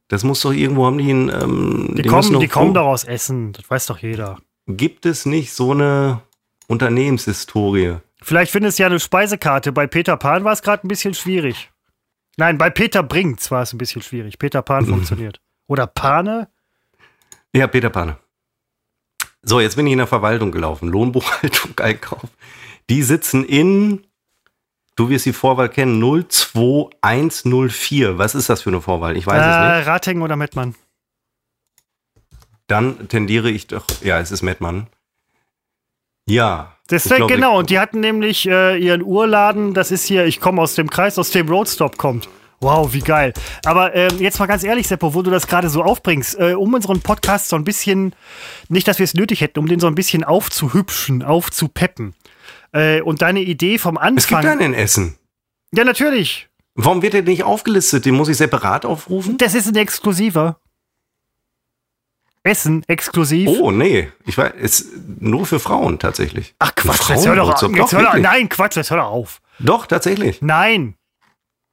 [0.08, 2.86] Das muss doch irgendwo haben die einen, ähm, die, müssen kommen, die kommen wo- doch
[2.86, 3.52] aus Essen.
[3.52, 4.38] Das weiß doch jeder.
[4.66, 6.20] Gibt es nicht so eine
[6.68, 7.96] Unternehmenshistorie?
[8.26, 9.70] Vielleicht findest du ja eine Speisekarte.
[9.70, 11.70] Bei Peter Pan war es gerade ein bisschen schwierig.
[12.36, 14.40] Nein, bei Peter Brinks war es ein bisschen schwierig.
[14.40, 15.40] Peter Pan funktioniert.
[15.68, 16.48] Oder Pane?
[17.54, 18.18] Ja, Peter Panne.
[19.42, 20.88] So, jetzt bin ich in der Verwaltung gelaufen.
[20.88, 22.28] Lohnbuchhaltung, Einkauf.
[22.90, 24.04] Die sitzen in,
[24.96, 28.18] du wirst die Vorwahl kennen, 02104.
[28.18, 29.16] Was ist das für eine Vorwahl?
[29.16, 29.86] Ich weiß es Äh, nicht.
[29.86, 30.74] Ratingen oder Mettmann?
[32.66, 34.88] Dann tendiere ich doch, ja, es ist Mettmann.
[36.28, 36.72] Ja.
[36.88, 40.40] Das ich glaub, genau, und die hatten nämlich äh, ihren Urladen, das ist hier, ich
[40.40, 42.28] komme aus dem Kreis, aus dem Roadstop kommt.
[42.60, 43.32] Wow, wie geil.
[43.64, 46.72] Aber ähm, jetzt mal ganz ehrlich, Seppo, wo du das gerade so aufbringst, äh, um
[46.74, 48.14] unseren Podcast so ein bisschen,
[48.68, 52.14] nicht, dass wir es nötig hätten, um den so ein bisschen aufzuhübschen, aufzupeppen.
[52.72, 54.52] Äh, und deine Idee vom Es gibt Anfang.
[54.60, 55.16] einen in Essen.
[55.74, 56.48] ja, natürlich.
[56.76, 58.04] Warum wird der nicht aufgelistet?
[58.04, 59.38] Den muss ich separat aufrufen?
[59.38, 60.58] Das ist ein Exklusiver.
[62.46, 63.48] Essen exklusiv.
[63.48, 64.10] Oh, nee.
[64.24, 64.86] Ich weiß, ist
[65.18, 66.54] nur für Frauen tatsächlich.
[66.58, 67.74] Ach Quatsch, jetzt hör doch auf.
[67.74, 69.40] Jetzt hör doch, nein, Quatsch, jetzt hör doch auf.
[69.58, 70.42] Doch, tatsächlich.
[70.42, 70.94] Nein.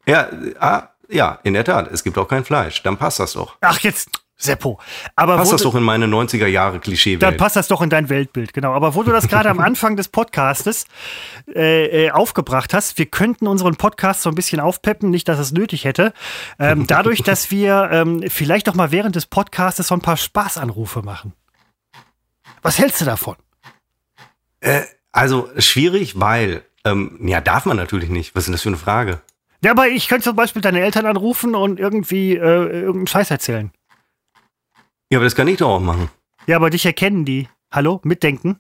[0.06, 0.30] Ja,
[0.60, 1.92] ah, ja, in der Tat.
[1.92, 2.82] Es gibt auch kein Fleisch.
[2.84, 3.58] Dann passt das doch.
[3.62, 4.10] Ach, jetzt,
[4.44, 4.80] Seppo.
[5.16, 8.10] Aber Passt das doch in meine 90er Jahre Klischee Dann passt das doch in dein
[8.10, 8.74] Weltbild, genau.
[8.74, 10.86] Aber wo du das gerade am Anfang des Podcastes
[11.54, 15.52] äh, äh, aufgebracht hast, wir könnten unseren Podcast so ein bisschen aufpeppen, nicht, dass es
[15.52, 16.14] nötig hätte.
[16.60, 21.02] Ähm, dadurch, dass wir ähm, vielleicht doch mal während des Podcastes so ein paar Spaßanrufe
[21.02, 21.34] machen.
[22.62, 23.36] Was hältst du davon?
[25.14, 28.36] Also schwierig, weil, ähm, ja, darf man natürlich nicht.
[28.36, 29.22] Was ist denn das für eine Frage?
[29.64, 33.72] Ja, aber ich könnte zum Beispiel deine Eltern anrufen und irgendwie äh, irgendeinen Scheiß erzählen.
[35.14, 36.10] Ja, aber das kann ich doch auch machen.
[36.48, 37.48] Ja, aber dich erkennen die.
[37.72, 38.02] Hallo?
[38.04, 38.60] Mitdenken?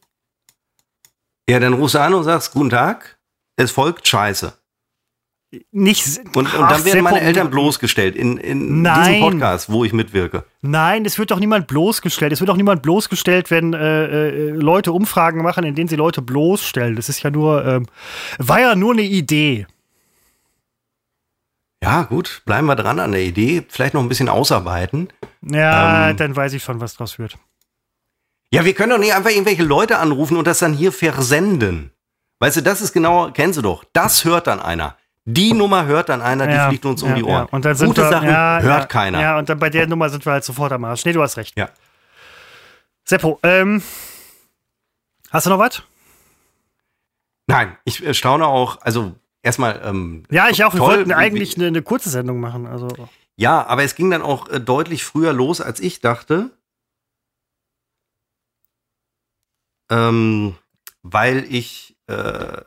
[1.49, 3.17] Ja, dann rufst du an und sagst, guten Tag,
[3.55, 4.53] es folgt Scheiße.
[5.71, 6.19] Nicht.
[6.35, 9.13] Und, und Ach, dann werden meine Eltern bloßgestellt in, in Nein.
[9.13, 10.45] diesem Podcast, wo ich mitwirke.
[10.61, 12.31] Nein, es wird doch niemand bloßgestellt.
[12.31, 16.21] Es wird doch niemand bloßgestellt, wenn äh, äh, Leute Umfragen machen, in denen sie Leute
[16.21, 16.95] bloßstellen.
[16.95, 17.88] Das ist ja nur, ähm,
[18.38, 19.65] war ja nur eine Idee.
[21.84, 23.65] Ja, gut, bleiben wir dran an der Idee.
[23.68, 25.10] Vielleicht noch ein bisschen ausarbeiten.
[25.41, 26.18] Ja, Ähm.
[26.18, 27.38] dann weiß ich schon, was draus wird.
[28.51, 31.91] Ja, wir können doch nicht einfach irgendwelche Leute anrufen und das dann hier versenden.
[32.39, 33.84] Weißt du, das ist genau, kennst du doch.
[33.93, 34.95] Das hört dann einer.
[35.26, 37.47] Die Nummer hört dann einer, die ja, fliegt uns um ja, die Ohren.
[37.47, 37.47] Ja.
[37.51, 39.22] Und dann sind Gute wir, Sachen ja, hört keiner.
[39.22, 41.05] Ja, und dann bei der Nummer sind wir halt sofort am Arsch.
[41.05, 41.57] Nee, du hast recht.
[41.57, 41.69] Ja.
[43.05, 43.81] Seppo, ähm,
[45.31, 45.84] hast du noch was?
[47.47, 50.74] Nein, ich äh, staune auch, also erstmal, ähm, Ja, ich auch.
[50.74, 52.65] Wir wollten eigentlich eine, eine kurze Sendung machen.
[52.65, 52.88] Also,
[53.36, 56.49] ja, aber es ging dann auch äh, deutlich früher los, als ich dachte.
[59.91, 60.56] Ähm,
[61.03, 62.61] weil ich äh,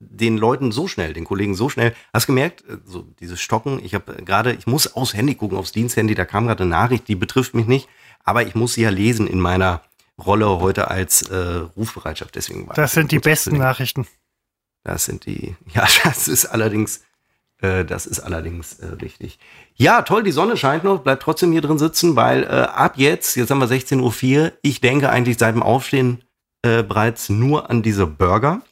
[0.00, 3.94] den Leuten so schnell, den Kollegen so schnell, hast gemerkt, äh, so dieses Stocken, ich
[3.94, 7.14] habe gerade, ich muss aufs Handy gucken, aufs Diensthandy, da kam gerade eine Nachricht, die
[7.14, 7.88] betrifft mich nicht,
[8.24, 9.82] aber ich muss sie ja lesen in meiner
[10.18, 11.36] Rolle heute als äh,
[11.76, 14.06] Rufbereitschaft, deswegen war das sind die besten Nachrichten.
[14.84, 17.02] Das sind die, ja, das ist allerdings,
[17.60, 19.38] äh, das ist allerdings äh, richtig.
[19.74, 23.36] Ja, toll, die Sonne scheint noch, bleibt trotzdem hier drin sitzen, weil äh, ab jetzt,
[23.36, 24.00] jetzt haben wir 16.04
[24.40, 26.22] Uhr, ich denke eigentlich seit dem Aufstehen
[26.62, 28.62] äh, bereits nur an diese Burger.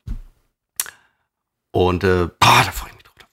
[1.73, 3.16] Und äh, ah, da freue ich mich drauf.
[3.19, 3.27] Da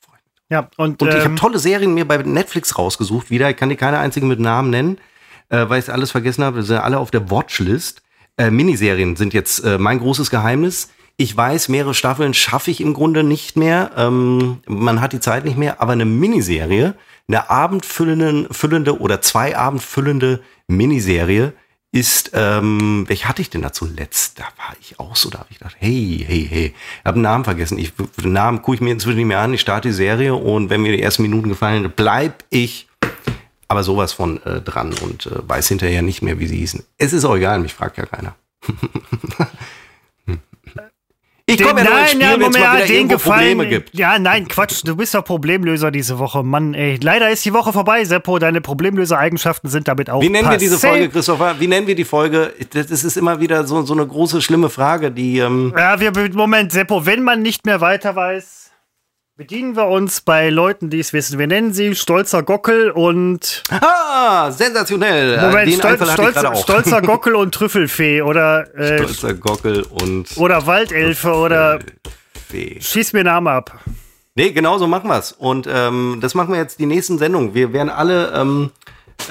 [0.00, 0.48] freu ich mich drauf.
[0.50, 3.50] Ja, und, Und ich ähm, habe tolle Serien mir bei Netflix rausgesucht wieder.
[3.50, 4.98] Ich kann dir keine einzige mit Namen nennen,
[5.48, 6.58] äh, weil ich alles vergessen habe.
[6.58, 8.02] Das sind alle auf der Watchlist.
[8.36, 10.90] Äh, Miniserien sind jetzt äh, mein großes Geheimnis.
[11.20, 13.90] Ich weiß, mehrere Staffeln schaffe ich im Grunde nicht mehr.
[13.96, 15.82] Ähm, man hat die Zeit nicht mehr.
[15.82, 16.94] Aber eine Miniserie,
[17.26, 21.54] eine abendfüllende füllende oder zwei abendfüllende Miniserie
[21.90, 24.38] ist, ähm, welche hatte ich denn da zuletzt?
[24.38, 26.66] Da war ich auch so, da habe ich gedacht, hey, hey, hey,
[27.00, 27.78] ich habe einen Namen vergessen.
[27.78, 29.52] Ich, den Namen gucke ich mir inzwischen nicht mehr an.
[29.52, 32.86] Ich starte die Serie und wenn mir die ersten Minuten gefallen, bleib ich
[33.66, 36.84] aber sowas von äh, dran und äh, weiß hinterher nicht mehr, wie sie hießen.
[36.96, 38.36] Es ist auch egal, mich fragt ja keiner.
[41.48, 43.94] ich komme ja nur ins Spiel, wenn es mal wieder irgendwo Gefallen, Probleme gibt.
[43.94, 46.42] Ja, nein, Quatsch, du bist doch Problemlöser diese Woche.
[46.42, 46.98] Mann, ey.
[47.02, 48.38] Leider ist die Woche vorbei, Seppo.
[48.38, 50.88] Deine Problemlöser-Eigenschaften sind damit auch Wie nennen wir diese passé.
[50.88, 51.56] Folge, Christopher?
[51.58, 52.52] Wie nennen wir die Folge?
[52.72, 55.38] Das ist immer wieder so, so eine große, schlimme Frage, die.
[55.38, 58.70] Ähm, Ja, wir, Moment, Seppo, wenn man nicht mehr weiter weiß,
[59.38, 61.38] bedienen wir uns bei Leuten, die es wissen.
[61.38, 65.40] Wir nennen sie Stolzer Gockel und ah, sensationell.
[65.40, 66.62] Moment, Den Stol Einfall hatte ich gerade Stolz, auch.
[66.64, 71.78] Stolzer Gockel und Trüffelfee oder, äh, Stolzer Gockel und oder Waldelfe oder
[72.48, 72.78] Fee.
[72.80, 73.78] schieß mir Namen ab.
[74.34, 75.30] Nee, genau so machen wir's.
[75.30, 77.54] Und ähm, das machen wir jetzt die nächsten Sendungen.
[77.54, 78.72] Wir werden alle ähm,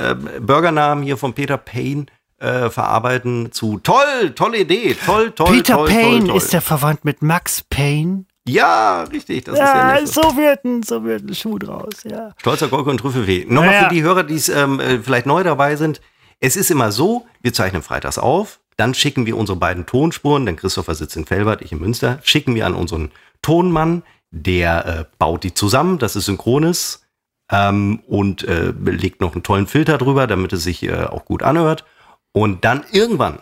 [0.02, 2.06] äh, Burgernamen hier von Peter Payne
[2.40, 6.38] äh, verarbeiten zu toll, tolle Idee, toll, toll, Peter toll, Payne toll, toll.
[6.38, 8.24] ist der verwandt mit Max Payne.
[8.48, 10.22] Ja, richtig, das ist Ja, ja nicht so.
[10.38, 12.34] wird ein, so wird ein Schuh draus, ja.
[12.38, 13.46] Stolzer Gurke und Trüffelfee.
[13.46, 13.90] Nochmal Naja.
[13.90, 16.02] für die Hörer, die es ähm, äh, vielleicht neu dabei sind.
[16.40, 20.56] Es ist immer so, wir zeichnen freitags auf, dann schicken wir unsere beiden Tonspuren, denn
[20.56, 23.12] Christopher sitzt in Felbert, ich in Münster, schicken wir an unseren
[23.42, 27.06] Tonmann, der äh, baut die zusammen, synchron ist
[27.52, 31.44] ähm, und äh, legt noch einen tollen Filter drüber, damit es sich äh, auch gut
[31.44, 31.86] anhört.
[32.34, 33.40] Und dann irgendwann,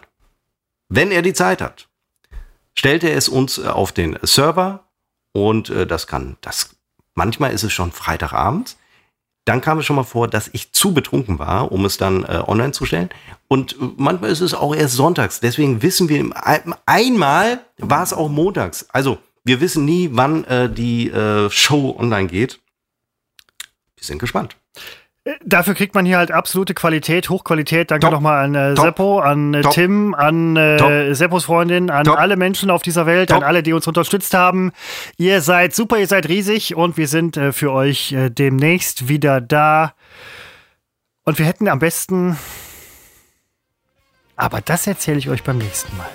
[0.90, 1.90] wenn er die Zeit hat,
[2.78, 4.85] stellt er es uns äh, auf den Server
[5.36, 6.78] und äh, das kann, das
[7.14, 8.78] manchmal ist es schon Freitagabend.
[9.44, 12.42] Dann kam es schon mal vor, dass ich zu betrunken war, um es dann äh,
[12.48, 13.10] online zu stellen.
[13.50, 15.42] Und äh, manchmal ist es auch erst sonntags.
[15.42, 16.32] Deswegen wissen wir,
[16.86, 18.88] einmal war es auch montags.
[18.90, 22.62] Also wir wissen nie, wann äh, die äh, Show online geht.
[23.98, 24.56] Wir sind gespannt.
[25.44, 27.90] Dafür kriegt man hier halt absolute Qualität, Hochqualität.
[27.90, 28.86] Danke nochmal an äh, Top.
[28.86, 29.62] Seppo, an äh.
[29.72, 31.16] Tim, an äh.
[31.16, 32.20] Seppos Freundin, an Top.
[32.20, 33.38] alle Menschen auf dieser Welt, Top.
[33.40, 34.72] an alle, die uns unterstützt haben.
[35.18, 39.42] Ihr seid super, ihr seid riesig und wir sind äh, für euch äh, demnächst wieder
[39.42, 39.94] da.
[41.24, 42.38] Und wir hätten am besten.
[44.36, 46.10] Aber das erzähle ich euch beim nächsten Mal.